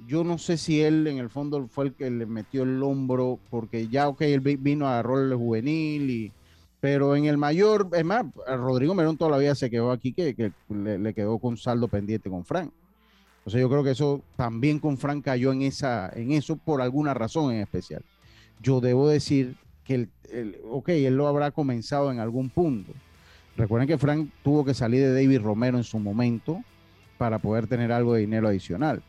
Yo 0.07 0.25
no 0.25 0.39
sé 0.39 0.57
si 0.57 0.81
él 0.81 1.07
en 1.09 1.19
el 1.19 1.29
fondo 1.29 1.67
fue 1.69 1.87
el 1.87 1.95
que 1.95 2.11
le 2.11 2.25
metió 2.25 2.63
el 2.63 2.83
hombro, 2.83 3.39
porque 3.51 3.89
ya, 3.89 4.09
ok, 4.09 4.23
él 4.23 4.41
vi- 4.41 4.57
vino 4.57 4.89
a 4.89 5.03
rol 5.03 5.35
juvenil, 5.35 6.09
y, 6.11 6.33
pero 6.81 7.15
en 7.17 7.27
el 7.27 7.37
mayor, 7.37 7.89
es 7.93 8.05
más, 8.05 8.25
Rodrigo 8.47 8.95
Merón 8.95 9.19
toda 9.19 9.33
la 9.33 9.39
vida 9.39 9.55
se 9.55 9.69
quedó 9.69 9.91
aquí, 9.91 10.13
que, 10.15 10.35
que 10.35 10.53
le, 10.71 10.99
le 10.99 11.13
quedó 11.15 11.39
con 11.39 11.57
saldo 11.57 11.89
pendiente 11.89 12.31
con 12.31 12.45
Fran. 12.45 12.71
O 13.45 13.51
sea, 13.51 13.61
yo 13.61 13.69
creo 13.69 13.83
que 13.83 13.91
eso 13.91 14.23
también 14.37 14.79
con 14.79 14.97
Fran 14.97 15.21
cayó 15.21 15.53
en, 15.53 15.63
esa, 15.63 16.11
en 16.15 16.33
eso 16.33 16.57
por 16.57 16.81
alguna 16.81 17.13
razón 17.13 17.53
en 17.53 17.61
especial. 17.61 18.03
Yo 18.61 18.81
debo 18.81 19.09
decir 19.09 19.57
que, 19.85 19.95
el, 19.95 20.11
el- 20.31 20.59
ok, 20.65 20.89
él 20.91 21.17
lo 21.17 21.27
habrá 21.29 21.51
comenzado 21.51 22.11
en 22.11 22.19
algún 22.21 22.51
punto. 22.51 22.93
Recuerden 23.57 23.89
que 23.89 23.99
Frank 23.99 24.31
tuvo 24.43 24.65
que 24.65 24.75
salir 24.75 25.01
de 25.03 25.13
David 25.13 25.41
Romero 25.41 25.79
en 25.79 25.85
su 25.85 25.99
momento 25.99 26.63
para 27.17 27.39
poder 27.41 27.67
tener 27.67 27.91
algo 27.91 28.15
de 28.15 28.21
dinero 28.21 28.49
adicional. 28.49 29.03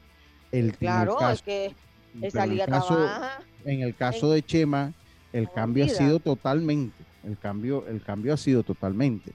El, 0.52 0.76
Claro, 0.76 1.18
es 1.30 1.42
que 1.44 1.76
en 2.16 2.24
el 2.24 2.66
caso- 2.66 2.96
trabaja. 2.96 3.40
en 3.66 3.82
el 3.82 3.96
caso 3.96 4.32
de 4.32 4.42
Chema, 4.42 4.94
el 5.32 5.52
cambio 5.52 5.86
ha 5.86 5.90
sido 5.90 6.20
totalmente. 6.20 7.04
El 7.24 7.38
cambio, 7.38 7.86
el 7.88 8.02
cambio 8.02 8.34
ha 8.34 8.38
sido 8.38 8.64
totalmente. 8.64 9.34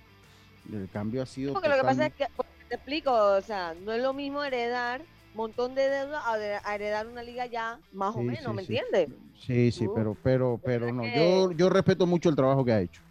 El 0.73 0.89
cambio 0.93 1.23
ha 1.23 1.27
sido 1.27 1.53
Porque 1.53 1.69
lo 1.69 1.77
que 1.77 1.83
pasa 1.83 2.07
es 2.07 2.15
que, 2.15 2.27
te 2.69 2.75
explico, 2.75 3.13
o 3.13 3.41
sea, 3.43 3.75
no 3.85 3.93
es 3.93 4.03
lo 4.03 4.13
mismo 4.15 4.43
heredar 4.43 5.03
montón 5.35 5.75
de 5.75 5.89
deuda 5.89 6.23
a, 6.27 6.75
heredar 6.75 7.07
una 7.07 7.23
liga 7.23 7.47
ya 7.47 7.79
más 7.93 8.15
o 8.15 8.23
menos, 8.23 8.45
sí, 8.45 8.53
¿me 8.53 8.65
sí. 8.65 8.77
entiendes? 8.77 9.19
Sí, 9.41 9.73
sí, 9.73 9.87
Uh, 9.87 9.95
pero, 9.95 10.17
pero, 10.23 10.61
pero 10.63 10.93
no. 10.93 11.05
Yo, 11.07 11.53
yo 11.53 11.69
respeto 11.69 12.07
mucho 12.07 12.29
el 12.29 12.37
trabajo 12.37 12.65
que 12.65 12.73
ha 12.73 12.81
hecho. 12.81 13.03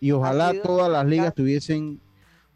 Y 0.00 0.12
ojalá 0.12 0.52
todas 0.62 0.90
las 0.90 1.04
ligas 1.06 1.34
tuviesen 1.34 2.00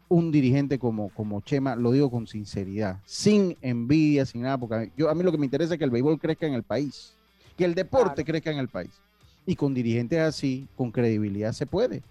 un 0.07 0.31
dirigente 0.31 0.79
como, 0.79 1.09
como 1.09 1.41
Chema, 1.41 1.75
lo 1.75 1.91
digo 1.91 2.09
con 2.09 2.27
sinceridad, 2.27 2.99
sin 3.05 3.57
envidia, 3.61 4.25
sin 4.25 4.41
nada, 4.41 4.57
porque 4.57 4.75
a 4.75 4.79
mí, 4.79 4.91
yo, 4.95 5.09
a 5.09 5.15
mí 5.15 5.23
lo 5.23 5.31
que 5.31 5.37
me 5.37 5.45
interesa 5.45 5.73
es 5.73 5.77
que 5.77 5.85
el 5.85 5.91
béisbol 5.91 6.19
crezca 6.19 6.45
en 6.47 6.53
el 6.53 6.63
país, 6.63 7.13
que 7.57 7.65
el 7.65 7.75
deporte 7.75 8.23
crezca 8.23 8.51
en 8.51 8.57
el 8.57 8.67
país. 8.67 8.91
Y 9.45 9.55
con 9.55 9.73
dirigentes 9.73 10.19
así, 10.19 10.67
con 10.75 10.91
credibilidad 10.91 11.51
se 11.53 11.67
puede. 11.67 12.01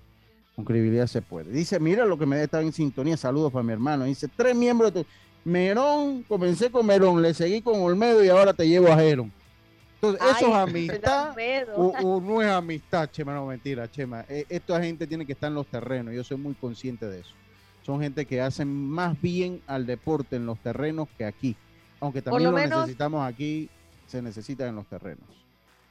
Con 0.55 0.65
credibilidad 0.65 1.09
se 1.09 1.21
puede. 1.21 1.51
Dice, 1.51 1.81
mira 1.81 2.05
lo 2.05 2.17
que 2.17 2.27
me 2.27 2.41
está 2.41 2.61
en 2.63 2.73
sintonía, 2.73 3.17
saludos 3.17 3.53
para 3.53 3.65
mi 3.65 3.73
hermano. 3.73 4.05
Dice, 4.05 4.29
tres 4.29 4.55
miembros 4.55 4.95
de 4.95 5.03
tu... 5.03 5.11
Merón, 5.45 6.23
comencé 6.25 6.71
con 6.71 6.87
Merón, 6.87 7.21
le 7.23 7.35
seguí 7.35 7.61
con 7.61 7.81
Olmedo 7.81 8.25
y 8.25 8.29
ahora 8.29 8.53
te 8.55 8.67
llevo 8.67 8.89
a 8.93 8.97
Jerón. 8.97 9.33
Entonces, 9.97 10.21
eso 10.37 10.47
es 10.49 10.55
Ay, 10.55 10.63
amistad 10.63 11.31
Olmedo. 11.31 11.77
o, 11.77 12.17
o 12.17 12.21
no 12.23 12.43
es 12.43 12.49
amistad, 12.49 13.09
Chema, 13.11 13.35
no 13.35 13.47
mentira, 13.47 13.91
Chema. 13.91 14.25
Eh, 14.29 14.47
esta 14.49 14.83
gente 14.83 15.07
tiene 15.07 15.27
que 15.27 15.33
estar 15.33 15.49
en 15.49 15.55
los 15.55 15.67
terrenos, 15.67 16.15
yo 16.15 16.25
soy 16.25 16.37
muy 16.39 16.55
consciente 16.55 17.07
de 17.07 17.21
eso. 17.21 17.31
Son 17.85 18.01
gente 18.01 18.25
que 18.25 18.41
hacen 18.41 18.69
más 18.73 19.21
bien 19.21 19.61
al 19.67 19.85
deporte 19.85 20.37
en 20.37 20.47
los 20.47 20.59
terrenos 20.61 21.07
que 21.19 21.27
aquí. 21.27 21.55
Aunque 22.01 22.23
también 22.23 22.45
lo 22.45 22.51
lo, 22.53 22.57
menos- 22.57 22.81
necesitamos 22.81 23.27
aquí, 23.27 23.69
se 24.07 24.23
necesita 24.23 24.67
en 24.67 24.77
los 24.77 24.87
terrenos. 24.87 25.25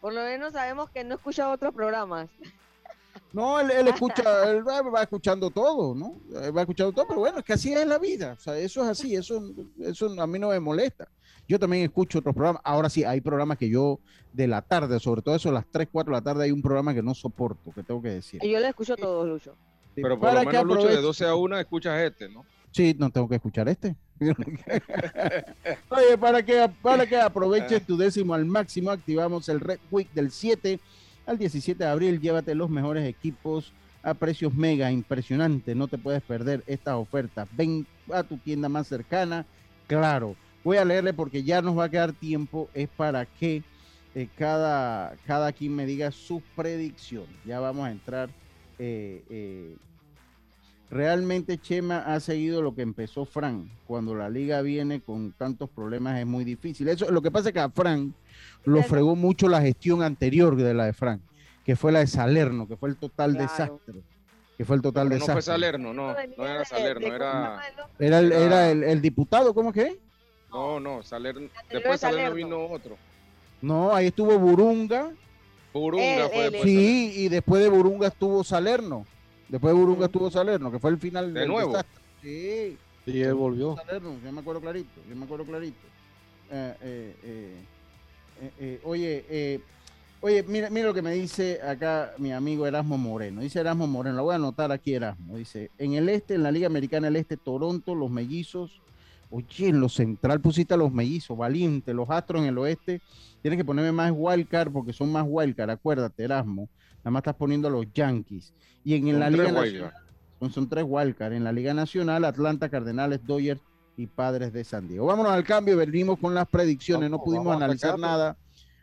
Por 0.01 0.14
lo 0.14 0.22
menos 0.24 0.54
sabemos 0.54 0.89
que 0.89 1.04
no 1.04 1.16
escucha 1.16 1.49
otros 1.51 1.74
programas. 1.74 2.28
No, 3.34 3.59
él, 3.59 3.71
él 3.71 3.88
escucha, 3.88 4.49
él 4.51 4.65
va, 4.67 4.81
va 4.84 5.01
escuchando 5.01 5.49
todo, 5.49 5.95
¿no? 5.95 6.21
Él 6.39 6.55
va 6.55 6.61
escuchando 6.61 6.93
todo, 6.93 7.07
pero 7.07 7.19
bueno, 7.21 7.39
es 7.39 7.43
que 7.43 7.53
así 7.53 7.73
es 7.73 7.86
la 7.88 7.97
vida. 7.97 8.36
O 8.38 8.39
sea, 8.39 8.57
eso 8.59 8.84
es 8.84 8.89
así, 8.89 9.15
eso, 9.15 9.41
eso 9.79 10.21
a 10.21 10.27
mí 10.27 10.38
no 10.38 10.49
me 10.49 10.59
molesta. 10.59 11.07
Yo 11.47 11.57
también 11.59 11.84
escucho 11.84 12.19
otros 12.19 12.36
programas. 12.36 12.61
Ahora 12.63 12.89
sí, 12.89 13.03
hay 13.03 13.21
programas 13.21 13.57
que 13.57 13.67
yo 13.67 13.99
de 14.31 14.47
la 14.47 14.61
tarde, 14.61 14.99
sobre 14.99 15.23
todo 15.23 15.36
eso, 15.36 15.49
a 15.49 15.53
las 15.53 15.65
3, 15.65 15.88
4 15.91 16.13
de 16.13 16.17
la 16.19 16.23
tarde, 16.23 16.43
hay 16.45 16.51
un 16.51 16.61
programa 16.61 16.93
que 16.93 17.01
no 17.01 17.13
soporto, 17.15 17.71
que 17.73 17.81
tengo 17.84 18.01
que 18.01 18.09
decir. 18.09 18.39
Y 18.43 18.51
yo 18.51 18.59
lo 18.59 18.67
escucho 18.67 18.95
todos, 18.95 19.27
Lucho. 19.27 19.55
Pero 19.95 20.09
por 20.19 20.29
Para 20.29 20.43
lo 20.43 20.49
que 20.51 20.57
menos, 20.57 20.65
Lucho, 20.75 20.88
de 20.88 20.93
aproveche- 20.97 21.01
12 21.01 21.25
a 21.25 21.36
1 21.36 21.59
escuchas 21.59 22.01
este, 22.01 22.29
¿no? 22.29 22.45
Sí, 22.71 22.95
no 22.97 23.09
tengo 23.09 23.27
que 23.27 23.36
escuchar 23.36 23.67
este. 23.67 23.95
Oye, 25.89 26.17
para 26.19 26.43
que, 26.43 26.69
para 26.81 27.05
que 27.05 27.17
aproveches 27.17 27.86
tu 27.86 27.97
décimo 27.97 28.34
al 28.34 28.45
máximo, 28.45 28.91
activamos 28.91 29.49
el 29.49 29.59
Red 29.59 29.79
Week 29.91 30.11
del 30.13 30.31
7 30.31 30.79
al 31.26 31.38
17 31.38 31.84
de 31.84 31.89
abril. 31.89 32.19
Llévate 32.21 32.55
los 32.55 32.69
mejores 32.69 33.07
equipos 33.07 33.74
a 34.01 34.13
precios 34.15 34.53
mega 34.53 34.91
impresionantes. 34.91 35.76
No 35.76 35.88
te 35.88 35.97
puedes 35.97 36.21
perder 36.24 36.63
estas 36.67 36.95
ofertas. 36.95 37.47
Ven 37.51 37.88
a 38.11 38.24
tu 38.24 38.38
tienda 38.39 38.69
más 38.69 38.88
cercana. 38.88 39.47
Claro, 39.88 40.38
voy 40.63 40.78
a 40.78 40.86
leerle 40.86 41.13
porque 41.13 41.43
ya 41.43 41.61
nos 41.61 41.78
va 41.78 41.86
a 41.86 41.89
quedar 41.89 42.13
tiempo. 42.13 42.69
Es 42.74 42.89
para 42.89 43.26
que 43.26 43.63
eh, 44.13 44.30
cada, 44.36 45.15
cada 45.26 45.51
quien 45.53 45.76
me 45.76 45.86
diga 45.86 46.11
su 46.11 46.41
predicción. 46.55 47.28
Ya 47.43 47.59
vamos 47.59 47.88
a 47.88 47.91
entrar. 47.91 48.30
eh, 48.80 49.24
eh, 49.30 49.78
realmente 50.93 51.57
Chema 51.57 51.99
ha 51.99 52.19
seguido 52.19 52.61
lo 52.61 52.73
que 52.75 52.81
empezó 52.83 53.25
Fran. 53.25 53.69
Cuando 53.87 54.15
la 54.15 54.29
liga 54.29 54.61
viene 54.61 55.01
con 55.01 55.31
tantos 55.33 55.69
problemas 55.69 56.19
es 56.19 56.25
muy 56.25 56.43
difícil. 56.45 56.87
Eso, 56.87 57.11
lo 57.11 57.21
que 57.21 57.31
pasa 57.31 57.49
es 57.49 57.53
que 57.53 57.59
a 57.59 57.69
Fran 57.69 58.13
lo 58.63 58.81
fregó 58.83 59.15
mucho 59.15 59.47
la 59.49 59.61
gestión 59.61 60.01
anterior 60.03 60.55
de 60.55 60.73
la 60.73 60.85
de 60.85 60.93
Fran, 60.93 61.21
que 61.65 61.75
fue 61.75 61.91
la 61.91 61.99
de 61.99 62.07
Salerno, 62.07 62.67
que 62.67 62.77
fue 62.77 62.89
el 62.89 62.95
total 62.97 63.31
Claro. 63.31 63.49
desastre. 63.51 64.01
Que 64.57 64.65
fue 64.65 64.75
el 64.75 64.81
total 64.83 65.07
Pero 65.09 65.19
no 65.19 65.25
desastre. 65.25 65.33
fue 65.33 65.41
Salerno, 65.41 65.93
no. 65.93 66.15
No 66.37 66.47
era 66.47 66.63
Salerno, 66.63 67.07
era. 67.07 67.61
Era 67.97 68.19
el, 68.19 68.31
era 68.31 68.69
el, 68.71 68.83
el 68.83 69.01
diputado, 69.01 69.53
¿cómo 69.53 69.73
que? 69.73 69.99
No, 70.51 70.79
no, 70.79 71.01
Salerno. 71.01 71.47
Después 71.71 71.99
Salerno 71.99 72.35
vino 72.35 72.65
otro. 72.67 72.95
No, 73.61 73.93
ahí 73.95 74.07
estuvo 74.07 74.37
Burunga. 74.37 75.11
Burunga 75.73 76.29
fue 76.29 76.43
después. 76.43 76.61
Sí, 76.63 77.13
y 77.15 77.29
después 77.29 77.63
de 77.63 77.69
Burunga 77.69 78.09
estuvo 78.09 78.43
Salerno. 78.43 79.07
Después 79.49 79.73
de 79.73 79.79
Burunga 79.79 80.05
estuvo 80.05 80.29
Salerno, 80.31 80.71
que 80.71 80.79
fue 80.79 80.91
el 80.91 80.97
final 80.97 81.33
¿De 81.33 81.41
del 81.41 81.49
nuevo? 81.49 81.71
desastre. 81.71 82.01
Sí. 82.21 82.77
Y 83.05 83.21
él 83.21 83.33
volvió. 83.33 83.75
Salerno, 83.75 84.15
yo 84.23 84.31
me 84.31 84.41
acuerdo 84.41 84.61
clarito, 84.61 85.01
yo 85.09 85.15
me 85.15 85.25
acuerdo 85.25 85.45
clarito. 85.45 85.77
Eh, 86.51 86.75
eh, 86.81 87.15
eh, 87.23 88.51
eh, 88.59 88.81
oye, 88.83 89.25
eh, 89.29 89.59
oye, 90.21 90.43
mira, 90.43 90.69
mira 90.69 90.87
lo 90.87 90.93
que 90.93 91.01
me 91.01 91.11
dice 91.13 91.59
acá 91.61 92.13
mi 92.17 92.31
amigo 92.31 92.65
Erasmo 92.65 92.97
Moreno. 92.97 93.41
Dice 93.41 93.59
Erasmo 93.59 93.87
Moreno, 93.87 94.17
lo 94.17 94.23
voy 94.23 94.33
a 94.33 94.35
anotar 94.35 94.71
aquí 94.71 94.93
Erasmo. 94.93 95.37
Dice, 95.37 95.69
en 95.77 95.93
el 95.93 96.09
este, 96.09 96.35
en 96.35 96.43
la 96.43 96.51
Liga 96.51 96.67
Americana 96.67 97.07
del 97.07 97.17
Este, 97.17 97.37
Toronto, 97.37 97.93
los 97.95 98.09
mellizos. 98.09 98.81
Oye, 99.29 99.69
en 99.69 99.79
lo 99.79 99.89
central 99.89 100.39
pusiste 100.41 100.75
a 100.75 100.77
los 100.77 100.91
mellizos, 100.93 101.35
valiente, 101.37 101.93
los 101.93 102.09
astros 102.09 102.41
en 102.41 102.47
el 102.49 102.57
oeste. 102.57 103.01
Tienes 103.41 103.57
que 103.57 103.65
ponerme 103.65 103.91
más 103.91 104.11
wildcard 104.15 104.71
porque 104.71 104.93
son 104.93 105.11
más 105.11 105.25
wildcard, 105.27 105.71
acuérdate, 105.71 106.23
Erasmo. 106.23 106.69
Nada 107.04 107.12
más 107.12 107.22
estás 107.22 107.36
poniendo 107.36 107.68
a 107.68 107.72
los 107.72 107.86
Yankees. 107.93 108.54
Y 108.84 108.95
en, 108.95 109.08
en 109.08 109.20
la 109.20 109.30
Liga. 109.30 109.51
Nacional, 109.51 109.93
son, 110.39 110.51
son 110.51 110.70
tres 110.70 110.86
wildcard. 110.88 111.34
En 111.34 111.43
la 111.43 111.51
Liga 111.51 111.74
Nacional, 111.74 112.26
Atlanta, 112.26 112.70
Cardenales, 112.70 113.20
Dodgers 113.26 113.62
y 113.97 114.08
Padres 114.08 114.54
de 114.54 114.64
San 114.64 114.88
Diego. 114.88 115.06
Vámonos 115.06 115.32
al 115.32 115.43
cambio, 115.43 115.78
venimos 115.78 116.18
con 116.20 116.34
las 116.34 116.47
predicciones, 116.47 117.10
no 117.10 117.18
Vamos, 117.18 117.26
pudimos 117.26 117.56
analizar 117.56 117.99
nada. 117.99 118.38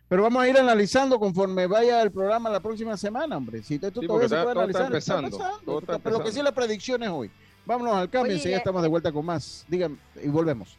Pero 0.09 0.23
vamos 0.25 0.43
a 0.43 0.49
ir 0.49 0.59
analizando 0.59 1.18
conforme 1.21 1.66
vaya 1.66 2.03
el 2.03 2.11
programa 2.11 2.51
la 2.51 2.61
próxima 2.61 2.97
semana, 2.97 3.37
hombre. 3.37 3.62
Si 3.62 3.75
esto 3.75 3.91
Sí, 4.01 4.07
todavía 4.07 4.29
se 4.29 4.35
está- 4.35 4.43
puede 4.43 4.55
todo 4.55 4.68
está 4.68 4.87
analizar, 4.87 5.25
empezando, 5.25 5.55
todo 5.64 5.79
está 5.81 5.99
pero 5.99 6.18
lo 6.18 6.25
que 6.25 6.33
sí 6.33 6.43
las 6.43 6.53
predicciones 6.53 7.09
hoy. 7.11 7.31
Vámonos 7.64 7.95
al 7.95 8.11
cambio, 8.11 8.31
Oye, 8.31 8.35
enseguida 8.35 8.57
eh, 8.57 8.59
estamos 8.59 8.83
de 8.83 8.89
vuelta 8.89 9.12
con 9.12 9.25
más. 9.25 9.64
Díganme, 9.68 9.99
y 10.23 10.29
volvemos. 10.29 10.77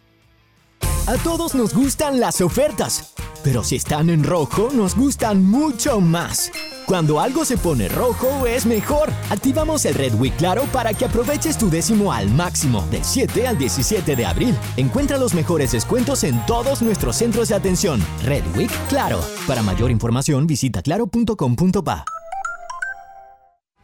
A 1.08 1.18
todos 1.18 1.56
nos 1.56 1.74
gustan 1.74 2.20
las 2.20 2.42
ofertas, 2.42 3.14
pero 3.44 3.64
si 3.64 3.76
están 3.76 4.12
en 4.12 4.24
rojo 4.24 4.70
nos 4.72 4.96
gustan 4.96 5.44
mucho 5.44 6.00
más. 6.00 6.52
Cuando 6.86 7.20
algo 7.20 7.44
se 7.44 7.58
pone 7.58 7.88
rojo 7.90 8.46
es 8.46 8.66
mejor. 8.68 9.10
Activamos 9.30 9.86
el 9.86 9.96
Red 9.96 10.14
Week 10.16 10.36
Claro 10.38 10.64
para 10.72 10.94
que 10.94 11.06
aproveches 11.06 11.58
tu 11.58 11.70
décimo 11.70 12.14
al 12.14 12.30
máximo 12.30 12.86
del 12.92 13.04
7 13.04 13.48
al 13.48 13.58
17 13.58 14.16
de 14.16 14.26
abril. 14.26 14.56
Encuentra 14.78 15.18
los 15.18 15.34
mejores 15.34 15.72
descuentos 15.72 16.24
en 16.24 16.46
todos 16.46 16.82
nuestros 16.82 17.16
centros 17.16 17.50
de 17.50 17.56
atención. 17.56 18.00
Red 18.24 18.44
Week 18.56 18.72
Claro. 18.88 19.20
Para 19.48 19.64
mayor 19.64 19.90
información 19.90 20.46
visita 20.46 20.82
claro.com.pa. 20.84 22.06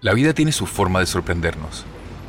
La 0.01 0.13
vida 0.13 0.33
tiene 0.33 0.51
su 0.51 0.67
forma 0.67 0.99
de 0.99 1.07
sorprendernos, 1.07 1.83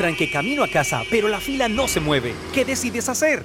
Tranque 0.00 0.30
camino 0.30 0.64
a 0.64 0.68
casa, 0.68 1.02
pero 1.10 1.28
la 1.28 1.40
fila 1.40 1.68
no 1.68 1.86
se 1.86 2.00
mueve. 2.00 2.32
¿Qué 2.54 2.64
decides 2.64 3.10
hacer? 3.10 3.44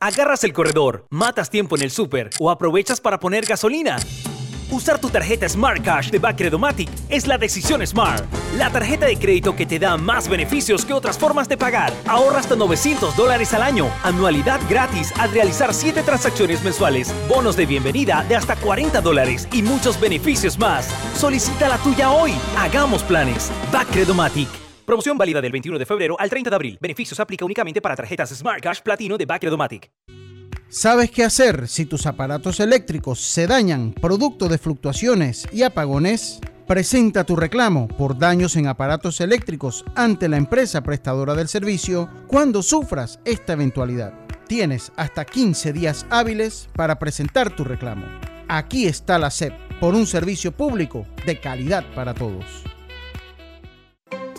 Agarras 0.00 0.42
el 0.42 0.52
corredor, 0.52 1.06
matas 1.08 1.50
tiempo 1.50 1.76
en 1.76 1.82
el 1.82 1.92
súper 1.92 2.30
o 2.40 2.50
aprovechas 2.50 3.00
para 3.00 3.20
poner 3.20 3.46
gasolina. 3.46 3.96
Usar 4.72 5.00
tu 5.00 5.08
tarjeta 5.08 5.48
Smart 5.48 5.80
Cash 5.84 6.10
de 6.10 6.18
Bacredomatic 6.18 6.88
es 7.08 7.28
la 7.28 7.38
decisión 7.38 7.86
Smart. 7.86 8.24
La 8.56 8.72
tarjeta 8.72 9.06
de 9.06 9.16
crédito 9.20 9.54
que 9.54 9.66
te 9.66 9.78
da 9.78 9.96
más 9.96 10.28
beneficios 10.28 10.84
que 10.84 10.92
otras 10.92 11.16
formas 11.16 11.48
de 11.48 11.56
pagar. 11.56 11.92
Ahorra 12.08 12.40
hasta 12.40 12.56
900 12.56 13.16
dólares 13.16 13.54
al 13.54 13.62
año. 13.62 13.88
Anualidad 14.02 14.60
gratis 14.68 15.12
al 15.16 15.30
realizar 15.30 15.72
7 15.72 16.02
transacciones 16.02 16.60
mensuales. 16.64 17.14
Bonos 17.28 17.56
de 17.56 17.66
bienvenida 17.66 18.26
de 18.28 18.34
hasta 18.34 18.56
40 18.56 19.00
dólares 19.00 19.46
y 19.52 19.62
muchos 19.62 20.00
beneficios 20.00 20.58
más. 20.58 20.88
Solicita 21.14 21.68
la 21.68 21.78
tuya 21.78 22.10
hoy. 22.10 22.32
Hagamos 22.56 23.04
planes. 23.04 23.52
Bacredomatic. 23.72 24.67
Promoción 24.88 25.18
válida 25.18 25.42
del 25.42 25.52
21 25.52 25.78
de 25.78 25.84
febrero 25.84 26.16
al 26.18 26.30
30 26.30 26.48
de 26.48 26.56
abril. 26.56 26.78
Beneficios 26.80 27.20
aplica 27.20 27.44
únicamente 27.44 27.82
para 27.82 27.94
tarjetas 27.94 28.30
Smart 28.30 28.62
Cash 28.62 28.80
Platino 28.80 29.18
de 29.18 29.26
Bacredomatic. 29.26 29.90
¿Sabes 30.70 31.10
qué 31.10 31.24
hacer 31.24 31.68
si 31.68 31.84
tus 31.84 32.06
aparatos 32.06 32.58
eléctricos 32.58 33.20
se 33.20 33.46
dañan 33.46 33.92
producto 33.92 34.48
de 34.48 34.56
fluctuaciones 34.56 35.46
y 35.52 35.62
apagones? 35.62 36.40
Presenta 36.66 37.24
tu 37.24 37.36
reclamo 37.36 37.86
por 37.86 38.16
daños 38.16 38.56
en 38.56 38.66
aparatos 38.66 39.20
eléctricos 39.20 39.84
ante 39.94 40.26
la 40.26 40.38
empresa 40.38 40.80
prestadora 40.80 41.34
del 41.34 41.48
servicio 41.48 42.08
cuando 42.26 42.62
sufras 42.62 43.20
esta 43.26 43.52
eventualidad. 43.52 44.14
Tienes 44.46 44.90
hasta 44.96 45.26
15 45.26 45.74
días 45.74 46.06
hábiles 46.08 46.70
para 46.72 46.98
presentar 46.98 47.54
tu 47.54 47.62
reclamo. 47.62 48.06
Aquí 48.48 48.86
está 48.86 49.18
la 49.18 49.30
SEP 49.30 49.52
por 49.80 49.94
un 49.94 50.06
servicio 50.06 50.50
público 50.50 51.06
de 51.26 51.38
calidad 51.38 51.84
para 51.94 52.14
todos. 52.14 52.64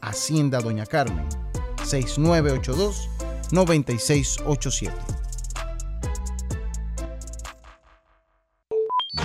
Hacienda 0.00 0.60
Doña 0.60 0.86
Carmen 0.86 1.26
6982 1.84 3.08
9687. 3.52 4.94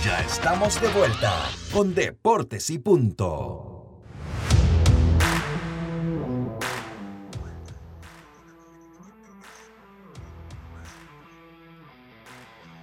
Ya 0.04 0.20
estamos 0.22 0.80
de 0.82 0.88
vuelta 0.90 1.34
con 1.74 1.94
Deportes 1.96 2.70
y 2.70 2.80
Punto. 2.80 3.76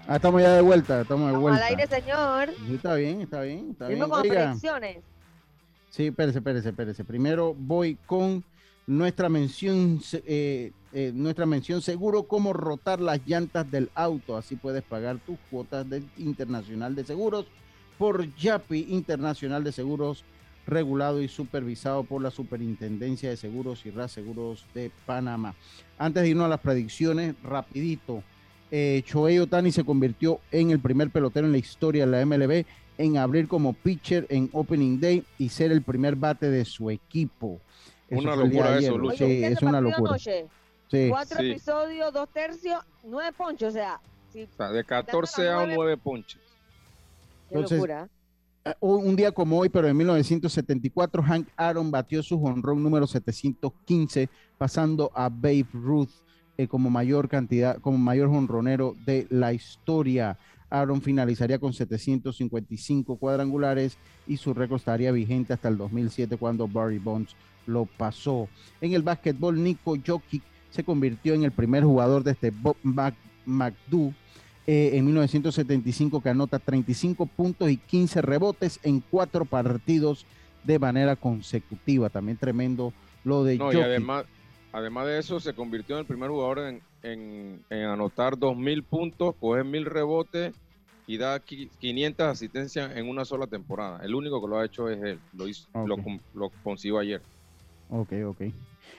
Ah, 0.09 0.16
estamos 0.16 0.43
ya 0.43 0.53
de 0.55 0.61
vuelta, 0.61 1.01
estamos 1.01 1.30
de 1.30 1.38
vuelta. 1.38 1.64
al 1.64 1.68
aire, 1.70 1.86
señor. 1.86 2.51
Sí, 2.66 2.74
está 2.74 2.95
bien, 2.97 3.20
está 3.22 3.40
bien, 3.43 3.70
está 3.70 3.88
bien. 3.88 4.01
con 4.01 4.20
Oiga, 4.20 4.45
predicciones. 4.47 5.11
Sí, 5.93 6.07
espérese, 6.07 6.38
espérese, 6.38 6.70
espérese. 6.70 7.05
Primero 7.05 7.55
voy 7.55 7.99
con 8.07 8.43
nuestra 8.86 9.28
mención, 9.28 10.01
eh, 10.24 10.72
eh, 10.95 11.12
nuestra 11.14 11.45
mención 11.45 11.82
seguro 11.82 12.22
cómo 12.22 12.55
rotar 12.55 12.99
las 12.99 13.20
llantas 13.26 13.70
del 13.70 13.90
auto. 13.95 14.38
Así 14.38 14.57
puedes 14.57 14.82
pagar 14.82 15.18
tus 15.18 15.36
cuotas 15.51 15.88
del 15.90 16.09
Internacional 16.16 16.95
de 16.95 17.05
Seguros 17.05 17.45
por 17.99 18.34
YAPI 18.36 18.86
Internacional 18.88 19.64
de 19.64 19.72
Seguros, 19.72 20.24
regulado 20.66 21.20
y 21.20 21.28
supervisado 21.28 22.05
por 22.05 22.22
la 22.22 22.30
Superintendencia 22.30 23.28
de 23.28 23.36
Seguros 23.36 23.84
y 23.84 23.90
RAS 23.90 24.12
Seguros 24.12 24.64
de 24.72 24.90
Panamá. 25.05 25.55
Antes 25.99 26.22
de 26.22 26.30
irnos 26.30 26.47
a 26.47 26.49
las 26.49 26.61
predicciones, 26.61 27.34
rapidito. 27.43 28.22
Eh, 28.70 29.05
Shohei 29.07 29.38
Otani 29.40 29.70
se 29.70 29.84
convirtió 29.84 30.40
en 30.51 30.70
el 30.70 30.80
primer 30.80 31.11
pelotero 31.11 31.47
en 31.47 31.53
la 31.53 31.59
historia 31.59 32.07
de 32.07 32.12
la 32.12 32.24
MLB 32.24 32.64
en 32.99 33.16
abrir 33.16 33.49
como 33.49 33.72
pitcher 33.72 34.26
en 34.28 34.49
Opening 34.53 35.01
Day 35.01 35.24
y 35.38 35.49
ser 35.49 35.72
el 35.72 35.82
primer 35.82 36.16
bate 36.16 36.51
de 36.51 36.64
su 36.64 36.90
equipo. 36.90 37.61
Una 38.11 38.34
el 38.34 38.51
día 38.51 38.61
locura 38.62 38.68
eso, 38.70 38.76
ayer. 38.78 38.93
Lucho. 38.93 39.16
Sí, 39.16 39.24
Oye, 39.24 39.47
es 39.49 39.62
una 39.62 39.80
locura. 39.80 40.18
Sí. 40.18 41.09
Cuatro 41.09 41.38
Sí. 41.40 41.51
episodios, 41.51 42.12
dos 42.12 42.28
tercios, 42.28 42.80
nueve 43.05 43.32
ponchos. 43.36 43.68
O 43.70 43.72
sea, 43.72 43.99
si, 44.32 44.43
O 44.43 44.49
sea, 44.57 44.70
de 44.70 44.84
14 44.84 45.49
a 45.49 45.66
9 45.66 45.97
ponches. 45.97 46.40
qué 47.49 47.55
Entonces, 47.55 47.78
locura. 47.78 48.09
Eh, 48.64 48.74
Un 48.80 49.16
día 49.16 49.32
como 49.32 49.59
hoy, 49.59 49.68
pero 49.70 49.88
en 49.88 49.97
1974, 49.97 51.22
Hank 51.22 51.49
Aaron 51.57 51.90
batió 51.90 52.22
su 52.22 52.38
jonrón 52.38 52.82
número 52.82 53.07
715, 53.07 54.28
pasando 54.59 55.11
a 55.14 55.28
Babe 55.28 55.66
Ruth 55.72 56.11
eh, 56.59 56.68
como 56.68 56.90
mayor 56.90 57.28
cantidad, 57.28 57.78
como 57.78 57.97
mayor 57.99 58.28
jonronero 58.28 58.95
de 59.07 59.26
la 59.30 59.53
historia. 59.55 60.38
Aaron 60.73 61.03
finalizaría 61.03 61.59
con 61.59 61.73
755 61.75 63.16
cuadrangulares 63.16 63.99
y 64.27 64.39
su 64.39 64.55
récord 64.55 64.79
estaría 64.79 65.12
vigente 65.12 65.53
hasta 65.53 65.68
el 65.68 65.77
2007 65.77 66.37
cuando 66.39 66.66
Barry 66.66 66.99
Bonds 66.99 67.37
lo 67.66 67.85
pasó. 67.85 68.49
En 68.81 68.95
el 68.95 69.03
básquetbol, 69.03 69.62
Nico 69.62 69.97
Jokic 70.05 70.43
se 70.70 70.83
convirtió 70.83 71.35
en 71.35 71.45
el 71.45 71.53
primer 71.53 71.85
jugador 71.85 72.25
de 72.25 72.33
este 72.33 72.51
Bob 72.51 72.77
Mac- 72.83 73.14
McDo 73.45 74.14
eh, 74.66 74.91
en 74.95 75.05
1975 75.05 76.23
que 76.23 76.29
anota 76.31 76.59
35 76.59 77.27
puntos 77.27 77.68
y 77.70 77.77
15 77.77 78.23
rebotes 78.23 78.81
en 78.83 79.01
cuatro 79.01 79.45
partidos 79.45 80.25
de 80.64 80.79
manera 80.79 81.16
consecutiva. 81.16 82.09
También 82.09 82.39
tremendo 82.39 82.93
lo 83.25 83.45
de 83.45 83.59
No, 83.59 83.73
y 83.73 83.77
además, 83.77 84.25
además 84.73 85.07
de 85.07 85.18
eso, 85.18 85.39
se 85.41 85.53
convirtió 85.55 85.97
en 85.97 86.01
el 86.01 86.07
primer 86.07 86.31
jugador 86.31 86.61
en, 86.61 86.81
en, 87.03 87.61
en 87.68 87.85
anotar 87.85 88.37
2.000 88.37 88.83
puntos, 88.85 89.35
coger 89.41 89.64
1.000 89.64 89.85
rebotes 89.85 90.55
y 91.12 91.18
da 91.18 91.38
qui- 91.44 91.68
500 91.78 92.26
asistencias 92.26 92.96
en 92.96 93.06
una 93.06 93.26
sola 93.26 93.46
temporada. 93.46 94.00
El 94.02 94.14
único 94.14 94.40
que 94.40 94.48
lo 94.48 94.58
ha 94.58 94.64
hecho 94.64 94.88
es 94.88 95.02
él. 95.02 95.18
Lo, 95.36 95.46
hizo, 95.46 95.68
lo 96.34 96.50
consiguió 96.64 96.98
ayer. 96.98 97.20
Ok, 97.90 98.12
ok. 98.26 98.40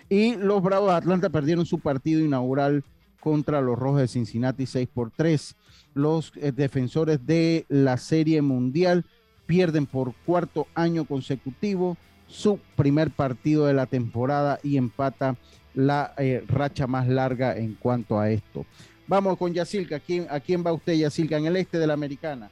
Y 0.09 0.35
los 0.35 0.61
Bravos 0.61 0.91
de 0.91 0.95
Atlanta 0.95 1.29
perdieron 1.31 1.65
su 1.65 1.79
partido 1.79 2.21
inaugural 2.21 2.83
contra 3.19 3.61
los 3.61 3.79
Rojos 3.79 4.01
de 4.01 4.07
Cincinnati 4.07 4.67
6 4.67 4.87
por 4.93 5.09
3. 5.09 5.55
Los 5.95 6.31
eh, 6.35 6.51
defensores 6.51 7.25
de 7.25 7.65
la 7.67 7.97
Serie 7.97 8.43
Mundial 8.43 9.05
pierden 9.47 9.87
por 9.87 10.13
cuarto 10.25 10.67
año 10.75 11.05
consecutivo 11.05 11.97
su 12.27 12.59
primer 12.75 13.09
partido 13.09 13.65
de 13.65 13.73
la 13.73 13.87
temporada 13.87 14.59
y 14.61 14.77
empata 14.77 15.35
la 15.73 16.13
eh, 16.19 16.43
racha 16.47 16.85
más 16.85 17.07
larga 17.07 17.57
en 17.57 17.73
cuanto 17.73 18.19
a 18.19 18.29
esto. 18.29 18.67
Vamos 19.07 19.37
con 19.37 19.53
Yacilca. 19.53 19.97
¿A 19.97 19.99
quién, 19.99 20.27
¿A 20.29 20.39
quién 20.39 20.63
va 20.65 20.71
usted, 20.73 20.93
Yacilca? 20.93 21.37
En 21.37 21.45
el 21.45 21.57
este 21.57 21.77
de 21.77 21.87
la 21.87 21.93
Americana. 21.93 22.49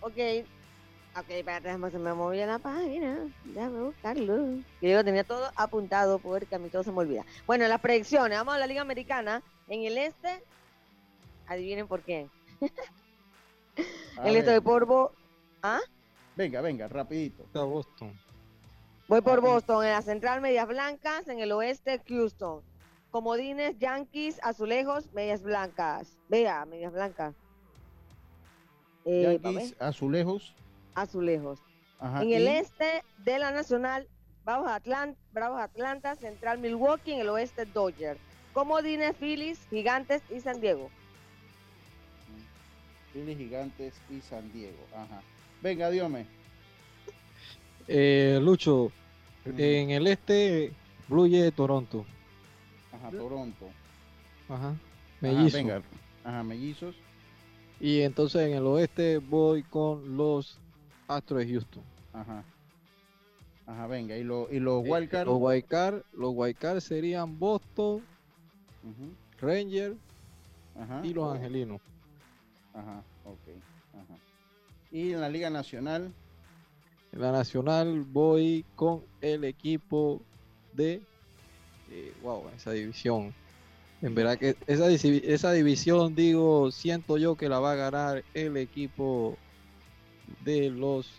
Ok. 0.00 0.16
Ok, 1.16 1.28
espérate, 1.28 1.90
se 1.90 1.98
me 1.98 2.14
movió 2.14 2.46
la 2.46 2.58
página. 2.58 3.18
Déjame 3.44 3.80
buscarlo. 3.80 4.36
Yo 4.80 4.94
lo 4.96 5.04
tenía 5.04 5.24
todo 5.24 5.50
apuntado 5.56 6.18
porque 6.20 6.54
a 6.54 6.58
mí 6.58 6.68
todo 6.68 6.84
se 6.84 6.92
me 6.92 6.98
olvida. 6.98 7.24
Bueno, 7.46 7.66
las 7.66 7.80
predicciones. 7.80 8.38
Vamos 8.38 8.54
a 8.54 8.58
la 8.58 8.66
Liga 8.68 8.80
Americana. 8.82 9.42
En 9.68 9.82
el 9.82 9.98
este, 9.98 10.42
adivinen 11.48 11.86
por 11.88 12.02
qué. 12.02 12.28
El 14.24 14.36
este 14.36 14.50
ver. 14.50 14.60
voy 14.60 14.72
por 14.72 14.84
Bo- 14.86 15.12
¿Ah? 15.62 15.80
Venga, 16.36 16.60
venga, 16.60 16.86
rapidito. 16.88 17.44
Está 17.44 17.62
Boston. 17.62 18.12
Voy 19.08 19.20
por 19.20 19.40
Boston. 19.40 19.84
En 19.84 19.92
la 19.92 20.02
central, 20.02 20.40
Medias 20.40 20.68
Blancas. 20.68 21.26
En 21.28 21.40
el 21.40 21.50
oeste, 21.52 22.00
Houston. 22.08 22.60
Comodines, 23.10 23.78
Yankees, 23.78 24.38
Azulejos, 24.42 25.12
Medias 25.12 25.42
Blancas. 25.42 26.16
Vea, 26.28 26.64
Medias 26.64 26.92
Blancas. 26.92 27.34
Eh. 29.04 29.38
Yankees, 29.42 29.74
Azulejos. 29.80 30.54
Azulejos. 30.94 31.60
Ajá, 31.98 32.22
en 32.22 32.32
el 32.32 32.44
y- 32.44 32.48
este 32.48 33.02
de 33.24 33.38
la 33.38 33.50
Nacional, 33.50 34.06
Bravos 34.44 34.70
Atlanta, 34.70 35.18
Bravos 35.32 35.60
Atlanta, 35.60 36.14
Central 36.16 36.58
Milwaukee, 36.58 37.12
en 37.12 37.20
el 37.20 37.28
oeste 37.28 37.64
Dodgers. 37.66 38.18
Comodines, 38.54 39.14
Phillies, 39.16 39.60
Gigantes 39.70 40.22
y 40.30 40.40
San 40.40 40.60
Diego. 40.60 40.90
Phillies, 43.12 43.38
Gigantes 43.38 43.94
y 44.10 44.20
San 44.20 44.52
Diego. 44.52 44.78
Ajá. 44.94 45.20
Venga, 45.62 45.90
Diome. 45.90 46.26
Eh, 47.88 48.38
Lucho, 48.40 48.92
en 49.44 49.90
el 49.90 50.06
este, 50.06 50.72
Blue 51.08 51.28
Jays 51.28 51.42
de 51.42 51.52
Toronto. 51.52 52.06
Ajá, 52.92 53.10
Toronto. 53.10 53.66
Ajá. 54.48 54.68
Ajá, 54.68 54.76
Mellizo. 55.20 55.56
venga. 55.56 55.82
Ajá, 56.24 56.42
mellizos. 56.42 56.94
Y 57.78 58.00
entonces 58.02 58.42
en 58.48 58.54
el 58.56 58.66
oeste 58.66 59.18
voy 59.18 59.62
con 59.62 60.16
los 60.16 60.58
Astros 61.08 61.40
de 61.40 61.48
Houston. 61.52 61.82
Ajá. 62.12 62.44
Ajá, 63.66 63.86
venga. 63.86 64.16
Y, 64.16 64.24
lo, 64.24 64.48
y 64.50 64.58
los 64.60 64.84
Eh, 64.84 64.90
Wildcard. 64.90 65.26
Los 65.26 65.38
Wildcard, 65.40 66.02
los 66.12 66.32
Wildcard 66.34 66.80
serían 66.80 67.38
Boston, 67.38 68.02
Ujú, 68.82 69.12
Rangers 69.46 69.96
Ajá. 70.78 71.00
y 71.04 71.12
los 71.14 71.34
Angelinos. 71.34 71.80
Ajá, 72.74 73.02
ok. 73.24 73.38
Ajá. 73.94 74.18
Y 74.90 75.12
en 75.12 75.20
la 75.20 75.28
Liga 75.28 75.50
Nacional. 75.50 76.12
En 77.12 77.20
la 77.20 77.32
nacional 77.32 78.02
voy 78.02 78.64
con 78.76 79.02
el 79.20 79.44
equipo 79.44 80.20
de 80.74 81.02
eh, 81.90 82.12
wow, 82.22 82.48
esa 82.56 82.72
división. 82.72 83.34
En 84.02 84.14
verdad 84.14 84.38
que 84.38 84.56
esa, 84.66 85.52
división, 85.52 86.14
digo, 86.14 86.70
siento 86.70 87.18
yo 87.18 87.36
que 87.36 87.48
la 87.48 87.60
va 87.60 87.72
a 87.72 87.74
ganar 87.74 88.24
el 88.32 88.56
equipo 88.56 89.36
de 90.42 90.70
los 90.70 91.10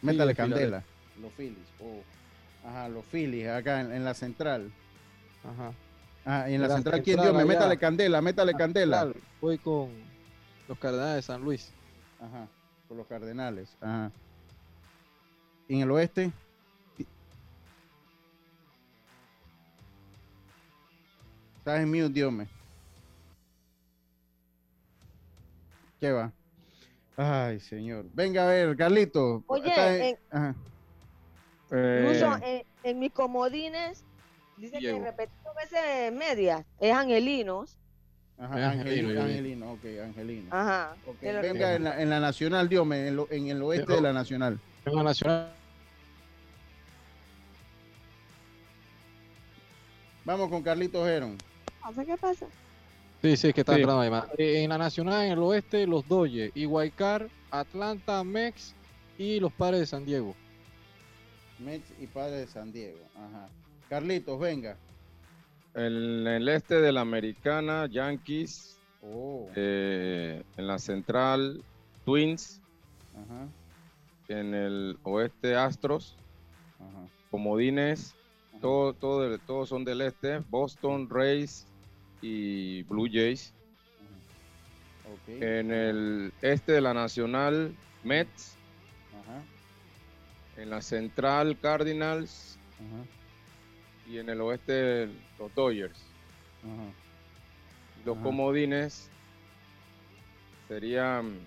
Métale 0.00 0.34
Phillies, 0.34 0.36
candela. 0.36 0.84
Los 1.20 1.32
Phillies. 1.32 1.68
oh. 1.80 2.68
Ajá, 2.68 2.88
los 2.88 3.04
Phillies 3.06 3.48
acá 3.48 3.80
en, 3.80 3.92
en 3.92 4.04
la 4.04 4.14
central. 4.14 4.70
Ajá. 5.42 5.72
Ah, 6.24 6.48
y 6.48 6.54
en 6.54 6.60
la, 6.60 6.66
En 6.66 6.70
la 6.70 6.76
central, 6.76 7.02
¿quién 7.02 7.20
me 7.20 7.26
allá. 7.26 7.44
métale 7.44 7.78
candela, 7.78 8.22
métale 8.22 8.54
candela. 8.54 8.96
Nacional, 9.04 9.22
Voy 9.40 9.58
con 9.58 9.90
los 10.68 10.78
Cardenales 10.78 11.16
de 11.16 11.22
San 11.22 11.42
Luis. 11.42 11.72
Ajá, 12.20 12.48
con 12.88 12.96
los 12.96 13.06
Cardenales. 13.06 13.76
Ajá. 13.80 14.10
¿Y 15.68 15.74
en 15.76 15.80
el 15.82 15.90
oeste? 15.90 16.32
Estás 21.64 21.80
en 21.80 21.88
mute, 21.88 22.10
Dios 22.10 22.30
me. 22.30 22.46
¿Qué 25.98 26.12
va? 26.12 26.30
Ay, 27.16 27.58
señor. 27.58 28.04
Venga 28.12 28.44
a 28.44 28.48
ver, 28.48 28.76
Carlito. 28.76 29.42
Oye, 29.46 29.70
Estás 29.70 29.90
en- 29.92 30.02
en- 30.02 30.18
Ajá. 30.30 30.54
Incluso 31.70 32.36
Eh, 32.44 32.66
en, 32.82 32.90
en 32.90 32.98
mis 32.98 33.12
comodines, 33.12 34.04
dice 34.58 34.78
que 34.78 35.00
repetido 35.00 35.54
veces 35.54 36.12
media, 36.12 36.66
es 36.78 36.92
Angelinos. 36.94 37.78
Ajá, 38.36 38.58
Es 38.58 38.64
Angelino, 38.66 39.08
Angelino. 39.08 39.22
Angelino, 39.22 39.72
ok, 39.72 39.84
Angelino. 40.04 40.48
Ajá. 40.54 40.96
Ok, 41.06 41.18
te 41.20 41.32
lo 41.32 41.40
Venga 41.40 41.74
en 41.76 41.84
la, 41.84 42.02
en 42.02 42.10
la 42.10 42.20
nacional, 42.20 42.68
Dios 42.68 42.84
me, 42.86 43.08
en, 43.08 43.16
lo- 43.16 43.28
en 43.30 43.46
el 43.46 43.62
oeste 43.62 43.86
Pero- 43.86 43.96
de 43.96 44.02
la 44.02 44.12
nacional. 44.12 44.60
En 44.84 44.94
la 44.96 45.02
nacional 45.02 45.50
Vamos 50.26 50.48
con 50.50 50.62
Carlitos 50.62 51.06
Heron. 51.90 52.06
¿Qué 52.06 52.16
pasa? 52.16 52.46
Sí, 53.22 53.36
sí, 53.36 53.52
que 53.52 53.60
está 53.62 53.74
Sí. 53.74 53.80
entrando 53.80 54.02
ahí 54.02 54.10
más. 54.10 54.26
Eh, 54.36 54.62
En 54.62 54.70
la 54.70 54.78
nacional, 54.78 55.24
en 55.24 55.32
el 55.32 55.38
oeste, 55.38 55.86
los 55.86 56.06
Dodgers, 56.06 56.54
Iguaycar, 56.56 57.28
Atlanta, 57.50 58.22
Mex 58.22 58.74
y 59.18 59.40
los 59.40 59.52
Padres 59.52 59.80
de 59.80 59.86
San 59.86 60.04
Diego. 60.04 60.34
Mets 61.58 61.92
y 62.00 62.06
Padres 62.06 62.40
de 62.40 62.46
San 62.48 62.72
Diego. 62.72 62.98
Ajá. 63.14 63.48
Carlitos, 63.88 64.38
venga. 64.38 64.76
En 65.74 66.26
el 66.26 66.48
este 66.48 66.80
de 66.80 66.92
la 66.92 67.00
americana, 67.00 67.86
Yankees. 67.86 68.78
Oh. 69.02 69.48
Eh, 69.54 70.42
en 70.56 70.66
la 70.66 70.78
central, 70.78 71.62
Twins. 72.04 72.60
Ajá. 73.14 73.46
En 74.28 74.54
el 74.54 74.98
oeste, 75.04 75.54
Astros. 75.56 76.16
Ajá. 76.78 77.06
Comodines. 77.30 78.14
Todo, 78.60 78.92
todo 78.94 79.38
todos 79.40 79.68
son 79.68 79.84
del 79.84 80.00
este. 80.00 80.38
Boston, 80.50 81.08
Rays 81.10 81.66
y 82.22 82.82
Blue 82.84 83.08
Jays. 83.10 83.52
Ok. 85.04 85.28
En 85.28 85.70
el 85.70 86.32
este 86.42 86.72
de 86.72 86.80
la 86.80 86.94
nacional, 86.94 87.74
Mets. 88.02 88.56
Ajá. 89.20 89.42
En 90.62 90.70
la 90.70 90.82
central, 90.82 91.58
Cardinals. 91.60 92.58
Ajá. 92.74 93.04
Y 94.10 94.18
en 94.18 94.28
el 94.28 94.40
oeste, 94.40 95.08
los 95.38 95.54
Dodgers. 95.54 95.98
Ajá. 96.62 96.92
Los 98.04 98.18
comodines 98.18 99.10
serían 100.68 101.38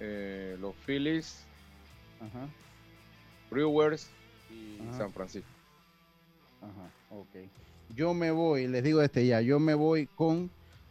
eh, 0.00 0.56
los 0.60 0.74
Phillies. 0.86 1.44
Brewers 3.50 4.10
y. 4.50 4.78
San 4.96 5.12
Francisco. 5.12 5.48
Ajá, 6.60 6.90
ok. 7.10 7.48
Yo 7.94 8.14
me 8.14 8.30
voy, 8.30 8.68
les 8.68 8.84
digo 8.84 9.02
este 9.02 9.26
ya, 9.26 9.40
yo 9.40 9.58
me 9.58 9.74
voy 9.74 10.06
con 10.06 10.50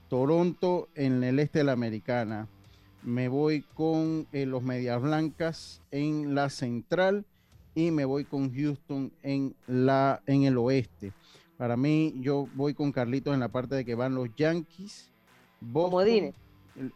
Toronto 0.10 0.90
en 0.96 1.24
el 1.24 1.40
este 1.40 1.60
de 1.60 1.66
la 1.66 1.74
americana. 1.74 2.48
Me 3.04 3.28
voy 3.28 3.62
con 3.76 4.28
eh, 4.34 4.46
los 4.46 4.64
Medias 4.64 5.02
Blancas 5.02 5.82
en 5.92 6.36
la 6.36 6.50
central 6.50 7.26
y 7.76 7.92
me 7.92 8.06
voy 8.06 8.26
con 8.26 8.54
Houston 8.54 9.12
en 9.24 9.56
la 9.68 10.22
en 10.26 10.44
el 10.44 10.58
oeste. 10.58 11.14
Para 11.58 11.78
mí, 11.78 12.14
yo 12.20 12.48
voy 12.56 12.74
con 12.74 12.92
Carlitos 12.92 13.34
en 13.34 13.40
la 13.40 13.48
parte 13.50 13.76
de 13.76 13.86
que 13.86 13.96
van 13.96 14.16
los 14.16 14.30
Yankees, 14.36 15.10
Boston, 15.62 16.34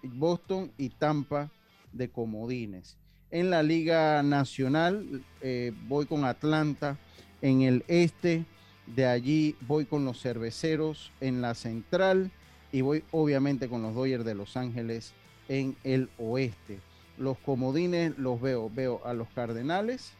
Boston 0.04 0.72
y 0.78 0.89
Tampa 0.89 1.49
de 1.91 2.10
comodines. 2.10 2.97
En 3.32 3.49
la 3.49 3.64
Liga 3.64 4.22
Nacional 4.24 5.24
eh, 5.41 5.72
voy 5.88 6.06
con 6.06 6.26
Atlanta 6.26 6.97
en 7.41 7.62
el 7.62 7.84
este, 7.88 8.45
de 8.88 9.06
allí 9.06 9.56
voy 9.62 9.86
con 9.86 10.06
los 10.06 10.22
Cerveceros 10.22 11.12
en 11.22 11.42
la 11.42 11.54
central 11.54 12.32
y 12.72 12.82
voy 12.82 13.04
obviamente 13.12 13.70
con 13.70 13.82
los 13.82 13.94
Dodgers 13.94 14.26
de 14.26 14.36
Los 14.36 14.58
Ángeles 14.58 15.14
en 15.50 15.76
el 15.84 16.10
oeste. 16.18 16.80
Los 17.18 17.38
comodines 17.40 18.18
los 18.18 18.42
veo, 18.42 18.70
veo 18.70 19.02
a 19.06 19.14
los 19.14 19.28
Cardenales, 19.30 20.14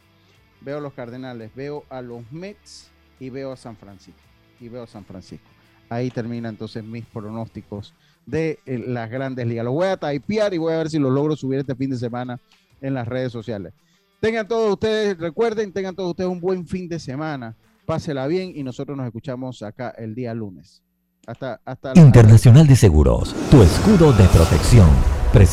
veo 0.62 0.78
a 0.78 0.82
los 0.82 0.94
Cardenales, 0.94 1.54
veo 1.56 1.86
a 1.90 2.02
los 2.02 2.30
Mets 2.32 2.92
y 3.20 3.30
veo 3.30 3.52
a 3.52 3.58
San 3.58 3.76
Francisco. 3.78 4.22
Y 4.60 4.70
veo 4.70 4.84
a 4.84 4.88
San 4.88 5.06
Francisco. 5.06 5.48
Ahí 5.90 6.10
termina 6.10 6.50
entonces 6.50 6.84
mis 6.84 7.06
pronósticos 7.06 7.94
de 8.26 8.60
eh, 8.66 8.78
las 8.78 9.10
grandes 9.10 9.48
ligas. 9.48 9.66
Los 9.66 9.74
voy 9.74 9.88
a 9.88 9.98
typear 9.98 10.54
y 10.54 10.58
voy 10.58 10.74
a 10.74 10.78
ver 10.78 10.90
si 10.90 11.00
los 11.00 11.12
logro 11.12 11.36
subir 11.36 11.60
este 11.60 11.76
fin 11.76 11.90
de 11.90 11.98
semana 11.98 12.40
en 12.80 12.94
las 12.94 13.08
redes 13.08 13.32
sociales. 13.32 13.74
Tengan 14.20 14.48
todos 14.48 14.74
ustedes, 14.74 15.18
recuerden, 15.18 15.72
tengan 15.74 15.96
todos 15.96 16.12
ustedes 16.12 16.30
un 16.30 16.40
buen 16.40 16.68
fin 16.68 16.88
de 16.88 17.00
semana. 17.00 17.56
Pásela 17.92 18.26
bien 18.26 18.54
y 18.56 18.64
nosotros 18.64 18.96
nos 18.96 19.06
escuchamos 19.06 19.62
acá 19.64 19.90
el 19.98 20.16
día 20.16 20.34
lunes. 20.34 20.82
Hasta, 21.28 21.60
hasta 21.66 21.92
Internacional 21.98 22.66
de 22.66 22.78
Seguros, 22.78 23.36
tu 23.52 23.62
escudo 23.62 24.14
de 24.14 24.24
protección. 24.30 24.88